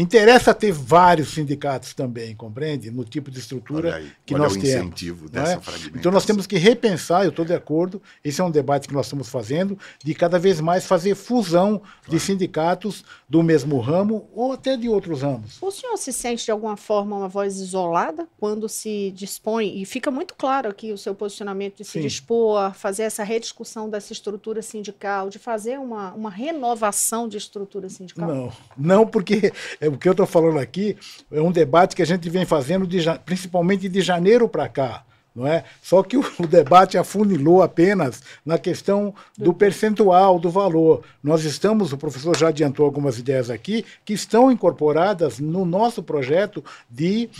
Interessa 0.00 0.54
ter 0.54 0.72
vários 0.72 1.30
sindicatos 1.30 1.92
também, 1.94 2.34
compreende? 2.34 2.90
No 2.90 3.04
tipo 3.04 3.30
de 3.30 3.38
estrutura 3.38 3.96
aí, 3.96 4.12
que 4.24 4.34
nós 4.34 4.54
o 4.54 4.60
temos. 4.60 4.68
Incentivo 4.68 5.28
dessa 5.28 5.54
é? 5.54 5.58
Então 5.94 6.12
nós 6.12 6.24
temos 6.24 6.46
que 6.46 6.56
repensar, 6.56 7.24
eu 7.24 7.30
estou 7.30 7.44
de 7.44 7.54
acordo, 7.54 8.00
esse 8.24 8.40
é 8.40 8.44
um 8.44 8.50
debate 8.50 8.86
que 8.86 8.94
nós 8.94 9.06
estamos 9.06 9.28
fazendo, 9.28 9.78
de 10.02 10.14
cada 10.14 10.38
vez 10.38 10.60
mais 10.60 10.86
fazer 10.86 11.14
fusão 11.14 11.78
claro. 11.78 11.92
de 12.08 12.20
sindicatos 12.20 13.04
do 13.28 13.42
mesmo 13.42 13.78
ramo 13.80 14.28
ou 14.34 14.52
até 14.52 14.76
de 14.76 14.88
outros 14.88 15.22
ramos. 15.22 15.58
O 15.60 15.70
senhor 15.70 15.96
se 15.96 16.12
sente 16.12 16.44
de 16.44 16.50
alguma 16.50 16.76
forma 16.76 17.16
uma 17.16 17.28
voz 17.28 17.56
isolada 17.56 18.28
quando 18.38 18.68
se 18.68 19.12
dispõe, 19.16 19.80
e 19.80 19.84
fica 19.84 20.10
muito 20.10 20.34
claro 20.34 20.68
aqui 20.68 20.92
o 20.92 20.98
seu 20.98 21.14
posicionamento 21.14 21.78
de 21.78 21.84
se 21.84 21.92
Sim. 21.92 22.00
dispor 22.00 22.60
a 22.60 22.72
fazer 22.72 23.02
essa 23.02 23.24
rediscussão 23.24 23.90
dessa 23.90 24.12
estrutura 24.12 24.62
sindical, 24.62 25.28
de 25.28 25.38
fazer 25.38 25.78
uma, 25.78 26.12
uma 26.12 26.30
renovação 26.30 27.28
de 27.28 27.36
estrutura 27.36 27.88
sindical? 27.88 28.28
Não, 28.28 28.52
não 28.76 29.06
porque 29.06 29.52
é, 29.80 29.87
o 29.88 29.98
que 29.98 30.08
eu 30.08 30.12
estou 30.12 30.26
falando 30.26 30.58
aqui 30.58 30.96
é 31.30 31.40
um 31.40 31.52
debate 31.52 31.96
que 31.96 32.02
a 32.02 32.06
gente 32.06 32.28
vem 32.30 32.44
fazendo 32.44 32.86
de, 32.86 32.98
principalmente 33.24 33.88
de 33.88 34.00
janeiro 34.00 34.48
para 34.48 34.68
cá. 34.68 35.04
Não 35.34 35.46
é? 35.46 35.62
Só 35.80 36.02
que 36.02 36.16
o, 36.16 36.24
o, 36.40 36.46
debate 36.46 36.98
afunilou 36.98 37.62
apenas 37.62 38.22
na 38.44 38.58
questão 38.58 39.14
do 39.36 39.54
percentual, 39.54 40.38
do 40.38 40.50
valor. 40.50 41.04
Nós 41.22 41.44
estamos, 41.44 41.92
o 41.92 41.98
professor 41.98 42.36
já 42.36 42.48
adiantou 42.48 42.84
algumas 42.84 43.18
ideias 43.18 43.48
aqui, 43.48 43.84
que 44.04 44.12
estão 44.12 44.50
incorporadas 44.50 45.38
no 45.38 45.64
nosso 45.64 46.02
projeto 46.02 46.64
de 46.90 47.30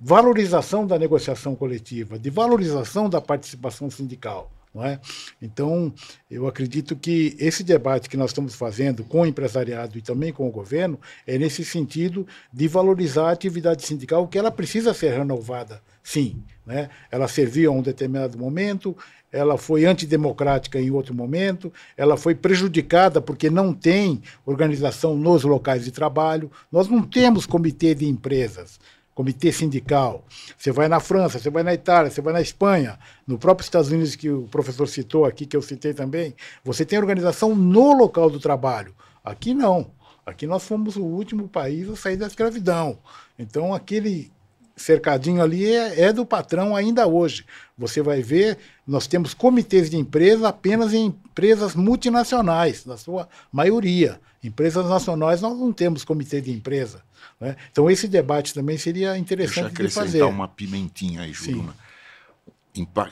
valorização 0.00 0.86
da 0.86 0.98
negociação 0.98 1.54
coletiva, 1.54 2.18
de 2.18 2.30
valorização 2.30 3.10
da 3.10 3.20
participação 3.20 3.90
sindical. 3.90 4.50
Não 4.74 4.84
é? 4.84 4.98
Então, 5.40 5.92
eu 6.30 6.46
acredito 6.46 6.96
que 6.96 7.36
esse 7.38 7.62
debate 7.62 8.08
que 8.08 8.16
nós 8.16 8.30
estamos 8.30 8.54
fazendo 8.54 9.04
com 9.04 9.20
o 9.20 9.26
empresariado 9.26 9.98
e 9.98 10.02
também 10.02 10.32
com 10.32 10.48
o 10.48 10.50
governo 10.50 10.98
é 11.26 11.36
nesse 11.36 11.62
sentido 11.64 12.26
de 12.50 12.66
valorizar 12.68 13.28
a 13.28 13.32
atividade 13.32 13.84
sindical, 13.84 14.26
que 14.26 14.38
ela 14.38 14.50
precisa 14.50 14.94
ser 14.94 15.12
renovada, 15.12 15.82
sim. 16.02 16.42
Né? 16.64 16.88
Ela 17.10 17.28
serviu 17.28 17.70
a 17.70 17.74
um 17.74 17.82
determinado 17.82 18.38
momento, 18.38 18.96
ela 19.30 19.58
foi 19.58 19.84
antidemocrática 19.84 20.80
em 20.80 20.90
outro 20.90 21.14
momento, 21.14 21.72
ela 21.96 22.16
foi 22.16 22.34
prejudicada 22.34 23.20
porque 23.20 23.50
não 23.50 23.74
tem 23.74 24.22
organização 24.46 25.16
nos 25.16 25.42
locais 25.42 25.84
de 25.84 25.90
trabalho. 25.90 26.50
Nós 26.70 26.88
não 26.88 27.02
temos 27.02 27.44
comitê 27.44 27.94
de 27.94 28.06
empresas 28.06 28.78
comitê 29.14 29.52
sindical. 29.52 30.24
Você 30.56 30.72
vai 30.72 30.88
na 30.88 31.00
França, 31.00 31.38
você 31.38 31.50
vai 31.50 31.62
na 31.62 31.74
Itália, 31.74 32.10
você 32.10 32.20
vai 32.20 32.32
na 32.32 32.40
Espanha, 32.40 32.98
no 33.26 33.38
próprio 33.38 33.64
Estados 33.64 33.90
Unidos 33.90 34.16
que 34.16 34.30
o 34.30 34.44
professor 34.44 34.86
citou 34.88 35.24
aqui, 35.24 35.46
que 35.46 35.56
eu 35.56 35.62
citei 35.62 35.92
também, 35.94 36.34
você 36.64 36.84
tem 36.84 36.98
organização 36.98 37.54
no 37.54 37.92
local 37.92 38.30
do 38.30 38.40
trabalho. 38.40 38.94
Aqui 39.24 39.54
não. 39.54 39.90
Aqui 40.24 40.46
nós 40.46 40.64
fomos 40.64 40.96
o 40.96 41.02
último 41.02 41.48
país 41.48 41.88
a 41.88 41.96
sair 41.96 42.16
da 42.16 42.26
escravidão. 42.26 42.98
Então 43.38 43.74
aquele 43.74 44.32
cercadinho 44.76 45.42
ali 45.42 45.64
é, 45.64 46.00
é, 46.02 46.12
do 46.12 46.24
patrão 46.24 46.74
ainda 46.74 47.06
hoje. 47.06 47.44
Você 47.76 48.02
vai 48.02 48.22
ver, 48.22 48.58
nós 48.86 49.06
temos 49.06 49.34
comitês 49.34 49.90
de 49.90 49.96
empresa 49.96 50.48
apenas 50.48 50.92
em 50.92 51.06
empresas 51.06 51.74
multinacionais, 51.74 52.84
na 52.84 52.96
sua 52.96 53.28
maioria. 53.52 54.20
Empresas 54.42 54.88
nacionais 54.88 55.40
nós 55.40 55.56
não 55.58 55.72
temos 55.72 56.04
comitê 56.04 56.40
de 56.40 56.50
empresa. 56.50 57.02
Né? 57.40 57.56
Então 57.70 57.90
esse 57.90 58.08
debate 58.08 58.54
também 58.54 58.76
seria 58.76 59.16
interessante 59.16 59.74
Deixa 59.74 59.88
de 59.88 59.94
fazer. 59.94 60.22
uma 60.22 60.48
pimentinha 60.48 61.22
aí, 61.22 61.32
Juruna. 61.32 61.74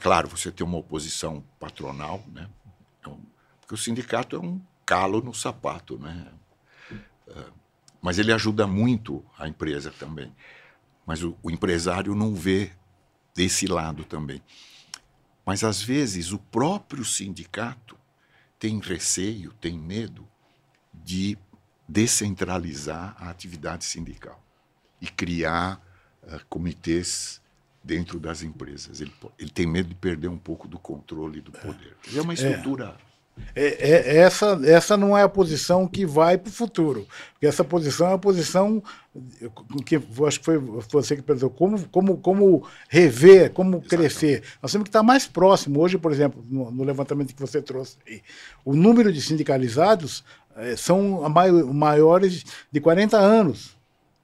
Claro, 0.00 0.28
você 0.28 0.50
tem 0.50 0.66
uma 0.66 0.78
oposição 0.78 1.44
patronal, 1.58 2.24
né? 2.32 2.48
É 3.04 3.10
porque 3.60 3.74
o 3.74 3.76
sindicato 3.76 4.34
é 4.34 4.38
um 4.38 4.60
calo 4.84 5.20
no 5.20 5.32
sapato, 5.32 5.98
né? 5.98 6.26
É, 7.28 7.44
mas 8.02 8.18
ele 8.18 8.32
ajuda 8.32 8.66
muito 8.66 9.24
a 9.38 9.46
empresa 9.46 9.92
também. 9.96 10.32
Mas 11.10 11.24
o, 11.24 11.36
o 11.42 11.50
empresário 11.50 12.14
não 12.14 12.36
vê 12.36 12.70
desse 13.34 13.66
lado 13.66 14.04
também. 14.04 14.40
Mas 15.44 15.64
às 15.64 15.82
vezes 15.82 16.30
o 16.30 16.38
próprio 16.38 17.04
sindicato 17.04 17.98
tem 18.60 18.78
receio, 18.78 19.52
tem 19.54 19.76
medo 19.76 20.24
de 20.94 21.36
descentralizar 21.88 23.16
a 23.18 23.28
atividade 23.28 23.86
sindical 23.86 24.40
e 25.00 25.08
criar 25.08 25.84
uh, 26.22 26.38
comitês 26.48 27.42
dentro 27.82 28.20
das 28.20 28.44
empresas. 28.44 29.00
Ele, 29.00 29.12
ele 29.36 29.50
tem 29.50 29.66
medo 29.66 29.88
de 29.88 29.96
perder 29.96 30.28
um 30.28 30.38
pouco 30.38 30.68
do 30.68 30.78
controle 30.78 31.40
do 31.40 31.50
poder. 31.50 31.96
É 32.14 32.20
uma 32.20 32.34
estrutura. 32.34 32.96
É. 33.04 33.09
É, 33.54 33.90
é, 33.90 34.16
essa, 34.18 34.60
essa 34.64 34.96
não 34.96 35.16
é 35.16 35.22
a 35.22 35.28
posição 35.28 35.86
que 35.86 36.06
vai 36.06 36.38
para 36.38 36.50
o 36.50 36.52
futuro. 36.52 37.06
Porque 37.32 37.46
essa 37.46 37.64
posição 37.64 38.08
é 38.08 38.14
a 38.14 38.18
posição 38.18 38.82
que 39.84 40.00
acho 40.26 40.38
que 40.38 40.44
foi 40.44 40.58
você 40.58 41.16
que 41.16 41.22
perguntou, 41.22 41.50
como, 41.50 41.88
como, 41.88 42.16
como 42.18 42.66
rever, 42.88 43.50
como 43.52 43.78
Exatamente. 43.78 43.88
crescer. 43.88 44.42
Nós 44.62 44.70
temos 44.70 44.84
que 44.84 44.90
estar 44.90 45.02
mais 45.02 45.26
próximo. 45.26 45.80
Hoje, 45.80 45.98
por 45.98 46.12
exemplo, 46.12 46.44
no, 46.48 46.70
no 46.70 46.84
levantamento 46.84 47.34
que 47.34 47.40
você 47.40 47.60
trouxe, 47.60 47.96
o 48.64 48.74
número 48.74 49.12
de 49.12 49.20
sindicalizados 49.20 50.24
é, 50.56 50.76
são 50.76 51.22
maiores 51.72 52.44
de 52.70 52.80
40 52.80 53.16
anos. 53.16 53.79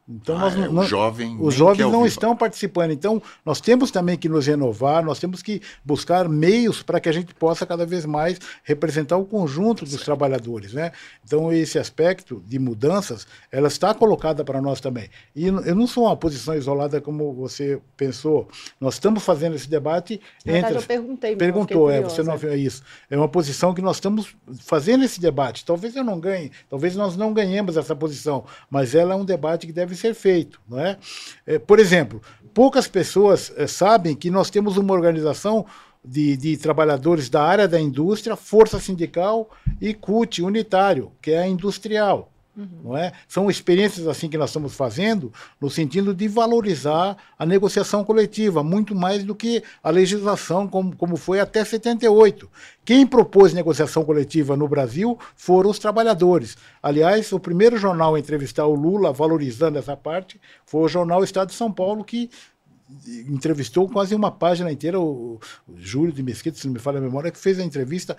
Então, 0.09 0.37
ah, 0.37 0.41
nós, 0.41 0.57
é, 0.57 0.69
nós, 0.69 0.89
jovem 0.89 1.37
os 1.41 1.53
jovens 1.53 1.91
não 1.91 2.07
estão 2.07 2.37
participando. 2.37 2.93
Então, 2.93 3.21
nós 3.45 3.61
temos 3.61 3.91
também 3.91 4.17
que 4.17 4.29
nos 4.29 4.47
renovar, 4.47 5.05
nós 5.05 5.19
temos 5.19 5.43
que 5.43 5.61
buscar 5.85 6.29
meios 6.29 6.81
para 6.81 7.01
que 7.01 7.09
a 7.09 7.13
gente 7.13 7.35
possa 7.35 7.67
cada 7.67 7.85
vez 7.85 8.07
mais 8.07 8.39
representar 8.63 9.17
o 9.17 9.25
conjunto 9.25 9.85
dos 9.85 9.95
certo. 9.95 10.05
trabalhadores. 10.05 10.73
Né? 10.73 10.93
Então, 11.25 11.53
esse 11.53 11.77
aspecto 11.77 12.41
de 12.47 12.57
mudanças, 12.57 13.27
ela 13.51 13.67
está 13.67 13.93
colocada 13.93 14.45
para 14.45 14.63
nós 14.63 14.81
também. 14.81 15.09
E 15.35 15.47
eu 15.47 15.75
não 15.75 15.89
sou 15.89 16.05
uma 16.05 16.17
posição 16.17 16.55
isolada 16.55 17.01
como 17.01 17.33
você 17.33 17.81
pensou. 17.97 18.49
Nós 18.81 18.95
estamos 18.95 19.25
fazendo 19.25 19.57
esse 19.57 19.69
debate. 19.69 20.21
Na 20.45 20.53
entre... 20.53 20.63
verdade, 20.63 20.85
eu 20.85 20.87
perguntei. 20.87 21.37
Perguntou, 21.37 21.91
é, 21.91 22.01
você 22.01 22.23
não 22.23 22.35
é 22.35 22.57
isso. 22.57 22.83
É 23.11 23.17
uma 23.17 23.29
posição 23.29 23.75
que 23.75 23.83
nós 23.83 23.97
estamos 23.97 24.37
fazendo 24.61 25.05
esse 25.05 25.21
debate. 25.21 25.65
Talvez 25.65 25.97
eu 25.97 26.05
não 26.05 26.21
ganhe, 26.21 26.53
talvez 26.71 26.95
nós 26.95 27.17
não 27.17 27.33
ganhemos 27.33 27.77
essa 27.77 27.97
posição, 27.97 28.45
mas 28.71 28.95
ela 28.95 29.15
é 29.15 29.17
um 29.17 29.25
debate 29.25 29.67
que 29.67 29.73
ser 29.97 30.15
feito. 30.15 30.61
Não 30.69 30.79
é? 30.79 30.99
é 31.47 31.59
por 31.59 31.79
exemplo, 31.79 32.21
poucas 32.55 32.87
pessoas 32.87 33.53
é, 33.57 33.67
sabem 33.67 34.15
que 34.15 34.31
nós 34.31 34.51
temos 34.51 34.77
uma 34.77 34.95
organização 34.95 35.67
de, 36.05 36.37
de, 36.37 36.57
trabalhadores 36.57 37.29
da 37.29 37.43
área 37.43 37.67
da 37.67 37.81
indústria, 37.81 38.37
força 38.37 38.79
sindical 38.79 39.51
e 39.81 39.93
CUT 39.93 40.43
unitário, 40.43 41.11
que 41.21 41.33
é 41.33 41.41
a 41.41 41.49
industrial. 41.49 42.31
Uhum. 42.57 42.81
Não 42.85 42.97
é? 42.97 43.13
São 43.29 43.51
experiências 43.51 44.07
assim 44.09 44.29
que 44.29 44.39
nós 44.39 44.49
estamos 44.49 44.75
fazendo 44.75 45.31
no 45.61 45.69
sentido 45.69 46.15
de 46.15 46.27
valorizar 46.27 47.17
a 47.39 47.45
negociação 47.45 48.03
coletiva, 48.03 48.63
muito 48.63 48.95
mais 48.95 49.25
do 49.25 49.35
que 49.35 49.63
a 49.83 49.91
legislação 49.91 50.67
como, 50.67 50.97
como 50.97 51.17
foi 51.17 51.39
até 51.39 51.63
78. 51.65 52.51
Quem 52.85 53.07
propôs 53.07 53.53
negociação 53.53 54.05
coletiva 54.05 54.57
no 54.57 54.67
Brasil 54.67 55.19
foram 55.35 55.69
os 55.69 55.79
trabalhadores. 55.79 56.57
Aliás, 56.83 57.31
o 57.33 57.39
primeiro 57.39 57.77
jornal 57.77 58.15
a 58.15 58.19
entrevistar 58.19 58.65
o 58.65 58.75
Lula, 58.75 59.13
valorizando 59.13 59.79
essa 59.79 59.97
parte, 59.97 60.41
foi 60.65 60.83
o 60.83 60.89
jornal 60.89 61.23
Estado 61.23 61.49
de 61.49 61.55
São 61.55 61.71
Paulo, 61.71 62.05
que 62.05 62.31
entrevistou 63.29 63.89
quase 63.89 64.15
uma 64.15 64.31
página 64.31 64.71
inteira 64.71 65.01
o, 65.01 65.41
o 65.67 65.77
Júlio 65.77 66.13
de 66.13 66.23
Mesquita, 66.23 66.57
se 66.57 66.67
não 66.67 66.75
me 66.75 66.79
falha 66.79 66.99
a 66.99 67.01
memória, 67.01 67.31
que 67.31 67.39
fez 67.39 67.59
a 67.59 67.65
entrevista 67.65 68.17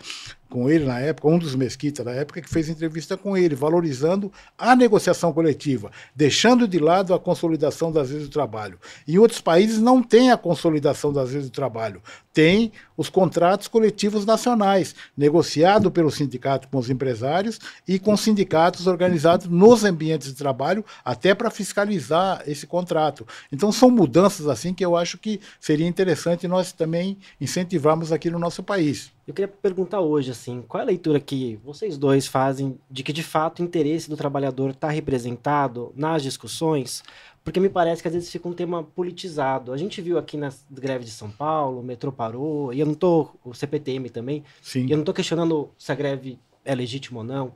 com 0.49 0.69
ele 0.69 0.85
na 0.85 0.99
época, 0.99 1.27
um 1.27 1.39
dos 1.39 1.55
Mesquita 1.55 2.03
da 2.03 2.11
época, 2.11 2.41
que 2.41 2.49
fez 2.49 2.67
entrevista 2.67 3.15
com 3.15 3.37
ele, 3.37 3.55
valorizando 3.55 4.31
a 4.57 4.75
negociação 4.75 5.31
coletiva, 5.31 5.91
deixando 6.15 6.67
de 6.67 6.79
lado 6.79 7.13
a 7.13 7.19
consolidação 7.19 7.91
das 7.91 8.09
leis 8.09 8.23
do 8.23 8.29
trabalho. 8.29 8.79
Em 9.07 9.17
outros 9.17 9.41
países 9.41 9.79
não 9.79 10.03
tem 10.03 10.31
a 10.31 10.37
consolidação 10.37 11.13
das 11.13 11.31
leis 11.31 11.45
do 11.45 11.51
trabalho, 11.51 12.01
tem 12.37 12.71
os 12.95 13.09
contratos 13.09 13.67
coletivos 13.67 14.23
nacionais, 14.23 14.93
negociado 15.17 15.89
pelo 15.89 16.11
sindicato 16.11 16.67
com 16.67 16.77
os 16.77 16.87
empresários 16.87 17.59
e 17.87 17.97
com 17.97 18.15
sindicatos 18.15 18.85
organizados 18.85 19.47
nos 19.47 19.83
ambientes 19.83 20.27
de 20.27 20.35
trabalho, 20.35 20.85
até 21.03 21.33
para 21.33 21.49
fiscalizar 21.49 22.43
esse 22.45 22.67
contrato. 22.67 23.25
Então 23.51 23.71
são 23.71 23.89
mudanças 23.89 24.47
assim 24.47 24.71
que 24.71 24.85
eu 24.85 24.95
acho 24.95 25.17
que 25.17 25.41
seria 25.59 25.87
interessante 25.87 26.47
nós 26.47 26.71
também 26.71 27.17
incentivarmos 27.41 28.11
aqui 28.11 28.29
no 28.29 28.37
nosso 28.37 28.61
país. 28.61 29.16
Eu 29.27 29.33
queria 29.33 29.47
perguntar 29.49 29.99
hoje, 29.99 30.31
assim, 30.31 30.63
qual 30.65 30.79
é 30.79 30.83
a 30.83 30.87
leitura 30.87 31.19
que 31.19 31.59
vocês 31.61 31.97
dois 31.97 32.25
fazem 32.25 32.79
de 32.89 33.03
que, 33.03 33.11
de 33.11 33.21
fato, 33.21 33.59
o 33.59 33.63
interesse 33.63 34.09
do 34.09 34.15
trabalhador 34.15 34.69
está 34.69 34.89
representado 34.89 35.91
nas 35.97 36.23
discussões? 36.23 37.03
Porque 37.43 37.59
me 37.59 37.67
parece 37.67 38.01
que 38.01 38.07
às 38.07 38.13
vezes 38.13 38.31
fica 38.31 38.47
um 38.47 38.53
tema 38.53 38.83
politizado. 38.83 39.73
A 39.73 39.77
gente 39.77 40.01
viu 40.01 40.17
aqui 40.17 40.37
na 40.37 40.49
greve 40.71 41.03
de 41.03 41.11
São 41.11 41.29
Paulo, 41.29 41.81
o 41.81 41.83
metrô 41.83 42.09
parou, 42.09 42.73
e 42.73 42.79
eu 42.79 42.85
não 42.85 42.93
tô, 42.93 43.27
o 43.43 43.53
CPTM 43.53 44.09
também, 44.09 44.45
Sim. 44.61 44.85
e 44.85 44.91
eu 44.91 44.95
não 44.95 45.01
estou 45.01 45.13
questionando 45.13 45.69
se 45.77 45.91
a 45.91 45.95
greve 45.95 46.39
é 46.63 46.73
legítima 46.73 47.19
ou 47.19 47.25
não, 47.25 47.51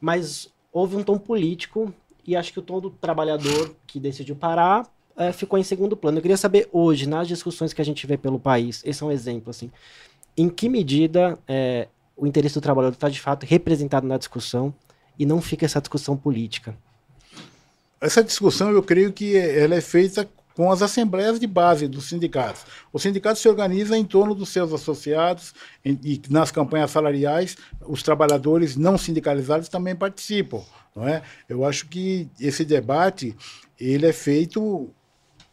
mas 0.00 0.50
houve 0.72 0.96
um 0.96 1.02
tom 1.02 1.18
político 1.18 1.92
e 2.26 2.34
acho 2.34 2.50
que 2.50 2.58
o 2.58 2.62
tom 2.62 2.80
do 2.80 2.88
trabalhador 2.88 3.76
que 3.86 4.00
decidiu 4.00 4.36
parar 4.36 4.90
é, 5.16 5.32
ficou 5.32 5.58
em 5.58 5.62
segundo 5.62 5.96
plano. 5.96 6.18
Eu 6.18 6.22
queria 6.22 6.36
saber 6.36 6.68
hoje, 6.72 7.06
nas 7.06 7.28
discussões 7.28 7.72
que 7.72 7.80
a 7.80 7.84
gente 7.84 8.06
vê 8.06 8.16
pelo 8.16 8.38
país, 8.38 8.82
esse 8.84 9.02
é 9.02 9.06
um 9.06 9.12
exemplo, 9.12 9.50
assim, 9.50 9.70
em 10.36 10.48
que 10.48 10.68
medida 10.68 11.38
é, 11.46 11.88
o 12.16 12.26
interesse 12.26 12.54
do 12.54 12.60
trabalhador 12.60 12.94
está 12.94 13.08
de 13.08 13.20
fato 13.20 13.44
representado 13.44 14.06
na 14.06 14.18
discussão 14.18 14.74
e 15.18 15.24
não 15.24 15.40
fica 15.40 15.64
essa 15.64 15.80
discussão 15.80 16.16
política? 16.16 16.76
Essa 18.00 18.22
discussão, 18.22 18.70
eu 18.70 18.82
creio 18.82 19.12
que 19.12 19.36
ela 19.36 19.74
é 19.74 19.80
feita 19.80 20.28
com 20.54 20.70
as 20.70 20.82
assembleias 20.82 21.40
de 21.40 21.46
base 21.46 21.88
dos 21.88 22.08
sindicatos. 22.08 22.64
O 22.92 22.98
sindicato 22.98 23.38
se 23.38 23.48
organiza 23.48 23.96
em 23.98 24.04
torno 24.04 24.34
dos 24.34 24.50
seus 24.50 24.72
associados 24.72 25.52
e 25.84 26.20
nas 26.30 26.50
campanhas 26.50 26.90
salariais 26.90 27.56
os 27.80 28.02
trabalhadores 28.02 28.76
não 28.76 28.96
sindicalizados 28.96 29.68
também 29.68 29.96
participam, 29.96 30.62
não 30.94 31.08
é? 31.08 31.22
Eu 31.48 31.64
acho 31.64 31.88
que 31.88 32.28
esse 32.38 32.64
debate 32.64 33.34
ele 33.78 34.06
é 34.06 34.12
feito 34.12 34.88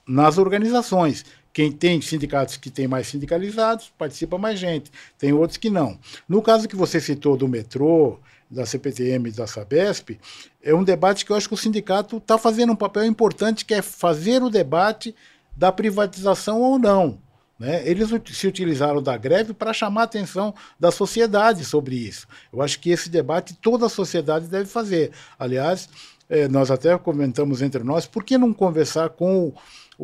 nas 0.08 0.38
organizações. 0.38 1.26
Quem 1.54 1.72
tem 1.72 2.02
sindicatos 2.02 2.58
que 2.58 2.70
tem 2.70 2.88
mais 2.88 3.08
sindicalizados, 3.08 3.92
participa 3.98 4.38
mais 4.38 4.60
gente. 4.60 4.92
Tem 5.18 5.34
outros 5.34 5.58
que 5.58 5.70
não. 5.70 6.00
No 6.28 6.42
caso 6.42 6.68
que 6.68 6.76
você 6.76 7.00
citou 7.00 7.36
do 7.36 7.48
metrô, 7.48 8.20
da 8.50 8.66
CPTM 8.66 9.30
e 9.30 9.32
da 9.32 9.48
Sabesp, 9.48 10.20
é 10.62 10.76
um 10.76 10.84
debate 10.84 11.26
que 11.26 11.32
eu 11.32 11.36
acho 11.36 11.48
que 11.48 11.54
o 11.54 11.58
sindicato 11.58 12.18
está 12.18 12.38
fazendo 12.38 12.74
um 12.74 12.76
papel 12.76 13.06
importante, 13.06 13.66
que 13.66 13.74
é 13.74 13.82
fazer 13.82 14.44
o 14.44 14.50
debate 14.50 15.16
da 15.56 15.72
privatização 15.72 16.62
ou 16.62 16.78
não. 16.78 17.20
Né? 17.58 17.88
Eles 17.88 18.10
se 18.34 18.48
utilizaram 18.48 19.02
da 19.04 19.16
greve 19.16 19.54
para 19.54 19.72
chamar 19.72 20.02
a 20.02 20.06
atenção 20.06 20.54
da 20.80 20.92
sociedade 20.92 21.64
sobre 21.64 21.96
isso. 21.96 22.28
Eu 22.52 22.62
acho 22.62 22.80
que 22.80 22.90
esse 22.90 23.10
debate 23.10 23.54
toda 23.54 23.86
a 23.86 23.90
sociedade 23.90 24.48
deve 24.48 24.66
fazer. 24.66 25.12
Aliás, 25.38 25.88
é, 26.28 26.48
nós 26.48 26.72
até 26.72 26.98
comentamos 26.98 27.62
entre 27.62 27.84
nós, 27.84 28.06
por 28.06 28.24
que 28.24 28.38
não 28.38 28.52
conversar 28.52 29.10
com 29.10 29.48
o, 29.48 29.54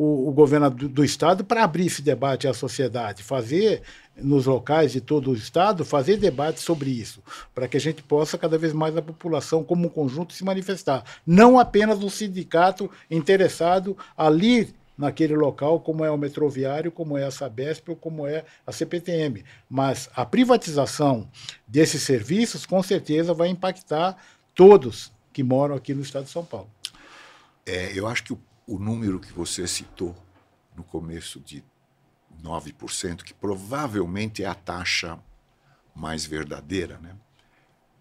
o 0.00 0.32
governo 0.32 0.70
do, 0.70 0.88
do 0.88 1.04
Estado 1.04 1.44
para 1.44 1.64
abrir 1.64 1.86
esse 1.86 2.02
debate 2.02 2.46
à 2.46 2.54
sociedade, 2.54 3.24
fazer 3.24 3.82
nos 4.16 4.46
locais 4.46 4.92
de 4.92 5.00
todo 5.00 5.32
o 5.32 5.34
Estado, 5.34 5.84
fazer 5.84 6.16
debate 6.16 6.60
sobre 6.60 6.90
isso, 6.90 7.20
para 7.52 7.66
que 7.66 7.76
a 7.76 7.80
gente 7.80 8.02
possa 8.02 8.38
cada 8.38 8.56
vez 8.56 8.72
mais 8.72 8.96
a 8.96 9.02
população 9.02 9.64
como 9.64 9.86
um 9.86 9.90
conjunto 9.90 10.32
se 10.32 10.44
manifestar. 10.44 11.02
Não 11.26 11.58
apenas 11.58 12.02
o 12.02 12.08
sindicato 12.08 12.88
interessado 13.10 13.96
ali 14.16 14.72
naquele 14.96 15.34
local, 15.34 15.80
como 15.80 16.04
é 16.04 16.10
o 16.10 16.16
metroviário, 16.16 16.92
como 16.92 17.18
é 17.18 17.24
a 17.24 17.30
Sabesp 17.30 17.88
ou 17.90 17.96
como 17.96 18.26
é 18.26 18.44
a 18.66 18.72
CPTM. 18.72 19.44
Mas 19.68 20.08
a 20.14 20.24
privatização 20.24 21.28
desses 21.66 22.02
serviços, 22.02 22.64
com 22.64 22.82
certeza, 22.82 23.34
vai 23.34 23.48
impactar 23.48 24.16
todos 24.54 25.12
que 25.32 25.42
moram 25.42 25.74
aqui 25.74 25.92
no 25.92 26.02
estado 26.02 26.24
de 26.24 26.30
São 26.30 26.44
Paulo. 26.44 26.68
É, 27.64 27.92
eu 27.94 28.06
acho 28.06 28.24
que 28.24 28.32
o 28.32 28.40
o 28.68 28.78
número 28.78 29.18
que 29.18 29.32
você 29.32 29.66
citou 29.66 30.14
no 30.76 30.84
começo 30.84 31.40
de 31.40 31.64
9%, 32.42 33.22
que 33.22 33.32
provavelmente 33.32 34.44
é 34.44 34.46
a 34.46 34.54
taxa 34.54 35.18
mais 35.94 36.26
verdadeira, 36.26 36.98
né, 36.98 37.16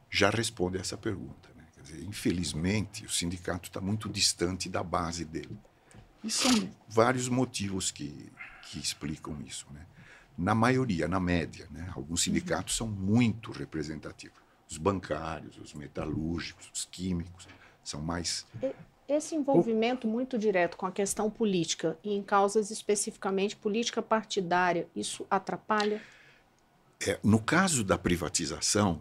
já 0.09 0.29
responde 0.29 0.77
a 0.77 0.81
essa 0.81 0.97
pergunta. 0.97 1.49
Né? 1.55 1.65
Dizer, 1.81 2.03
infelizmente, 2.03 3.05
o 3.05 3.09
sindicato 3.09 3.69
está 3.69 3.79
muito 3.79 4.09
distante 4.09 4.67
da 4.67 4.83
base 4.83 5.23
dele. 5.23 5.57
E 6.21 6.29
são 6.29 6.51
vários 6.89 7.29
motivos 7.29 7.89
que, 7.89 8.29
que 8.63 8.77
explicam 8.77 9.41
isso. 9.45 9.65
Né? 9.71 9.85
Na 10.37 10.53
maioria, 10.53 11.07
na 11.07 11.19
média, 11.19 11.67
né? 11.71 11.89
alguns 11.95 12.23
sindicatos 12.23 12.75
são 12.75 12.87
muito 12.87 13.51
representativos. 13.53 14.37
Os 14.69 14.77
bancários, 14.77 15.57
os 15.57 15.73
metalúrgicos, 15.73 16.69
os 16.73 16.83
químicos 16.83 17.47
são 17.81 18.01
mais. 18.01 18.45
Esse 19.07 19.35
envolvimento 19.35 20.05
muito 20.05 20.37
direto 20.37 20.75
com 20.75 20.85
a 20.85 20.91
questão 20.91 21.29
política 21.29 21.97
e 22.03 22.13
em 22.13 22.21
causas 22.21 22.71
especificamente 22.71 23.55
política 23.55 24.01
partidária, 24.01 24.87
isso 24.93 25.25
atrapalha? 25.29 26.01
É, 27.05 27.17
no 27.23 27.39
caso 27.39 27.85
da 27.85 27.97
privatização, 27.97 28.99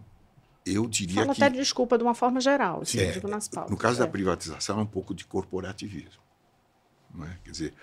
eu 0.64 0.86
diria 0.86 1.22
Fala 1.22 1.34
que. 1.34 1.42
até 1.42 1.50
de 1.50 1.58
desculpa 1.58 1.98
de 1.98 2.04
uma 2.04 2.14
forma 2.14 2.40
geral, 2.40 2.82
assim, 2.82 3.00
é, 3.00 3.10
digo 3.10 3.26
nas 3.26 3.48
pautas. 3.48 3.70
No 3.70 3.76
caso 3.76 4.00
é. 4.00 4.04
da 4.04 4.10
privatização, 4.10 4.78
é 4.78 4.82
um 4.82 4.86
pouco 4.86 5.12
de 5.14 5.24
corporativismo. 5.24 6.22
É? 7.22 7.36
Quer 7.44 7.50
dizer, 7.50 7.74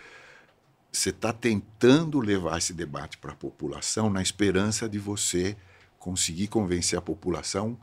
você 0.92 1.10
está 1.10 1.34
tentando 1.34 2.20
levar 2.20 2.58
esse 2.58 2.74
debate 2.74 3.18
para 3.18 3.34
a 3.34 3.36
população 3.36 4.10
na 4.10 4.22
esperança 4.22 4.88
de 4.88 5.00
você 5.00 5.58
conseguir 5.98 6.48
convencer 6.48 6.98
a 6.98 7.02
população 7.02 7.78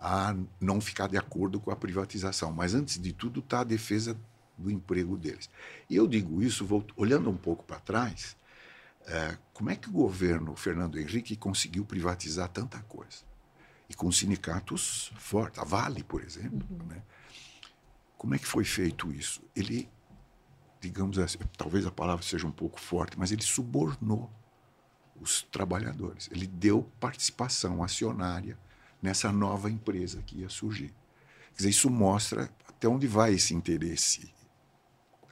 a 0.00 0.34
não 0.58 0.80
ficar 0.80 1.08
de 1.08 1.18
acordo 1.18 1.60
com 1.60 1.70
a 1.70 1.76
privatização. 1.76 2.50
Mas, 2.50 2.74
antes 2.74 2.98
de 2.98 3.12
tudo, 3.12 3.40
está 3.40 3.60
a 3.60 3.64
defesa 3.64 4.18
do 4.56 4.70
emprego 4.70 5.16
deles. 5.16 5.50
E 5.88 5.96
eu 5.96 6.06
digo 6.06 6.42
isso, 6.42 6.64
vou, 6.64 6.84
olhando 6.96 7.28
um 7.28 7.36
pouco 7.36 7.64
para 7.64 7.78
trás, 7.78 8.36
é, 9.06 9.36
como 9.52 9.70
é 9.70 9.76
que 9.76 9.88
o 9.88 9.92
governo 9.92 10.56
Fernando 10.56 10.98
Henrique 10.98 11.36
conseguiu 11.36 11.84
privatizar 11.84 12.48
tanta 12.48 12.78
coisa? 12.82 13.24
E 13.88 13.94
com 13.94 14.10
sindicatos 14.10 15.12
fortes, 15.16 15.60
a 15.60 15.64
Vale, 15.64 16.02
por 16.02 16.22
exemplo. 16.22 16.66
Uhum. 16.70 16.86
Né? 16.86 17.02
Como 18.16 18.34
é 18.34 18.38
que 18.38 18.46
foi 18.46 18.64
feito 18.64 19.12
isso? 19.12 19.42
Ele, 19.54 19.90
digamos 20.80 21.18
assim, 21.18 21.38
talvez 21.58 21.84
a 21.84 21.90
palavra 21.90 22.24
seja 22.24 22.46
um 22.46 22.52
pouco 22.52 22.80
forte, 22.80 23.18
mas 23.18 23.32
ele 23.32 23.42
subornou 23.42 24.30
os 25.20 25.42
trabalhadores. 25.42 26.28
Ele 26.32 26.46
deu 26.46 26.90
participação 26.98 27.82
acionária 27.82 28.56
nessa 29.02 29.32
nova 29.32 29.70
empresa 29.70 30.22
que 30.22 30.40
ia 30.40 30.48
surgir. 30.48 30.94
Quer 31.50 31.56
dizer, 31.56 31.70
isso 31.70 31.90
mostra 31.90 32.50
até 32.68 32.88
onde 32.88 33.06
vai 33.06 33.34
esse 33.34 33.54
interesse 33.54 34.32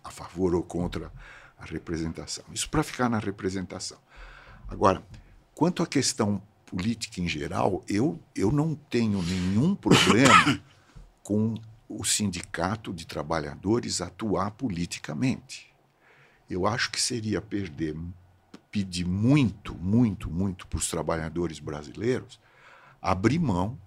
a 0.02 0.10
favor 0.10 0.54
ou 0.54 0.62
contra 0.62 1.12
a 1.58 1.64
representação. 1.64 2.44
Isso 2.52 2.68
para 2.68 2.82
ficar 2.82 3.08
na 3.08 3.18
representação. 3.18 3.98
Agora, 4.66 5.02
quanto 5.54 5.82
à 5.82 5.86
questão 5.86 6.42
política 6.66 7.20
em 7.20 7.28
geral, 7.28 7.82
eu, 7.88 8.20
eu 8.34 8.52
não 8.52 8.74
tenho 8.74 9.22
nenhum 9.22 9.74
problema 9.74 10.62
com 11.22 11.54
o 11.88 12.04
sindicato 12.04 12.92
de 12.92 13.06
trabalhadores 13.06 14.00
atuar 14.00 14.50
politicamente. 14.50 15.72
Eu 16.48 16.66
acho 16.66 16.90
que 16.90 17.00
seria 17.00 17.40
perder, 17.40 17.96
pedir 18.70 19.06
muito, 19.06 19.74
muito, 19.74 20.30
muito 20.30 20.66
para 20.66 20.78
os 20.78 20.88
trabalhadores 20.88 21.58
brasileiros 21.58 22.38
abrir 23.00 23.38
mão 23.38 23.78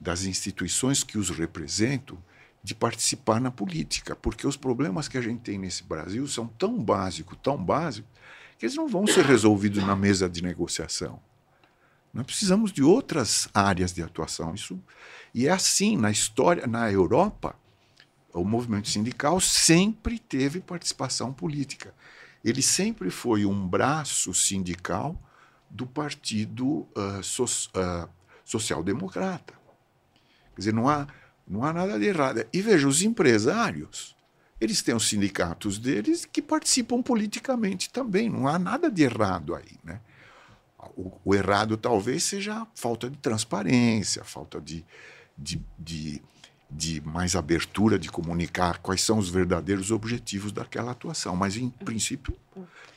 das 0.00 0.24
instituições 0.24 1.04
que 1.04 1.16
os 1.16 1.30
representam 1.30 2.18
de 2.62 2.74
participar 2.74 3.40
na 3.40 3.50
política, 3.50 4.14
porque 4.14 4.46
os 4.46 4.56
problemas 4.56 5.08
que 5.08 5.18
a 5.18 5.20
gente 5.20 5.40
tem 5.40 5.58
nesse 5.58 5.82
Brasil 5.82 6.26
são 6.28 6.46
tão 6.46 6.82
básicos, 6.82 7.36
tão 7.42 7.56
básicos, 7.56 8.10
que 8.58 8.66
eles 8.66 8.76
não 8.76 8.86
vão 8.86 9.06
ser 9.06 9.24
resolvidos 9.24 9.84
na 9.84 9.96
mesa 9.96 10.28
de 10.28 10.42
negociação. 10.42 11.20
Nós 12.14 12.26
precisamos 12.26 12.70
de 12.72 12.82
outras 12.82 13.48
áreas 13.54 13.92
de 13.92 14.02
atuação. 14.02 14.54
Isso 14.54 14.78
e 15.34 15.48
é 15.48 15.50
assim 15.50 15.96
na 15.96 16.10
história, 16.10 16.66
na 16.66 16.90
Europa, 16.90 17.56
o 18.32 18.44
movimento 18.44 18.88
sindical 18.88 19.40
sempre 19.40 20.18
teve 20.18 20.60
participação 20.60 21.32
política. 21.32 21.94
Ele 22.44 22.62
sempre 22.62 23.10
foi 23.10 23.44
um 23.46 23.66
braço 23.66 24.34
sindical 24.34 25.20
do 25.70 25.86
partido 25.86 26.86
uh, 26.96 27.22
so, 27.22 27.44
uh, 27.44 28.08
social-democrata. 28.44 29.54
Quer 30.54 30.58
dizer, 30.58 30.74
não 30.74 30.88
há, 30.88 31.06
não 31.46 31.64
há 31.64 31.72
nada 31.72 31.98
de 31.98 32.06
errado. 32.06 32.44
E 32.52 32.60
veja, 32.60 32.86
os 32.86 33.02
empresários, 33.02 34.14
eles 34.60 34.82
têm 34.82 34.94
os 34.94 35.08
sindicatos 35.08 35.78
deles 35.78 36.24
que 36.24 36.42
participam 36.42 37.02
politicamente 37.02 37.90
também. 37.90 38.28
Não 38.28 38.46
há 38.46 38.58
nada 38.58 38.90
de 38.90 39.02
errado 39.02 39.54
aí. 39.54 39.78
Né? 39.82 40.00
O, 40.96 41.12
o 41.24 41.34
errado 41.34 41.76
talvez 41.76 42.24
seja 42.24 42.54
a 42.54 42.66
falta 42.74 43.08
de 43.08 43.16
transparência, 43.18 44.22
a 44.22 44.24
falta 44.24 44.60
de, 44.60 44.84
de, 45.36 45.60
de 45.78 46.22
de 46.74 47.00
mais 47.02 47.36
abertura 47.36 47.98
de 47.98 48.10
comunicar 48.10 48.78
quais 48.78 49.02
são 49.02 49.18
os 49.18 49.28
verdadeiros 49.28 49.90
objetivos 49.90 50.52
daquela 50.52 50.92
atuação. 50.92 51.36
Mas, 51.36 51.56
em 51.56 51.68
princípio, 51.68 52.34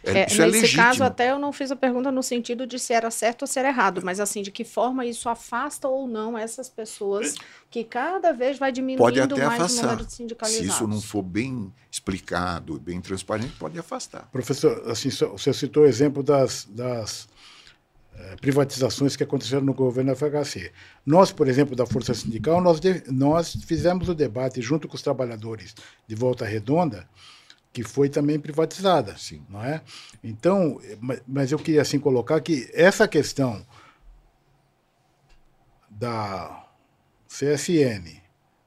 é, 0.04 0.20
é, 0.20 0.28
isso 0.28 0.42
é 0.42 0.46
legítimo. 0.46 0.62
Nesse 0.62 0.76
caso, 0.76 1.04
até 1.04 1.32
eu 1.32 1.40
não 1.40 1.52
fiz 1.52 1.72
a 1.72 1.76
pergunta 1.76 2.12
no 2.12 2.22
sentido 2.22 2.68
de 2.68 2.78
se 2.80 2.94
era 2.94 3.10
certo 3.10 3.42
ou 3.42 3.48
se 3.48 3.58
era 3.60 3.70
errado, 3.70 4.02
mas 4.04 4.20
assim, 4.20 4.42
de 4.42 4.52
que 4.52 4.64
forma 4.64 5.06
isso 5.06 5.28
afasta 5.28 5.88
ou 5.88 6.08
não 6.08 6.38
essas 6.38 6.70
pessoas 6.70 7.36
que 7.70 7.84
cada 7.84 8.32
vez 8.32 8.58
vai 8.58 8.72
diminuindo 8.72 9.00
pode 9.00 9.20
até 9.20 9.46
mais 9.46 9.60
afastar. 9.60 9.84
o 9.84 9.86
número 9.88 10.06
de 10.06 10.14
sindicalizados. 10.14 10.68
Se 10.68 10.74
isso 10.74 10.88
não 10.88 11.02
for 11.02 11.24
bem 11.24 11.74
explicado, 11.92 12.80
bem 12.80 13.02
transparente, 13.02 13.54
pode 13.58 13.78
afastar. 13.80 14.30
Professor, 14.32 14.84
assim, 14.90 15.10
você 15.10 15.54
citou 15.54 15.84
o 15.84 15.86
exemplo 15.86 16.22
das, 16.22 16.68
das 16.70 17.28
privatizações 18.40 19.16
que 19.16 19.24
aconteceram 19.24 19.64
no 19.64 19.74
governo 19.74 20.16
FHC. 20.16 20.72
Nós, 21.06 21.32
por 21.32 21.48
exemplo, 21.48 21.76
da 21.76 21.86
Força 21.86 22.14
Sindical, 22.14 22.62
nós, 22.62 22.80
de, 22.80 23.04
nós 23.12 23.56
fizemos 23.66 24.10
o 24.10 24.16
debate 24.16 24.62
junto 24.62 24.88
com 24.88 24.96
os 24.96 25.02
trabalhadores 25.02 25.76
de 26.08 26.16
Volta 26.16 26.46
Redonda, 26.46 27.08
que 27.74 27.84
foi 27.84 28.08
também 28.08 28.40
privatizada, 28.40 29.18
Sim. 29.18 29.44
não 29.50 29.64
é? 29.64 29.82
Então, 30.24 30.80
mas 31.28 31.52
eu 31.52 31.60
queria 31.60 31.82
assim 31.82 32.00
colocar 32.00 32.40
que 32.40 32.70
essa 32.74 33.08
questão 33.08 33.66
da 35.90 36.66
CSN, 37.28 38.22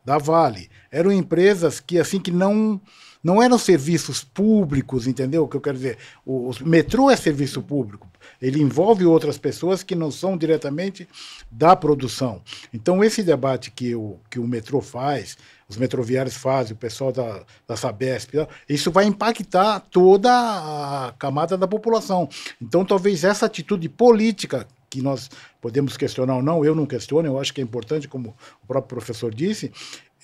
da 0.05 0.18
Vale, 0.18 0.70
eram 0.90 1.11
empresas 1.12 1.80
que 1.80 1.99
assim 1.99 2.20
que 2.20 2.30
não 2.30 2.80
não 3.22 3.42
eram 3.42 3.58
serviços 3.58 4.22
públicos, 4.22 5.06
entendeu? 5.06 5.44
O 5.44 5.48
que 5.48 5.56
eu 5.56 5.60
quero 5.60 5.76
dizer, 5.76 5.98
o, 6.24 6.50
o 6.50 6.54
metrô 6.68 7.10
é 7.10 7.16
serviço 7.16 7.62
público, 7.62 8.08
ele 8.40 8.60
envolve 8.60 9.04
outras 9.04 9.36
pessoas 9.36 9.82
que 9.82 9.94
não 9.94 10.10
são 10.10 10.36
diretamente 10.36 11.08
da 11.50 11.74
produção. 11.74 12.40
Então, 12.72 13.02
esse 13.02 13.22
debate 13.22 13.70
que 13.70 13.94
o, 13.94 14.18
que 14.30 14.38
o 14.38 14.46
metrô 14.46 14.80
faz, 14.80 15.36
os 15.68 15.76
metroviários 15.76 16.36
fazem, 16.36 16.72
o 16.72 16.76
pessoal 16.76 17.12
da, 17.12 17.42
da 17.66 17.76
Sabesp, 17.76 18.34
isso 18.68 18.90
vai 18.90 19.04
impactar 19.04 19.80
toda 19.90 20.30
a 20.30 21.12
camada 21.18 21.56
da 21.56 21.66
população. 21.66 22.28
Então, 22.60 22.84
talvez 22.84 23.24
essa 23.24 23.46
atitude 23.46 23.88
política 23.88 24.66
que 24.90 25.02
nós 25.02 25.30
podemos 25.60 25.96
questionar 25.96 26.36
ou 26.36 26.42
não, 26.42 26.64
eu 26.64 26.74
não 26.74 26.86
questiono, 26.86 27.28
eu 27.28 27.38
acho 27.38 27.52
que 27.52 27.60
é 27.60 27.64
importante, 27.64 28.08
como 28.08 28.34
o 28.62 28.66
próprio 28.66 28.96
professor 28.96 29.34
disse, 29.34 29.70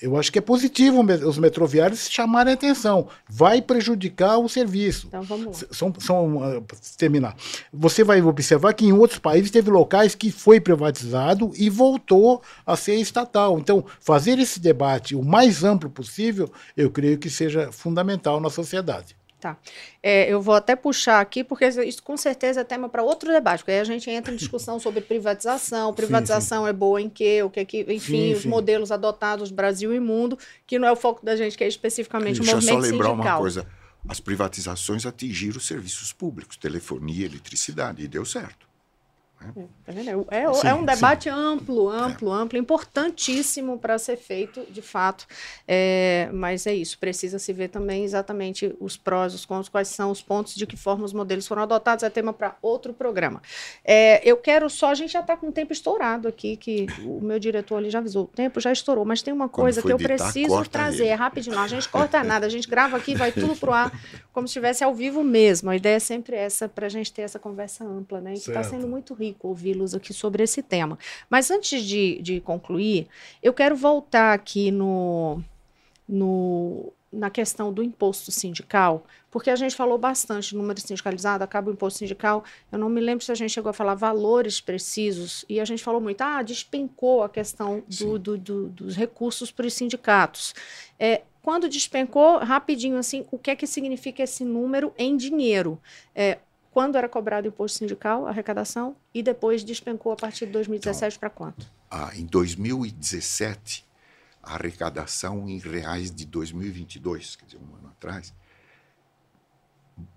eu 0.02 0.16
acho 0.16 0.30
que 0.32 0.38
é 0.38 0.42
positivo 0.42 1.02
os 1.26 1.38
metroviários 1.38 2.08
chamarem 2.10 2.52
a 2.52 2.54
atenção. 2.54 3.08
Vai 3.28 3.62
prejudicar 3.62 4.38
o 4.38 4.48
serviço. 4.48 5.06
Então 5.06 5.22
vamos 5.22 5.62
lá. 5.62 5.68
São, 5.70 5.94
são, 5.98 6.36
uh, 6.36 6.66
terminar. 6.98 7.36
Você 7.72 8.02
vai 8.02 8.20
observar 8.20 8.74
que 8.74 8.84
em 8.84 8.92
outros 8.92 9.18
países 9.18 9.50
teve 9.50 9.70
locais 9.70 10.14
que 10.14 10.30
foi 10.30 10.60
privatizado 10.60 11.52
e 11.56 11.70
voltou 11.70 12.42
a 12.66 12.76
ser 12.76 12.96
estatal. 12.96 13.58
Então, 13.58 13.84
fazer 14.00 14.38
esse 14.38 14.58
debate 14.58 15.14
o 15.14 15.24
mais 15.24 15.62
amplo 15.62 15.88
possível, 15.88 16.50
eu 16.76 16.90
creio 16.90 17.18
que 17.18 17.30
seja 17.30 17.70
fundamental 17.70 18.40
na 18.40 18.50
sociedade. 18.50 19.16
Tá. 19.44 19.58
É, 20.02 20.32
eu 20.32 20.40
vou 20.40 20.54
até 20.54 20.74
puxar 20.74 21.20
aqui, 21.20 21.44
porque 21.44 21.66
isso 21.66 22.02
com 22.02 22.16
certeza 22.16 22.62
é 22.62 22.64
tema 22.64 22.88
para 22.88 23.02
outro 23.02 23.30
debate, 23.30 23.58
porque 23.58 23.72
aí 23.72 23.80
a 23.80 23.84
gente 23.84 24.08
entra 24.08 24.32
em 24.32 24.36
discussão 24.38 24.80
sobre 24.80 25.02
privatização, 25.02 25.92
privatização 25.92 26.62
sim, 26.62 26.64
sim. 26.64 26.70
é 26.70 26.72
boa 26.72 26.98
em 26.98 27.10
quê, 27.10 27.42
o 27.42 27.50
que, 27.50 27.60
é 27.60 27.64
que 27.66 27.80
enfim, 27.82 28.28
sim, 28.28 28.32
os 28.32 28.46
modelos 28.46 28.90
adotados 28.90 29.50
Brasil 29.50 29.92
e 29.92 30.00
mundo, 30.00 30.38
que 30.66 30.78
não 30.78 30.88
é 30.88 30.92
o 30.92 30.96
foco 30.96 31.22
da 31.22 31.36
gente, 31.36 31.58
que 31.58 31.62
é 31.62 31.68
especificamente 31.68 32.40
Deixa 32.40 32.52
o 32.52 32.54
movimento 32.54 32.80
Deixa 32.80 32.86
eu 32.86 32.90
só 32.90 32.90
lembrar 32.90 33.10
sindical. 33.10 33.32
uma 33.34 33.38
coisa, 33.38 33.66
as 34.08 34.18
privatizações 34.18 35.04
atingiram 35.04 35.58
os 35.58 35.66
serviços 35.66 36.10
públicos, 36.10 36.56
telefonia, 36.56 37.26
eletricidade, 37.26 38.02
e 38.02 38.08
deu 38.08 38.24
certo. 38.24 38.66
É, 39.86 40.40
é, 40.40 40.54
sim, 40.54 40.66
é, 40.66 40.74
um 40.74 40.84
debate 40.84 41.24
sim. 41.24 41.30
amplo, 41.30 41.88
amplo, 41.88 42.32
é. 42.32 42.42
amplo, 42.42 42.58
importantíssimo 42.58 43.78
para 43.78 43.98
ser 43.98 44.16
feito, 44.16 44.64
de 44.70 44.82
fato. 44.82 45.26
É, 45.66 46.28
mas 46.32 46.66
é 46.66 46.74
isso, 46.74 46.98
precisa 46.98 47.38
se 47.38 47.52
ver 47.52 47.68
também 47.68 48.04
exatamente 48.04 48.74
os 48.80 48.96
prós, 48.96 49.34
os 49.34 49.44
contras, 49.44 49.68
quais 49.68 49.88
são 49.88 50.10
os 50.10 50.22
pontos, 50.22 50.54
de 50.54 50.66
que 50.66 50.76
forma 50.76 51.04
os 51.04 51.12
modelos 51.12 51.46
foram 51.46 51.62
adotados, 51.62 52.02
é 52.02 52.10
tema 52.10 52.32
para 52.32 52.56
outro 52.62 52.92
programa. 52.92 53.42
É, 53.84 54.20
eu 54.28 54.36
quero 54.36 54.68
só, 54.70 54.90
a 54.90 54.94
gente 54.94 55.12
já 55.12 55.20
está 55.20 55.36
com 55.36 55.48
o 55.48 55.52
tempo 55.52 55.72
estourado 55.72 56.28
aqui, 56.28 56.56
que 56.56 56.86
o 57.04 57.20
meu 57.20 57.38
diretor 57.38 57.76
ali 57.76 57.90
já 57.90 57.98
avisou, 57.98 58.24
o 58.24 58.28
tempo 58.28 58.60
já 58.60 58.72
estourou, 58.72 59.04
mas 59.04 59.22
tem 59.22 59.34
uma 59.34 59.48
coisa 59.48 59.82
que 59.82 59.92
eu 59.92 59.96
editar, 59.96 60.16
preciso 60.16 60.64
trazer, 60.68 61.06
é 61.06 61.14
rapidinho, 61.14 61.58
a 61.58 61.68
gente 61.68 61.88
corta 61.88 62.22
nada, 62.24 62.46
a 62.46 62.48
gente 62.48 62.68
grava 62.68 62.96
aqui, 62.96 63.14
vai 63.14 63.32
tudo 63.32 63.56
pro 63.56 63.72
ar, 63.72 63.92
como 64.32 64.48
se 64.48 64.52
estivesse 64.52 64.82
ao 64.82 64.94
vivo 64.94 65.22
mesmo. 65.22 65.70
A 65.70 65.76
ideia 65.76 65.96
é 65.96 66.00
sempre 66.00 66.36
essa, 66.36 66.68
para 66.68 66.86
a 66.86 66.88
gente 66.88 67.12
ter 67.12 67.22
essa 67.22 67.38
conversa 67.38 67.84
ampla, 67.84 68.20
né? 68.20 68.34
E 68.34 68.40
que 68.40 68.50
está 68.50 68.62
sendo 68.62 68.86
muito 68.86 69.14
rico 69.14 69.33
rico 69.34 69.48
ouvi-los 69.48 69.94
aqui 69.94 70.12
sobre 70.12 70.42
esse 70.42 70.62
tema. 70.62 70.98
Mas 71.28 71.50
antes 71.50 71.82
de, 71.82 72.20
de 72.22 72.40
concluir, 72.40 73.08
eu 73.42 73.52
quero 73.52 73.76
voltar 73.76 74.32
aqui 74.32 74.70
no, 74.70 75.42
no, 76.08 76.92
na 77.12 77.30
questão 77.30 77.72
do 77.72 77.82
imposto 77.82 78.30
sindical, 78.30 79.04
porque 79.30 79.50
a 79.50 79.56
gente 79.56 79.74
falou 79.74 79.98
bastante 79.98 80.56
número 80.56 80.80
sindicalizado, 80.80 81.42
acaba 81.42 81.70
o 81.70 81.72
imposto 81.72 81.98
sindical. 81.98 82.44
Eu 82.70 82.78
não 82.78 82.88
me 82.88 83.00
lembro 83.00 83.24
se 83.24 83.32
a 83.32 83.34
gente 83.34 83.50
chegou 83.50 83.70
a 83.70 83.74
falar 83.74 83.94
valores 83.94 84.60
precisos, 84.60 85.44
e 85.48 85.60
a 85.60 85.64
gente 85.64 85.82
falou 85.82 86.00
muito, 86.00 86.20
ah, 86.22 86.42
despencou 86.42 87.22
a 87.22 87.28
questão 87.28 87.82
do, 87.88 88.18
do, 88.18 88.38
do, 88.38 88.68
dos 88.68 88.96
recursos 88.96 89.50
para 89.50 89.66
os 89.66 89.74
sindicatos. 89.74 90.54
É, 90.98 91.22
quando 91.42 91.68
despencou, 91.68 92.38
rapidinho 92.38 92.96
assim, 92.96 93.26
o 93.30 93.38
que 93.38 93.50
é 93.50 93.56
que 93.56 93.66
significa 93.66 94.22
esse 94.22 94.44
número 94.44 94.94
em 94.96 95.14
dinheiro? 95.14 95.78
É, 96.14 96.38
quando 96.74 96.96
era 96.96 97.08
cobrado 97.08 97.46
o 97.46 97.48
imposto 97.50 97.78
sindical, 97.78 98.26
a 98.26 98.30
arrecadação, 98.30 98.96
e 99.14 99.22
depois 99.22 99.62
despencou 99.62 100.10
a 100.10 100.16
partir 100.16 100.44
de 100.46 100.50
2017 100.50 101.16
então, 101.16 101.20
para 101.20 101.30
quanto? 101.30 101.70
Ah, 101.88 102.10
em 102.16 102.26
2017, 102.26 103.86
a 104.42 104.54
arrecadação 104.54 105.48
em 105.48 105.60
reais 105.60 106.12
de 106.12 106.26
2022, 106.26 107.36
quer 107.36 107.44
dizer, 107.44 107.58
um 107.58 107.76
ano 107.76 107.90
atrás, 107.90 108.34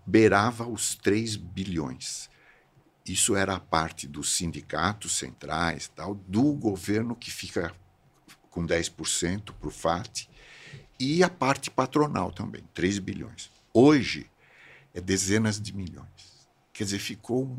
beirava 0.04 0.68
os 0.68 0.96
3 0.96 1.36
bilhões. 1.36 2.28
Isso 3.06 3.36
era 3.36 3.54
a 3.54 3.60
parte 3.60 4.08
dos 4.08 4.36
sindicatos 4.36 5.16
centrais, 5.16 5.88
tal, 5.96 6.16
do 6.16 6.54
governo 6.54 7.16
que 7.16 7.30
fica 7.30 7.72
com 8.50 8.66
10% 8.66 9.54
para 9.54 9.68
o 9.68 9.72
FAT, 9.72 10.28
e 11.00 11.22
a 11.22 11.30
parte 11.30 11.70
patronal 11.70 12.32
também, 12.32 12.64
3 12.74 12.98
bilhões. 12.98 13.52
Hoje 13.72 14.28
é 14.92 15.00
dezenas 15.00 15.62
de 15.62 15.72
milhões. 15.72 16.27
Quer 16.78 16.84
dizer, 16.84 17.00
ficou 17.00 17.46
um, 17.46 17.58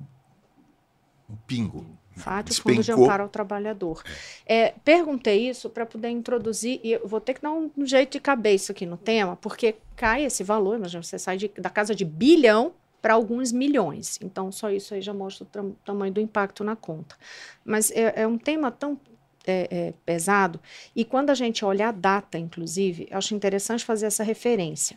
um 1.29 1.37
pingo. 1.45 1.85
Fátil 2.17 2.55
Fundo 2.63 2.85
de 2.85 2.93
Amparo 2.93 3.25
ao 3.25 3.29
Trabalhador. 3.29 4.05
É, 4.47 4.75
perguntei 4.85 5.49
isso 5.49 5.69
para 5.69 5.85
poder 5.85 6.09
introduzir, 6.09 6.81
e 6.85 6.93
eu 6.93 7.07
vou 7.07 7.21
ter 7.21 7.35
que 7.35 7.43
dar 7.43 7.51
um, 7.51 7.69
um, 7.77 7.85
jeito 7.85 8.13
de 8.13 8.21
cabeça 8.21 8.71
aqui 8.71 8.87
no 8.87 8.97
tema, 8.97 9.35
porque 9.35 9.75
cai 9.97 10.25
esse 10.25 10.45
valor, 10.45 10.77
imagina, 10.77 11.03
você 11.03 11.19
sai 11.19 11.37
de, 11.37 11.49
da 11.59 11.69
casa 11.69 11.97
de 11.97 12.05
bilhão 12.05 12.73
para 13.03 13.15
alguns 13.15 13.51
milhões. 13.51 14.21
Então, 14.23 14.53
só 14.53 14.71
isso 14.71 14.95
aí 14.95 15.01
já 15.01 15.13
mostra 15.13 15.45
o 15.45 15.73
tamanho 15.85 16.13
do 16.13 16.21
impacto 16.21 16.63
na 16.63 16.77
conta. 16.77 17.17
Mas 17.65 17.91
é, 17.91 18.23
é 18.23 18.27
um 18.27 18.39
tema 18.39 18.71
tão 18.71 19.01
é, 19.45 19.69
é, 19.71 19.95
pesado, 20.07 20.61
e 20.95 21.05
quando 21.05 21.31
a 21.31 21.35
gente 21.35 21.65
olha 21.65 21.89
a 21.89 21.93
data, 21.93 22.39
inclusive, 22.39 23.09
acho 23.11 23.35
interessante 23.35 23.85
fazer 23.85 24.07
essa 24.07 24.23
referência. 24.23 24.97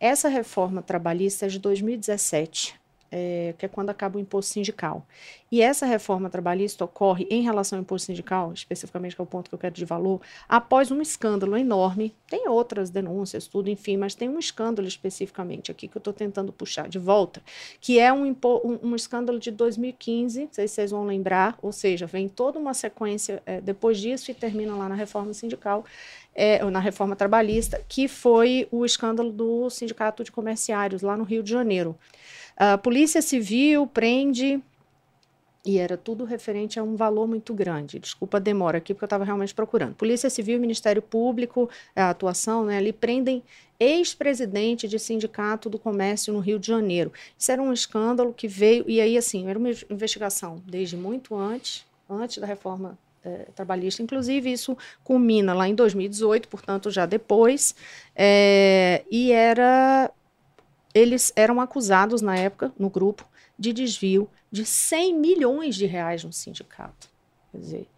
Essa 0.00 0.28
reforma 0.28 0.82
trabalhista 0.82 1.46
é 1.46 1.48
de 1.48 1.60
2017 1.60 2.79
é, 3.10 3.54
que 3.58 3.66
é 3.66 3.68
quando 3.68 3.90
acaba 3.90 4.16
o 4.16 4.20
imposto 4.20 4.52
sindical. 4.52 5.06
E 5.50 5.60
essa 5.60 5.84
reforma 5.84 6.30
trabalhista 6.30 6.84
ocorre 6.84 7.26
em 7.28 7.42
relação 7.42 7.78
ao 7.78 7.82
imposto 7.82 8.06
sindical, 8.06 8.52
especificamente 8.52 9.16
que 9.16 9.20
é 9.20 9.24
o 9.24 9.26
ponto 9.26 9.48
que 9.48 9.54
eu 9.54 9.58
quero 9.58 9.74
de 9.74 9.84
valor, 9.84 10.20
após 10.48 10.90
um 10.92 11.02
escândalo 11.02 11.56
enorme. 11.56 12.14
Tem 12.28 12.48
outras 12.48 12.88
denúncias, 12.88 13.48
tudo, 13.48 13.68
enfim, 13.68 13.96
mas 13.96 14.14
tem 14.14 14.28
um 14.28 14.38
escândalo 14.38 14.86
especificamente 14.86 15.70
aqui 15.70 15.88
que 15.88 15.96
eu 15.96 16.00
estou 16.00 16.12
tentando 16.12 16.52
puxar 16.52 16.88
de 16.88 16.98
volta, 16.98 17.42
que 17.80 17.98
é 17.98 18.12
um, 18.12 18.24
um, 18.24 18.78
um, 18.82 18.94
escândalo 18.94 19.40
de 19.40 19.50
2015, 19.50 20.42
não 20.42 20.48
sei 20.52 20.68
se 20.68 20.74
vocês 20.74 20.90
vão 20.92 21.04
lembrar, 21.04 21.58
ou 21.60 21.72
seja, 21.72 22.06
vem 22.06 22.28
toda 22.28 22.58
uma 22.58 22.74
sequência 22.74 23.42
é, 23.44 23.60
depois 23.60 23.98
disso 23.98 24.30
e 24.30 24.34
termina 24.34 24.76
lá 24.76 24.88
na 24.88 24.94
reforma 24.94 25.34
sindical, 25.34 25.84
é, 26.34 26.64
na 26.70 26.78
reforma 26.78 27.16
trabalhista, 27.16 27.82
que 27.88 28.06
foi 28.06 28.68
o 28.70 28.84
escândalo 28.84 29.32
do 29.32 29.68
Sindicato 29.68 30.22
de 30.22 30.30
Comerciários, 30.30 31.02
lá 31.02 31.16
no 31.16 31.24
Rio 31.24 31.42
de 31.42 31.50
Janeiro. 31.50 31.98
A 32.62 32.76
Polícia 32.76 33.22
Civil 33.22 33.86
prende 33.86 34.62
e 35.64 35.78
era 35.78 35.96
tudo 35.96 36.24
referente 36.24 36.78
a 36.78 36.82
um 36.82 36.94
valor 36.94 37.26
muito 37.26 37.54
grande. 37.54 37.98
Desculpa 37.98 38.36
a 38.36 38.40
demora 38.40 38.76
aqui, 38.76 38.92
porque 38.92 39.04
eu 39.04 39.06
estava 39.06 39.24
realmente 39.24 39.54
procurando. 39.54 39.94
Polícia 39.94 40.28
Civil 40.28 40.60
Ministério 40.60 41.00
Público, 41.00 41.70
a 41.96 42.10
atuação, 42.10 42.66
né, 42.66 42.76
ali 42.76 42.92
prendem 42.92 43.42
ex-presidente 43.78 44.86
de 44.86 44.98
sindicato 44.98 45.70
do 45.70 45.78
comércio 45.78 46.34
no 46.34 46.38
Rio 46.38 46.58
de 46.58 46.66
Janeiro. 46.66 47.10
Isso 47.38 47.50
era 47.50 47.62
um 47.62 47.72
escândalo 47.72 48.34
que 48.34 48.46
veio, 48.46 48.84
e 48.86 49.00
aí, 49.00 49.16
assim, 49.16 49.48
era 49.48 49.58
uma 49.58 49.70
investigação 49.88 50.62
desde 50.66 50.98
muito 50.98 51.34
antes, 51.34 51.86
antes 52.10 52.36
da 52.36 52.46
reforma 52.46 52.98
é, 53.24 53.46
trabalhista. 53.54 54.02
Inclusive, 54.02 54.52
isso 54.52 54.76
culmina 55.02 55.54
lá 55.54 55.66
em 55.66 55.74
2018, 55.74 56.46
portanto, 56.46 56.90
já 56.90 57.06
depois, 57.06 57.74
é, 58.14 59.02
e 59.10 59.32
era 59.32 60.10
eles 60.94 61.32
eram 61.36 61.60
acusados 61.60 62.20
na 62.20 62.36
época, 62.36 62.72
no 62.78 62.90
grupo, 62.90 63.26
de 63.58 63.72
desvio 63.72 64.28
de 64.50 64.64
100 64.64 65.14
milhões 65.14 65.76
de 65.76 65.86
reais 65.86 66.24
no 66.24 66.32
sindicato. 66.32 67.08
Quer 67.52 67.58
dizer, 67.58 67.88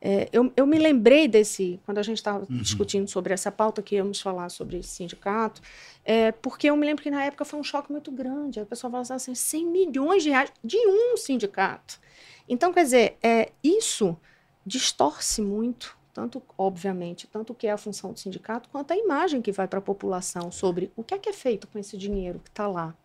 é, 0.00 0.28
eu, 0.32 0.52
eu, 0.56 0.66
me 0.66 0.78
lembrei 0.78 1.26
desse, 1.26 1.80
quando 1.84 1.98
a 1.98 2.02
gente 2.02 2.18
estava 2.18 2.46
uhum. 2.48 2.58
discutindo 2.58 3.08
sobre 3.08 3.32
essa 3.32 3.50
pauta 3.50 3.82
que 3.82 3.96
íamos 3.96 4.20
falar 4.20 4.48
sobre 4.50 4.78
esse 4.78 4.90
sindicato, 4.90 5.60
é, 6.04 6.30
porque 6.32 6.68
eu 6.68 6.76
me 6.76 6.86
lembro 6.86 7.02
que 7.02 7.10
na 7.10 7.24
época 7.24 7.44
foi 7.44 7.58
um 7.58 7.64
choque 7.64 7.90
muito 7.90 8.10
grande. 8.12 8.60
A 8.60 8.66
pessoa 8.66 8.90
falava 8.90 9.14
assim, 9.14 9.34
100 9.34 9.66
milhões 9.66 10.22
de 10.22 10.30
reais 10.30 10.52
de 10.62 10.76
um 10.76 11.16
sindicato. 11.16 11.98
Então, 12.48 12.72
quer 12.72 12.84
dizer, 12.84 13.16
é, 13.22 13.50
isso 13.64 14.16
distorce 14.64 15.40
muito 15.40 15.96
tanto, 16.16 16.42
obviamente, 16.56 17.26
tanto 17.26 17.52
o 17.52 17.54
que 17.54 17.66
é 17.66 17.72
a 17.72 17.76
função 17.76 18.10
do 18.10 18.18
sindicato, 18.18 18.70
quanto 18.70 18.90
a 18.90 18.96
imagem 18.96 19.42
que 19.42 19.52
vai 19.52 19.68
para 19.68 19.80
a 19.80 19.82
população 19.82 20.50
sobre 20.50 20.90
o 20.96 21.04
que 21.04 21.12
é 21.12 21.18
que 21.18 21.28
é 21.28 21.32
feito 21.34 21.66
com 21.66 21.78
esse 21.78 21.94
dinheiro 21.98 22.40
que 22.42 22.48
está 22.48 22.66
lá. 22.66 22.96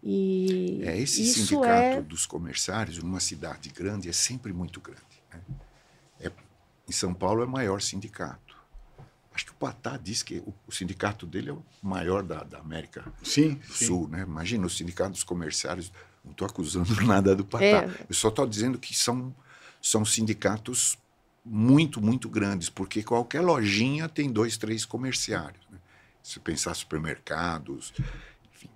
E 0.00 0.80
é, 0.84 0.96
esse 0.96 1.26
sindicato 1.26 1.68
é... 1.68 2.00
dos 2.00 2.24
comerciários, 2.24 3.02
numa 3.02 3.18
cidade 3.18 3.68
grande, 3.70 4.08
é 4.08 4.12
sempre 4.12 4.52
muito 4.52 4.80
grande. 4.80 5.02
Né? 5.32 5.40
É, 6.20 6.32
em 6.88 6.92
São 6.92 7.12
Paulo 7.12 7.42
é 7.42 7.46
o 7.46 7.48
maior 7.48 7.80
sindicato. 7.80 8.56
Acho 9.34 9.46
que 9.46 9.50
o 9.50 9.56
Patá 9.56 9.98
diz 10.00 10.22
que 10.22 10.38
o, 10.38 10.54
o 10.68 10.72
sindicato 10.72 11.26
dele 11.26 11.50
é 11.50 11.52
o 11.52 11.64
maior 11.82 12.22
da, 12.22 12.44
da 12.44 12.58
América 12.60 13.12
sim, 13.24 13.54
do 13.54 13.72
Sul. 13.72 14.04
Sim. 14.04 14.10
Né? 14.12 14.22
Imagina 14.22 14.64
o 14.64 14.70
sindicato 14.70 15.10
dos 15.10 15.24
comerciários. 15.24 15.90
Não 16.24 16.30
estou 16.30 16.46
acusando 16.46 16.94
nada 17.04 17.34
do 17.34 17.44
Patá. 17.44 17.64
É. 17.64 18.06
Eu 18.08 18.14
só 18.14 18.28
estou 18.28 18.46
dizendo 18.46 18.78
que 18.78 18.96
são, 18.96 19.34
são 19.82 20.04
sindicatos 20.04 20.96
muito, 21.46 22.00
muito 22.00 22.28
grandes, 22.28 22.68
porque 22.68 23.02
qualquer 23.02 23.40
lojinha 23.40 24.08
tem 24.08 24.30
dois, 24.30 24.56
três 24.56 24.84
comerciários. 24.84 25.64
Né? 25.70 25.78
Se 26.22 26.40
pensar 26.40 26.74
supermercados, 26.74 27.92
enfim. 28.52 28.68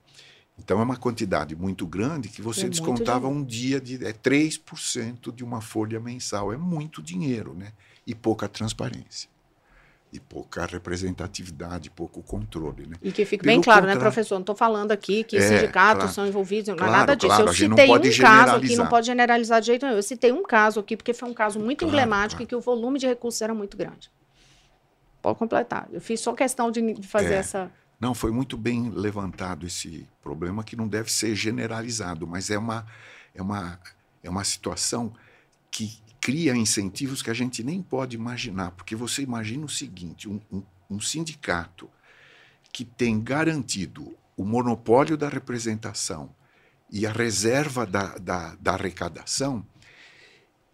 Então 0.57 0.79
é 0.79 0.85
uma 0.85 0.97
quantidade 0.97 1.57
muito 1.57 1.87
grande 1.87 2.29
que 2.29 2.41
você 2.41 2.67
é 2.67 2.69
descontava 2.69 3.27
um 3.27 3.43
dia 3.43 3.81
de 3.81 4.05
é 4.07 4.13
3% 4.13 5.35
de 5.35 5.43
uma 5.43 5.61
folha 5.61 5.99
mensal. 5.99 6.53
É 6.53 6.57
muito 6.57 7.03
dinheiro, 7.03 7.55
né? 7.55 7.73
E 8.07 8.15
pouca 8.15 8.49
transparência 8.49 9.29
e 10.13 10.19
pouca 10.19 10.67
representatividade, 10.67 11.91
pouco 11.91 12.23
controle. 12.23 12.87
Né? 12.87 12.97
E 13.03 13.13
que 13.13 13.25
fique 13.25 13.45
Pelo 13.45 13.55
bem 13.55 13.63
claro, 13.63 13.87
né, 13.87 13.97
professor? 13.97 14.35
Não 14.35 14.43
estou 14.43 14.57
falando 14.57 14.91
aqui 14.91 15.23
que 15.23 15.37
é, 15.37 15.41
sindicatos 15.41 16.03
claro, 16.03 16.13
são 16.13 16.27
envolvidos, 16.27 16.69
não 16.69 16.75
é 16.75 16.79
claro, 16.79 16.93
nada 16.93 17.15
disso. 17.15 17.29
Claro, 17.29 17.49
eu 17.49 17.55
citei 17.55 17.91
um 17.91 18.19
caso 18.21 18.57
aqui, 18.57 18.77
não 18.77 18.87
pode 18.89 19.07
generalizar 19.07 19.61
de 19.61 19.67
jeito 19.69 19.87
nenhum. 19.87 19.99
Eu 19.99 20.03
citei 20.03 20.33
um 20.33 20.43
caso 20.43 20.81
aqui, 20.81 20.97
porque 20.97 21.15
foi 21.15 21.29
um 21.29 21.35
caso 21.35 21.61
muito 21.61 21.85
emblemático 21.85 22.43
e 22.43 22.47
que 22.47 22.57
o 22.57 22.61
volume 22.61 22.99
de 22.99 23.07
recursos 23.07 23.41
era 23.41 23.55
muito 23.55 23.77
grande. 23.77 24.11
Pode 25.23 25.39
completar. 25.39 25.89
Eu 25.93 26.01
fiz 26.01 26.21
só 26.21 26.33
questão 26.33 26.71
de, 26.71 26.95
de 26.95 27.07
fazer 27.07 27.35
é, 27.35 27.37
essa. 27.37 27.71
Não, 28.01 28.15
foi 28.15 28.33
muito 28.33 28.57
bem 28.57 28.91
levantado 28.91 29.67
esse 29.67 30.09
problema 30.23 30.65
que 30.65 30.75
não 30.75 30.89
deve 30.89 31.13
ser 31.13 31.35
generalizado, 31.35 32.27
mas 32.27 32.51
é 32.51 32.59
uma, 32.59 32.87
é 33.35 33.43
uma, 33.43 33.79
é 34.25 34.31
uma 34.31 34.43
situação 34.43 35.13
que 35.71 36.01
cria 36.21 36.55
incentivos 36.55 37.23
que 37.23 37.31
a 37.31 37.35
gente 37.35 37.65
nem 37.65 37.83
pode 37.83 38.15
imaginar, 38.15 38.73
porque 38.73 38.95
você 38.95 39.23
imagina 39.23 39.65
o 39.65 39.69
seguinte: 39.69 40.29
um, 40.29 40.41
um, 40.53 40.63
um 40.91 41.01
sindicato 41.01 41.89
que 42.73 42.85
tem 42.85 43.21
garantido 43.21 44.17
o 44.37 44.45
monopólio 44.45 45.17
da 45.17 45.29
representação 45.29 46.35
e 46.91 47.07
a 47.07 47.13
reserva 47.13 47.87
da, 47.87 48.17
da, 48.19 48.57
da 48.57 48.73
arrecadação, 48.73 49.65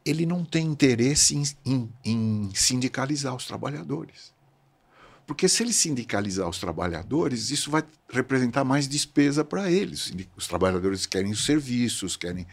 ele 0.05 0.24
não 0.24 0.44
tem 0.44 0.66
interesse 0.66 1.36
em, 1.36 1.42
em, 1.64 1.92
em, 2.05 2.51
sindicalizar 2.55 3.34
os 3.34 3.47
trabalhadores. 3.47 4.34
Porque 5.26 5.49
se 5.49 5.64
ele 5.64 5.72
sindicalizar 5.72 6.49
os 6.49 6.61
trabalhadores, 6.61 7.51
isso 7.51 7.70
vai 7.70 7.82
representar 8.09 8.62
mais 8.62 8.86
despesa 8.86 9.44
para 9.44 9.70
eles. 9.70 10.12
Os 10.36 10.47
trabalhadores 10.47 11.05
querem 11.05 11.32
os 11.32 11.44
serviços, 11.44 12.16
querem 12.16 12.47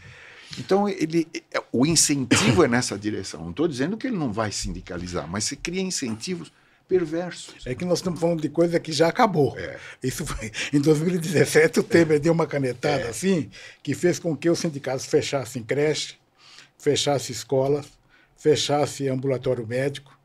então, 0.58 0.88
ele, 0.88 1.26
o 1.72 1.86
incentivo 1.86 2.64
é 2.64 2.68
nessa 2.68 2.98
direção. 2.98 3.42
Não 3.42 3.50
estou 3.50 3.68
dizendo 3.68 3.96
que 3.96 4.06
ele 4.06 4.16
não 4.16 4.32
vai 4.32 4.52
sindicalizar, 4.52 5.26
mas 5.28 5.44
você 5.44 5.56
cria 5.56 5.82
incentivos 5.82 6.52
perversos. 6.88 7.66
É 7.66 7.74
que 7.74 7.84
nós 7.84 7.98
estamos 7.98 8.20
falando 8.20 8.42
de 8.42 8.48
coisa 8.48 8.78
que 8.78 8.92
já 8.92 9.08
acabou. 9.08 9.58
É. 9.58 9.78
Isso 10.02 10.24
foi, 10.24 10.52
em 10.72 10.80
2017, 10.80 11.80
o 11.80 11.82
Temer 11.82 12.16
é. 12.16 12.20
deu 12.20 12.32
uma 12.32 12.46
canetada 12.46 13.04
é. 13.04 13.08
assim, 13.08 13.50
que 13.82 13.94
fez 13.94 14.18
com 14.18 14.36
que 14.36 14.48
os 14.50 14.58
sindicatos 14.58 15.06
fechassem 15.06 15.62
creche, 15.62 16.16
fechassem 16.78 17.34
escolas, 17.34 17.86
fechassem 18.36 19.08
ambulatório 19.08 19.66
médico, 19.66 20.16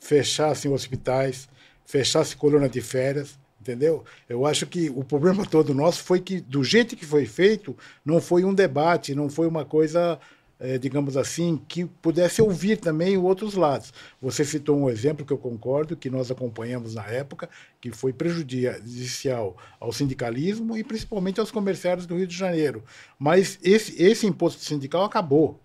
fechassem 0.00 0.72
hospitais, 0.72 1.48
fechassem 1.86 2.36
coluna 2.36 2.68
de 2.68 2.80
férias, 2.80 3.38
entendeu? 3.68 4.04
Eu 4.28 4.46
acho 4.46 4.66
que 4.66 4.88
o 4.90 5.04
problema 5.04 5.44
todo 5.46 5.74
nosso 5.74 6.02
foi 6.02 6.20
que, 6.20 6.40
do 6.40 6.64
jeito 6.64 6.96
que 6.96 7.04
foi 7.04 7.26
feito, 7.26 7.76
não 8.04 8.20
foi 8.20 8.44
um 8.44 8.54
debate, 8.54 9.14
não 9.14 9.28
foi 9.28 9.46
uma 9.46 9.64
coisa 9.64 10.18
é, 10.60 10.76
digamos 10.76 11.16
assim, 11.16 11.62
que 11.68 11.84
pudesse 11.84 12.42
ouvir 12.42 12.78
também 12.78 13.16
outros 13.16 13.54
lados. 13.54 13.92
Você 14.20 14.44
citou 14.44 14.76
um 14.76 14.90
exemplo 14.90 15.24
que 15.24 15.32
eu 15.32 15.38
concordo, 15.38 15.96
que 15.96 16.10
nós 16.10 16.32
acompanhamos 16.32 16.94
na 16.96 17.06
época, 17.06 17.48
que 17.80 17.92
foi 17.92 18.12
prejudicial 18.12 19.56
ao 19.78 19.92
sindicalismo 19.92 20.76
e 20.76 20.82
principalmente 20.82 21.38
aos 21.38 21.52
comerciários 21.52 22.06
do 22.06 22.16
Rio 22.16 22.26
de 22.26 22.36
Janeiro. 22.36 22.82
Mas 23.16 23.58
esse, 23.62 24.02
esse 24.02 24.26
imposto 24.26 24.60
sindical 24.64 25.04
acabou. 25.04 25.60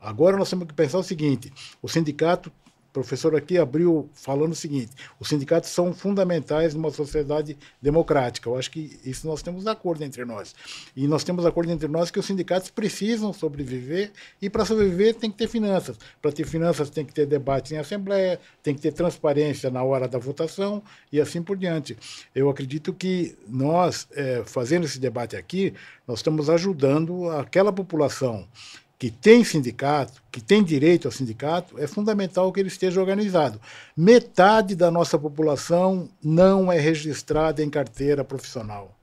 Agora 0.00 0.36
nós 0.36 0.50
temos 0.50 0.66
que 0.66 0.74
pensar 0.74 0.98
o 0.98 1.04
seguinte: 1.04 1.52
o 1.80 1.88
sindicato 1.88 2.50
professor 2.92 3.34
aqui 3.34 3.58
abriu 3.58 4.08
falando 4.12 4.52
o 4.52 4.56
seguinte: 4.56 4.92
os 5.18 5.28
sindicatos 5.28 5.70
são 5.70 5.92
fundamentais 5.92 6.74
numa 6.74 6.90
sociedade 6.90 7.56
democrática. 7.80 8.48
Eu 8.48 8.56
acho 8.56 8.70
que 8.70 9.00
isso 9.04 9.26
nós 9.26 9.42
temos 9.42 9.66
acordo 9.66 10.04
entre 10.04 10.24
nós. 10.24 10.54
E 10.94 11.06
nós 11.08 11.24
temos 11.24 11.46
acordo 11.46 11.72
entre 11.72 11.88
nós 11.88 12.10
que 12.10 12.18
os 12.18 12.26
sindicatos 12.26 12.70
precisam 12.70 13.32
sobreviver 13.32 14.12
e 14.40 14.50
para 14.50 14.64
sobreviver 14.64 15.14
tem 15.14 15.30
que 15.30 15.38
ter 15.38 15.48
finanças. 15.48 15.98
Para 16.20 16.32
ter 16.32 16.46
finanças 16.46 16.90
tem 16.90 17.04
que 17.04 17.12
ter 17.12 17.26
debate 17.26 17.74
em 17.74 17.78
assembleia, 17.78 18.38
tem 18.62 18.74
que 18.74 18.80
ter 18.80 18.92
transparência 18.92 19.70
na 19.70 19.82
hora 19.82 20.06
da 20.06 20.18
votação 20.18 20.82
e 21.10 21.20
assim 21.20 21.42
por 21.42 21.56
diante. 21.56 21.96
Eu 22.34 22.50
acredito 22.50 22.92
que 22.92 23.36
nós, 23.48 24.06
é, 24.12 24.42
fazendo 24.44 24.84
esse 24.84 24.98
debate 24.98 25.36
aqui, 25.36 25.72
nós 26.06 26.18
estamos 26.18 26.50
ajudando 26.50 27.30
aquela 27.30 27.72
população 27.72 28.46
que 29.02 29.10
tem 29.10 29.42
sindicato, 29.42 30.22
que 30.30 30.40
tem 30.40 30.62
direito 30.62 31.08
ao 31.08 31.12
sindicato, 31.12 31.76
é 31.76 31.88
fundamental 31.88 32.52
que 32.52 32.60
ele 32.60 32.68
esteja 32.68 33.00
organizado. 33.00 33.60
Metade 33.96 34.76
da 34.76 34.92
nossa 34.92 35.18
população 35.18 36.08
não 36.22 36.70
é 36.70 36.78
registrada 36.78 37.64
em 37.64 37.68
carteira 37.68 38.22
profissional. 38.22 38.94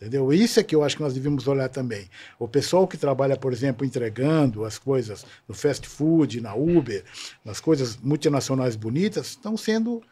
Entendeu? 0.00 0.32
Isso 0.32 0.58
é 0.58 0.62
que 0.62 0.74
eu 0.74 0.82
acho 0.82 0.96
que 0.96 1.02
nós 1.02 1.12
devemos 1.12 1.46
olhar 1.46 1.68
também. 1.68 2.08
O 2.38 2.48
pessoal 2.48 2.88
que 2.88 2.96
trabalha, 2.96 3.36
por 3.36 3.52
exemplo, 3.52 3.84
entregando 3.84 4.64
as 4.64 4.78
coisas 4.78 5.26
no 5.46 5.54
fast 5.54 5.86
food, 5.86 6.40
na 6.40 6.54
Uber, 6.54 7.04
nas 7.44 7.60
coisas 7.60 7.98
multinacionais 7.98 8.76
bonitas, 8.76 9.26
estão 9.28 9.58
sendo 9.58 10.02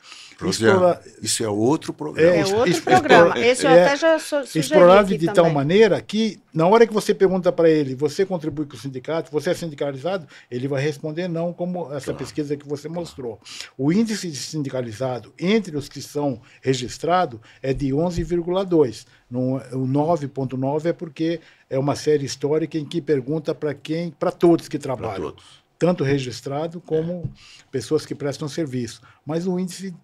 Explora... 0.46 1.02
Isso 1.20 1.42
é 1.42 1.48
outro 1.48 1.92
programa. 1.92 2.30
É, 2.30 2.40
é 2.40 2.46
outro 2.54 2.82
programa. 2.82 3.38
Esse 3.40 3.66
eu 3.66 3.70
é, 3.70 3.86
até 3.86 3.96
já 3.96 4.18
sugeri 4.18 4.60
Explorado 4.60 5.08
de 5.08 5.26
também. 5.26 5.34
tal 5.34 5.50
maneira 5.50 6.00
que, 6.00 6.40
na 6.54 6.66
hora 6.68 6.86
que 6.86 6.92
você 6.92 7.12
pergunta 7.12 7.50
para 7.50 7.68
ele, 7.68 7.96
você 7.96 8.24
contribui 8.24 8.66
com 8.66 8.76
o 8.76 8.78
sindicato, 8.78 9.32
você 9.32 9.50
é 9.50 9.54
sindicalizado, 9.54 10.28
ele 10.48 10.68
vai 10.68 10.80
responder 10.80 11.26
não, 11.26 11.52
como 11.52 11.92
essa 11.92 12.06
claro. 12.06 12.18
pesquisa 12.18 12.56
que 12.56 12.68
você 12.68 12.88
mostrou. 12.88 13.40
O 13.76 13.92
índice 13.92 14.30
de 14.30 14.36
sindicalizado 14.36 15.32
entre 15.38 15.76
os 15.76 15.88
que 15.88 16.00
são 16.00 16.40
registrados 16.62 17.40
é 17.60 17.72
de 17.72 17.88
11,2. 17.88 19.06
O 19.30 19.86
9,9 19.86 20.86
é 20.86 20.92
porque 20.92 21.40
é 21.68 21.78
uma 21.78 21.94
série 21.94 22.24
histórica 22.24 22.78
em 22.78 22.84
que 22.84 23.00
pergunta 23.00 23.54
para 23.54 23.74
quem, 23.74 24.10
para 24.10 24.32
todos 24.32 24.68
que 24.68 24.78
trabalham. 24.78 25.30
Todos. 25.30 25.44
Tanto 25.78 26.02
registrado 26.02 26.80
como 26.80 27.24
é. 27.24 27.64
pessoas 27.70 28.04
que 28.04 28.14
prestam 28.14 28.48
serviço. 28.48 29.00
Mas 29.24 29.46
o 29.46 29.58
índice 29.58 29.94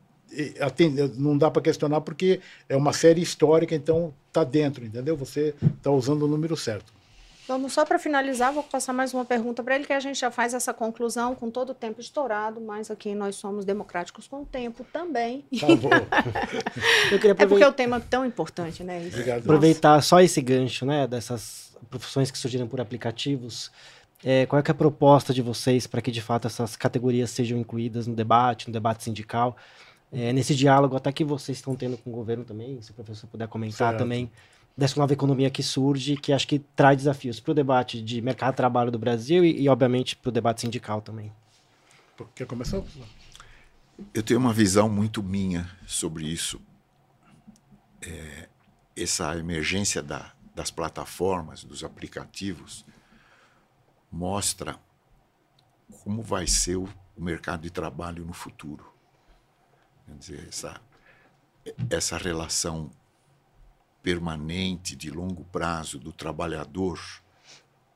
não 1.16 1.36
dá 1.36 1.50
para 1.50 1.62
questionar 1.62 2.00
porque 2.00 2.40
é 2.68 2.76
uma 2.76 2.92
série 2.92 3.22
histórica, 3.22 3.74
então 3.74 4.14
está 4.28 4.44
dentro, 4.44 4.84
entendeu? 4.84 5.16
Você 5.16 5.54
está 5.76 5.90
usando 5.90 6.22
o 6.22 6.28
número 6.28 6.56
certo. 6.56 6.92
Vamos 7.46 7.74
só 7.74 7.84
para 7.84 7.98
finalizar, 7.98 8.52
vou 8.52 8.62
passar 8.62 8.92
mais 8.92 9.12
uma 9.12 9.24
pergunta 9.24 9.62
para 9.62 9.74
ele, 9.74 9.84
que 9.84 9.92
a 9.92 10.00
gente 10.00 10.18
já 10.18 10.30
faz 10.30 10.54
essa 10.54 10.72
conclusão 10.72 11.34
com 11.34 11.50
todo 11.50 11.70
o 11.70 11.74
tempo 11.74 12.00
estourado, 12.00 12.60
mas 12.60 12.90
aqui 12.90 13.14
nós 13.14 13.36
somos 13.36 13.64
democráticos 13.64 14.26
com 14.26 14.42
o 14.42 14.46
tempo 14.46 14.84
também. 14.92 15.44
Tá 15.60 15.66
bom. 15.76 15.90
É 17.38 17.46
porque 17.46 17.64
o 17.64 17.72
tema 17.72 17.96
é 17.96 18.00
tão 18.00 18.24
importante, 18.24 18.82
né? 18.82 19.06
Obrigado. 19.06 19.40
Aproveitar 19.40 20.00
só 20.02 20.20
esse 20.20 20.40
gancho, 20.40 20.86
né, 20.86 21.06
dessas 21.06 21.76
profissões 21.90 22.30
que 22.30 22.38
surgiram 22.38 22.66
por 22.66 22.80
aplicativos. 22.80 23.70
É, 24.24 24.46
qual 24.46 24.58
é, 24.58 24.64
é 24.66 24.70
a 24.70 24.74
proposta 24.74 25.32
de 25.34 25.42
vocês 25.42 25.86
para 25.86 26.00
que 26.00 26.10
de 26.10 26.22
fato 26.22 26.46
essas 26.46 26.76
categorias 26.76 27.30
sejam 27.30 27.58
incluídas 27.58 28.06
no 28.06 28.14
debate, 28.14 28.68
no 28.68 28.72
debate 28.72 29.04
sindical? 29.04 29.56
é, 30.14 30.32
nesse 30.32 30.54
diálogo 30.54 30.96
até 30.96 31.10
que 31.10 31.24
vocês 31.24 31.58
estão 31.58 31.74
tendo 31.74 31.98
com 31.98 32.10
o 32.10 32.12
governo 32.12 32.44
também, 32.44 32.80
se 32.80 32.92
o 32.92 32.94
professor 32.94 33.26
puder 33.26 33.48
comentar 33.48 33.88
certo. 33.88 33.98
também, 33.98 34.30
dessa 34.76 34.98
nova 34.98 35.12
economia 35.12 35.50
que 35.50 35.62
surge, 35.62 36.16
que 36.16 36.32
acho 36.32 36.46
que 36.48 36.58
traz 36.58 36.96
desafios 36.96 37.38
para 37.38 37.52
o 37.52 37.54
debate 37.54 38.02
de 38.02 38.20
mercado 38.20 38.52
de 38.52 38.56
trabalho 38.56 38.90
do 38.90 38.98
Brasil 38.98 39.44
e, 39.44 39.62
e 39.62 39.68
obviamente, 39.68 40.16
para 40.16 40.28
o 40.28 40.32
debate 40.32 40.62
sindical 40.62 41.00
também. 41.00 41.32
Quer 42.34 42.46
começar? 42.46 42.82
Eu 44.12 44.22
tenho 44.22 44.40
uma 44.40 44.52
visão 44.52 44.88
muito 44.88 45.22
minha 45.22 45.70
sobre 45.86 46.26
isso. 46.26 46.60
É, 48.02 48.48
essa 48.96 49.36
emergência 49.36 50.02
da, 50.02 50.32
das 50.54 50.70
plataformas, 50.70 51.64
dos 51.64 51.82
aplicativos, 51.82 52.84
mostra 54.10 54.78
como 56.02 56.22
vai 56.22 56.46
ser 56.46 56.76
o, 56.76 56.88
o 57.16 57.22
mercado 57.22 57.62
de 57.62 57.70
trabalho 57.70 58.24
no 58.24 58.32
futuro. 58.32 58.92
Quer 60.06 60.16
dizer, 60.16 60.48
essa, 60.48 60.80
essa 61.88 62.16
relação 62.18 62.90
permanente, 64.04 64.94
de 64.94 65.10
longo 65.10 65.44
prazo, 65.44 65.98
do 65.98 66.12
trabalhador 66.12 67.00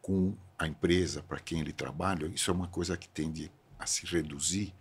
com 0.00 0.34
a 0.58 0.66
empresa 0.66 1.22
para 1.22 1.38
quem 1.38 1.60
ele 1.60 1.72
trabalha, 1.72 2.26
isso 2.26 2.50
é 2.50 2.54
uma 2.54 2.66
coisa 2.66 2.96
que 2.96 3.06
tende 3.06 3.52
a 3.78 3.84
se 3.84 4.06
reduzir 4.06 4.74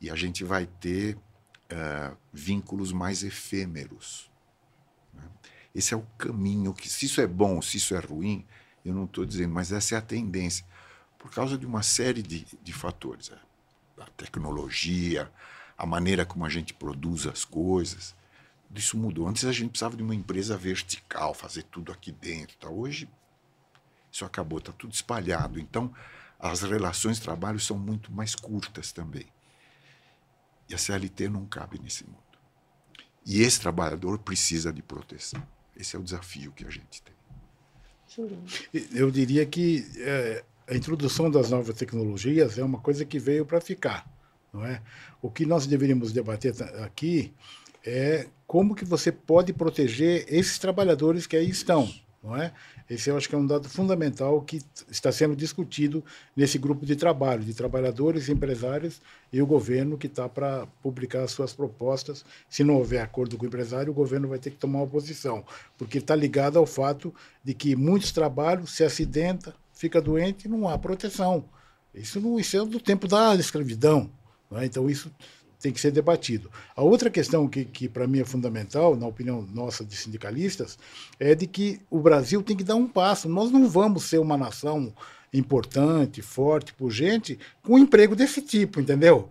e 0.00 0.08
a 0.08 0.14
gente 0.14 0.44
vai 0.44 0.66
ter 0.66 1.16
uh, 1.16 2.16
vínculos 2.32 2.92
mais 2.92 3.24
efêmeros. 3.24 4.30
Né? 5.12 5.24
Esse 5.74 5.94
é 5.94 5.96
o 5.96 6.06
caminho 6.16 6.72
que, 6.72 6.88
se 6.88 7.06
isso 7.06 7.20
é 7.20 7.26
bom, 7.26 7.60
se 7.60 7.78
isso 7.78 7.96
é 7.96 7.98
ruim, 7.98 8.46
eu 8.84 8.94
não 8.94 9.04
estou 9.04 9.26
dizendo, 9.26 9.52
mas 9.52 9.72
essa 9.72 9.96
é 9.96 9.98
a 9.98 10.02
tendência, 10.02 10.64
por 11.18 11.32
causa 11.32 11.58
de 11.58 11.66
uma 11.66 11.82
série 11.82 12.22
de, 12.22 12.46
de 12.62 12.72
fatores. 12.72 13.32
A 13.98 14.06
tecnologia, 14.16 15.30
a 15.76 15.84
maneira 15.84 16.24
como 16.24 16.46
a 16.46 16.48
gente 16.48 16.72
produz 16.72 17.26
as 17.26 17.44
coisas. 17.44 18.14
Isso 18.74 18.96
mudou. 18.96 19.28
Antes 19.28 19.44
a 19.44 19.52
gente 19.52 19.70
precisava 19.70 19.96
de 19.96 20.02
uma 20.02 20.14
empresa 20.14 20.56
vertical, 20.56 21.34
fazer 21.34 21.62
tudo 21.64 21.92
aqui 21.92 22.10
dentro. 22.10 22.56
Tá? 22.56 22.68
Hoje 22.68 23.08
isso 24.10 24.24
acabou, 24.24 24.58
está 24.58 24.72
tudo 24.72 24.92
espalhado. 24.92 25.58
Então 25.58 25.92
as 26.38 26.62
relações 26.62 27.18
de 27.18 27.22
trabalho 27.22 27.60
são 27.60 27.78
muito 27.78 28.12
mais 28.12 28.34
curtas 28.34 28.92
também. 28.92 29.26
E 30.68 30.74
a 30.74 30.78
CLT 30.78 31.28
não 31.28 31.46
cabe 31.46 31.78
nesse 31.78 32.04
mundo. 32.04 32.18
E 33.24 33.42
esse 33.42 33.60
trabalhador 33.60 34.18
precisa 34.18 34.72
de 34.72 34.82
proteção. 34.82 35.42
Esse 35.76 35.96
é 35.96 35.98
o 35.98 36.02
desafio 36.02 36.52
que 36.52 36.66
a 36.66 36.70
gente 36.70 37.02
tem. 37.02 37.14
Eu 38.92 39.10
diria 39.10 39.46
que 39.46 39.86
é, 39.98 40.44
a 40.68 40.74
introdução 40.74 41.30
das 41.30 41.50
novas 41.50 41.76
tecnologias 41.76 42.58
é 42.58 42.64
uma 42.64 42.78
coisa 42.80 43.04
que 43.04 43.18
veio 43.18 43.46
para 43.46 43.60
ficar. 43.60 44.06
Não 44.52 44.64
é? 44.64 44.82
O 45.22 45.30
que 45.30 45.46
nós 45.46 45.66
deveríamos 45.66 46.12
debater 46.12 46.54
aqui 46.82 47.32
é 47.84 48.26
como 48.46 48.74
que 48.74 48.84
você 48.84 49.10
pode 49.10 49.52
proteger 49.52 50.26
esses 50.28 50.58
trabalhadores 50.58 51.26
que 51.26 51.36
aí 51.36 51.48
estão. 51.48 51.88
Não 52.22 52.36
é? 52.36 52.52
Esse 52.88 53.10
eu 53.10 53.16
acho 53.16 53.28
que 53.28 53.34
é 53.34 53.38
um 53.38 53.46
dado 53.46 53.68
fundamental 53.68 54.40
que 54.42 54.60
está 54.88 55.10
sendo 55.10 55.34
discutido 55.34 56.04
nesse 56.36 56.56
grupo 56.56 56.86
de 56.86 56.94
trabalho, 56.94 57.42
de 57.42 57.52
trabalhadores, 57.52 58.28
empresários 58.28 59.00
e 59.32 59.42
o 59.42 59.46
governo 59.46 59.98
que 59.98 60.06
está 60.06 60.28
para 60.28 60.66
publicar 60.82 61.24
as 61.24 61.32
suas 61.32 61.52
propostas. 61.52 62.24
Se 62.48 62.62
não 62.62 62.76
houver 62.76 63.00
acordo 63.00 63.36
com 63.36 63.44
o 63.44 63.48
empresário, 63.48 63.90
o 63.90 63.94
governo 63.94 64.28
vai 64.28 64.38
ter 64.38 64.50
que 64.50 64.56
tomar 64.56 64.80
uma 64.80 64.86
posição, 64.86 65.44
porque 65.76 65.98
está 65.98 66.14
ligado 66.14 66.58
ao 66.58 66.66
fato 66.66 67.12
de 67.42 67.54
que 67.54 67.74
muitos 67.74 68.12
trabalhos 68.12 68.70
se 68.70 68.84
acidenta, 68.84 69.54
fica 69.72 70.00
doente 70.00 70.44
e 70.44 70.48
não 70.48 70.68
há 70.68 70.78
proteção. 70.78 71.44
Isso, 71.92 72.20
não, 72.20 72.38
isso 72.38 72.56
é 72.56 72.64
do 72.64 72.78
tempo 72.78 73.08
da 73.08 73.34
escravidão. 73.34 74.08
Né? 74.50 74.66
Então, 74.66 74.88
isso 74.88 75.10
tem 75.62 75.72
que 75.72 75.80
ser 75.80 75.92
debatido. 75.92 76.50
A 76.74 76.82
outra 76.82 77.08
questão 77.08 77.48
que, 77.48 77.64
que 77.64 77.88
para 77.88 78.06
mim 78.06 78.20
é 78.20 78.24
fundamental, 78.24 78.96
na 78.96 79.06
opinião 79.06 79.46
nossa 79.54 79.84
de 79.84 79.96
sindicalistas, 79.96 80.76
é 81.18 81.34
de 81.34 81.46
que 81.46 81.80
o 81.88 82.00
Brasil 82.00 82.42
tem 82.42 82.56
que 82.56 82.64
dar 82.64 82.74
um 82.74 82.88
passo. 82.88 83.28
Nós 83.28 83.50
não 83.50 83.68
vamos 83.68 84.04
ser 84.04 84.18
uma 84.18 84.36
nação 84.36 84.92
importante, 85.32 86.20
forte, 86.20 86.74
pujante, 86.74 87.38
com 87.62 87.74
um 87.74 87.78
emprego 87.78 88.14
desse 88.14 88.42
tipo, 88.42 88.80
entendeu? 88.80 89.30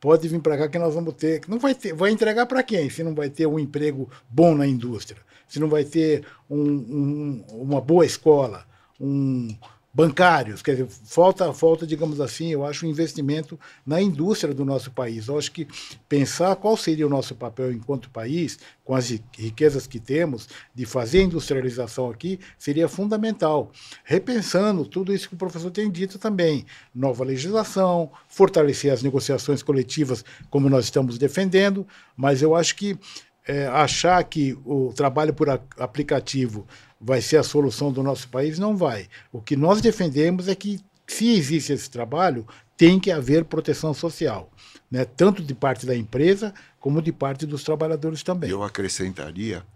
Pode 0.00 0.26
vir 0.28 0.40
para 0.40 0.56
cá 0.56 0.68
que 0.68 0.78
nós 0.78 0.94
vamos 0.94 1.14
ter. 1.14 1.42
Não 1.46 1.58
vai 1.58 1.74
ter. 1.74 1.92
Vai 1.92 2.10
entregar 2.10 2.46
para 2.46 2.62
quem? 2.62 2.88
Se 2.88 3.02
não 3.02 3.14
vai 3.14 3.28
ter 3.28 3.46
um 3.46 3.58
emprego 3.58 4.08
bom 4.28 4.54
na 4.54 4.66
indústria, 4.66 5.20
se 5.46 5.60
não 5.60 5.68
vai 5.68 5.84
ter 5.84 6.24
um, 6.48 6.60
um, 6.60 7.44
uma 7.50 7.80
boa 7.80 8.06
escola, 8.06 8.66
um, 9.00 9.48
bancários, 9.94 10.62
quer 10.62 10.72
dizer, 10.72 10.88
falta, 11.04 11.52
falta, 11.52 11.86
digamos 11.86 12.18
assim, 12.18 12.48
eu 12.48 12.64
acho, 12.64 12.86
um 12.86 12.88
investimento 12.88 13.60
na 13.84 14.00
indústria 14.00 14.54
do 14.54 14.64
nosso 14.64 14.90
país. 14.90 15.28
Eu 15.28 15.36
acho 15.36 15.52
que 15.52 15.68
pensar 16.08 16.56
qual 16.56 16.76
seria 16.78 17.06
o 17.06 17.10
nosso 17.10 17.34
papel 17.34 17.70
enquanto 17.70 18.08
país, 18.08 18.58
com 18.82 18.94
as 18.94 19.10
riquezas 19.36 19.86
que 19.86 20.00
temos, 20.00 20.48
de 20.74 20.86
fazer 20.86 21.20
a 21.20 21.24
industrialização 21.24 22.08
aqui, 22.08 22.40
seria 22.58 22.88
fundamental. 22.88 23.70
Repensando 24.02 24.86
tudo 24.86 25.12
isso 25.12 25.28
que 25.28 25.34
o 25.34 25.38
professor 25.38 25.70
tem 25.70 25.90
dito 25.90 26.18
também, 26.18 26.64
nova 26.94 27.22
legislação, 27.22 28.10
fortalecer 28.28 28.90
as 28.92 29.02
negociações 29.02 29.62
coletivas, 29.62 30.24
como 30.48 30.70
nós 30.70 30.86
estamos 30.86 31.18
defendendo, 31.18 31.86
mas 32.16 32.40
eu 32.40 32.56
acho 32.56 32.76
que 32.76 32.98
é, 33.46 33.66
achar 33.66 34.22
que 34.24 34.56
o 34.64 34.92
trabalho 34.94 35.34
por 35.34 35.48
aplicativo 35.50 36.66
vai 37.02 37.20
ser 37.20 37.36
a 37.36 37.42
solução 37.42 37.92
do 37.92 38.02
nosso 38.02 38.28
país, 38.28 38.58
não 38.58 38.76
vai. 38.76 39.08
O 39.32 39.42
que 39.42 39.56
nós 39.56 39.80
defendemos 39.80 40.46
é 40.46 40.54
que 40.54 40.80
se 41.06 41.34
existe 41.34 41.72
esse 41.72 41.90
trabalho, 41.90 42.46
tem 42.76 42.98
que 42.98 43.10
haver 43.10 43.44
proteção 43.44 43.92
social, 43.92 44.50
né? 44.90 45.04
tanto 45.04 45.42
de 45.42 45.54
parte 45.54 45.84
da 45.84 45.94
empresa 45.94 46.54
como 46.80 47.02
de 47.02 47.12
parte 47.12 47.44
dos 47.44 47.62
trabalhadores 47.62 48.22
também. 48.22 48.50
Eu 48.50 48.62
acrescentaria 48.62 49.66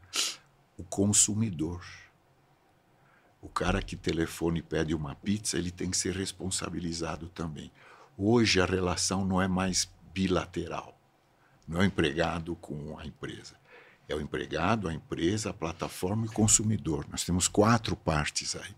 o 0.79 0.85
consumidor. 0.85 1.85
O 3.43 3.49
cara 3.49 3.83
que 3.83 3.97
telefone 3.97 4.61
e 4.61 4.63
pede 4.63 4.95
uma 4.95 5.15
pizza, 5.15 5.59
ele 5.59 5.71
tem 5.71 5.91
que 5.91 5.97
ser 5.97 6.15
responsabilizado 6.15 7.29
também. 7.29 7.71
Hoje 8.17 8.61
a 8.61 8.65
relação 8.65 9.25
não 9.25 9.41
é 9.43 9.47
mais 9.47 9.89
bilateral. 10.13 10.99
Não 11.69 11.83
é 11.83 11.87
empregado 11.87 12.57
com 12.57 12.99
a 12.99 13.07
empresa. 13.07 13.55
É 14.09 14.15
o 14.15 14.21
empregado, 14.21 14.89
a 14.89 14.95
empresa, 14.95 15.51
a 15.51 15.55
plataforma 15.55 16.27
e 16.27 16.29
o 16.29 16.33
consumidor. 16.33 17.07
Nós 17.11 17.25
temos 17.25 17.49
quatro 17.49 17.97
partes 17.97 18.55
aí. 18.55 18.75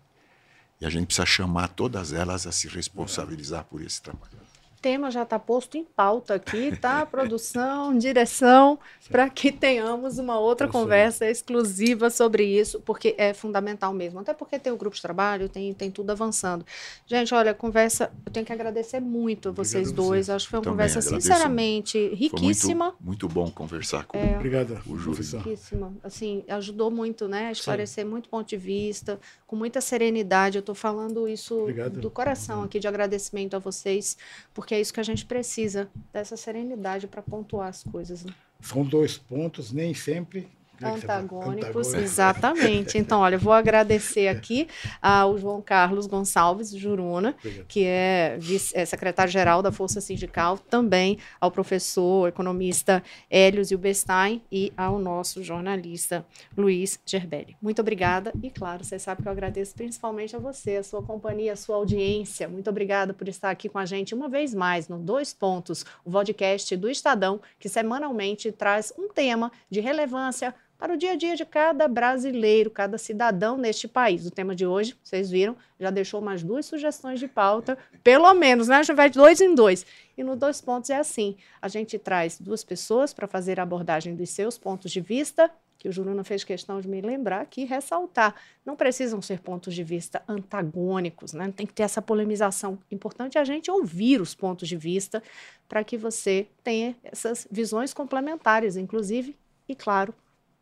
E 0.81 0.85
a 0.85 0.89
gente 0.89 1.07
precisa 1.07 1.25
chamar 1.25 1.67
todas 1.69 2.13
elas 2.13 2.47
a 2.47 2.51
se 2.51 2.67
responsabilizar 2.67 3.65
por 3.65 3.81
esse 3.81 4.01
trabalho 4.01 4.48
tema 4.79 5.11
já 5.11 5.23
está 5.23 5.37
posto 5.37 5.77
em 5.77 5.83
pauta 5.83 6.35
aqui, 6.35 6.75
tá? 6.77 7.05
Produção, 7.07 7.97
direção, 7.97 8.79
para 9.09 9.29
que 9.29 9.51
tenhamos 9.51 10.17
uma 10.17 10.39
outra 10.39 10.67
conversa 10.67 11.29
exclusiva 11.29 12.09
sobre 12.09 12.43
isso, 12.43 12.79
porque 12.81 13.15
é 13.17 13.33
fundamental 13.33 13.93
mesmo. 13.93 14.19
Até 14.19 14.33
porque 14.33 14.57
tem 14.57 14.71
o 14.71 14.77
grupo 14.77 14.95
de 14.95 15.01
trabalho, 15.01 15.49
tem, 15.49 15.73
tem 15.73 15.91
tudo 15.91 16.11
avançando. 16.11 16.65
Gente, 17.05 17.33
olha, 17.33 17.53
conversa, 17.53 18.11
eu 18.25 18.31
tenho 18.31 18.45
que 18.45 18.53
agradecer 18.53 18.99
muito 18.99 19.49
a 19.49 19.51
vocês 19.51 19.89
Obrigado 19.89 20.07
dois. 20.07 20.25
Você. 20.25 20.31
Acho 20.31 20.45
que 20.45 20.49
foi 20.51 20.59
uma 20.59 20.63
Também 20.63 20.77
conversa, 20.77 20.99
agradeço. 20.99 21.27
sinceramente, 21.27 22.07
riquíssima. 22.15 22.85
Muito, 22.85 23.03
muito, 23.03 23.27
bom 23.27 23.51
conversar 23.51 24.05
com 24.05 24.17
é, 24.17 24.35
Obrigada, 24.35 24.81
o 24.87 24.97
Júlio. 24.97 25.21
Riquíssima. 25.21 25.93
Assim, 26.03 26.43
ajudou 26.47 26.89
muito, 26.89 27.27
né? 27.27 27.47
A 27.47 27.51
esclarecer 27.51 28.05
Sim. 28.05 28.09
muito 28.09 28.29
ponto 28.29 28.47
de 28.47 28.57
vista, 28.57 29.19
com 29.45 29.55
muita 29.55 29.81
serenidade. 29.81 30.57
Eu 30.57 30.61
estou 30.61 30.75
falando 30.75 31.27
isso 31.27 31.61
Obrigado. 31.61 31.99
do 31.99 32.09
coração 32.09 32.63
aqui, 32.63 32.79
de 32.79 32.87
agradecimento 32.87 33.55
a 33.55 33.59
vocês, 33.59 34.17
porque 34.53 34.68
porque 34.69 34.75
é 34.75 34.81
isso 34.81 34.93
que 34.93 34.99
a 34.99 35.03
gente 35.03 35.25
precisa, 35.25 35.89
dessa 36.13 36.37
serenidade 36.37 37.07
para 37.07 37.23
pontuar 37.23 37.69
as 37.69 37.81
coisas. 37.81 38.23
Né? 38.23 38.31
São 38.61 38.85
dois 38.85 39.17
pontos, 39.17 39.71
nem 39.71 39.95
sempre 39.95 40.47
Antagônicos, 40.83 41.93
exatamente. 41.93 42.97
Então, 42.97 43.21
olha, 43.21 43.37
vou 43.37 43.53
agradecer 43.53 44.27
aqui 44.27 44.67
ao 45.01 45.37
João 45.37 45.61
Carlos 45.61 46.07
Gonçalves 46.07 46.71
Juruna, 46.71 47.35
que 47.67 47.85
é, 47.85 48.37
é 48.73 48.85
secretário-geral 48.85 49.61
da 49.61 49.71
Força 49.71 50.01
Sindical, 50.01 50.57
também 50.57 51.17
ao 51.39 51.51
professor 51.51 52.27
economista 52.27 53.03
Hélio 53.29 53.63
Zilberstein 53.63 54.41
e 54.51 54.71
ao 54.77 54.99
nosso 54.99 55.43
jornalista 55.43 56.25
Luiz 56.57 56.99
Gerbelli. 57.05 57.55
Muito 57.61 57.81
obrigada 57.81 58.31
e, 58.41 58.49
claro, 58.49 58.83
você 58.83 58.97
sabe 58.97 59.21
que 59.21 59.27
eu 59.27 59.31
agradeço 59.31 59.75
principalmente 59.75 60.35
a 60.35 60.39
você, 60.39 60.77
a 60.77 60.83
sua 60.83 61.01
companhia, 61.01 61.53
a 61.53 61.57
sua 61.57 61.75
audiência. 61.75 62.47
Muito 62.47 62.69
obrigada 62.69 63.13
por 63.13 63.27
estar 63.27 63.49
aqui 63.49 63.69
com 63.69 63.79
a 63.79 63.85
gente 63.85 64.13
uma 64.15 64.29
vez 64.29 64.53
mais 64.53 64.87
no 64.87 64.97
Dois 64.97 65.33
Pontos, 65.33 65.85
o 66.03 66.11
podcast 66.11 66.75
do 66.75 66.89
Estadão, 66.89 67.41
que 67.59 67.69
semanalmente 67.69 68.51
traz 68.51 68.93
um 68.97 69.07
tema 69.07 69.51
de 69.69 69.79
relevância 69.79 70.53
para 70.79 70.93
o 70.93 70.97
dia 70.97 71.11
a 71.11 71.15
dia 71.17 71.35
de 71.35 71.45
cada 71.45 71.89
brasileiro, 71.89 72.71
cada 72.71 72.97
cidadão 72.97 73.57
neste 73.57 73.85
país. 73.85 74.25
O 74.25 74.31
tema 74.31 74.55
de 74.55 74.65
hoje, 74.65 74.95
vocês 75.03 75.29
viram, 75.29 75.57
já 75.77 75.91
deixou 75.91 76.21
mais 76.21 76.41
duas 76.41 76.65
sugestões 76.65 77.19
de 77.19 77.27
pauta, 77.27 77.77
pelo 78.01 78.33
menos, 78.33 78.69
né? 78.69 78.77
A 78.77 78.83
gente 78.83 78.95
vai 78.95 79.09
de 79.09 79.19
dois 79.19 79.41
em 79.41 79.53
dois. 79.53 79.85
E 80.17 80.23
no 80.23 80.37
dois 80.37 80.61
pontos 80.61 80.89
é 80.89 80.95
assim: 80.95 81.35
a 81.61 81.67
gente 81.67 81.99
traz 81.99 82.39
duas 82.39 82.63
pessoas 82.63 83.13
para 83.13 83.27
fazer 83.27 83.59
a 83.59 83.63
abordagem 83.63 84.15
dos 84.15 84.29
seus 84.29 84.57
pontos 84.57 84.89
de 84.89 85.01
vista, 85.01 85.51
que 85.77 85.89
o 85.89 85.91
Juruna 85.91 86.23
fez 86.23 86.45
questão 86.45 86.79
de 86.79 86.87
me 86.87 87.01
lembrar 87.01 87.41
aqui, 87.41 87.65
ressaltar. 87.65 88.35
Não 88.65 88.77
precisam 88.77 89.21
ser 89.21 89.41
pontos 89.41 89.75
de 89.75 89.83
vista 89.83 90.21
antagônicos, 90.29 91.33
né? 91.33 91.51
Tem 91.53 91.67
que 91.67 91.73
ter 91.73 91.83
essa 91.83 92.01
polemização. 92.01 92.79
Importante 92.89 93.37
é 93.37 93.41
a 93.41 93.45
gente 93.45 93.69
ouvir 93.69 94.21
os 94.21 94.33
pontos 94.33 94.67
de 94.69 94.77
vista 94.77 95.21
para 95.67 95.83
que 95.83 95.97
você 95.97 96.47
tenha 96.63 96.95
essas 97.03 97.45
visões 97.51 97.93
complementares, 97.93 98.77
inclusive, 98.77 99.35
e 99.67 99.75
claro, 99.75 100.13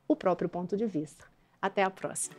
o 0.07 0.15
próprio 0.15 0.49
ponto 0.49 0.75
de 0.77 0.85
vista. 0.85 1.25
Até 1.61 1.83
a 1.83 1.89
próxima. 1.89 2.35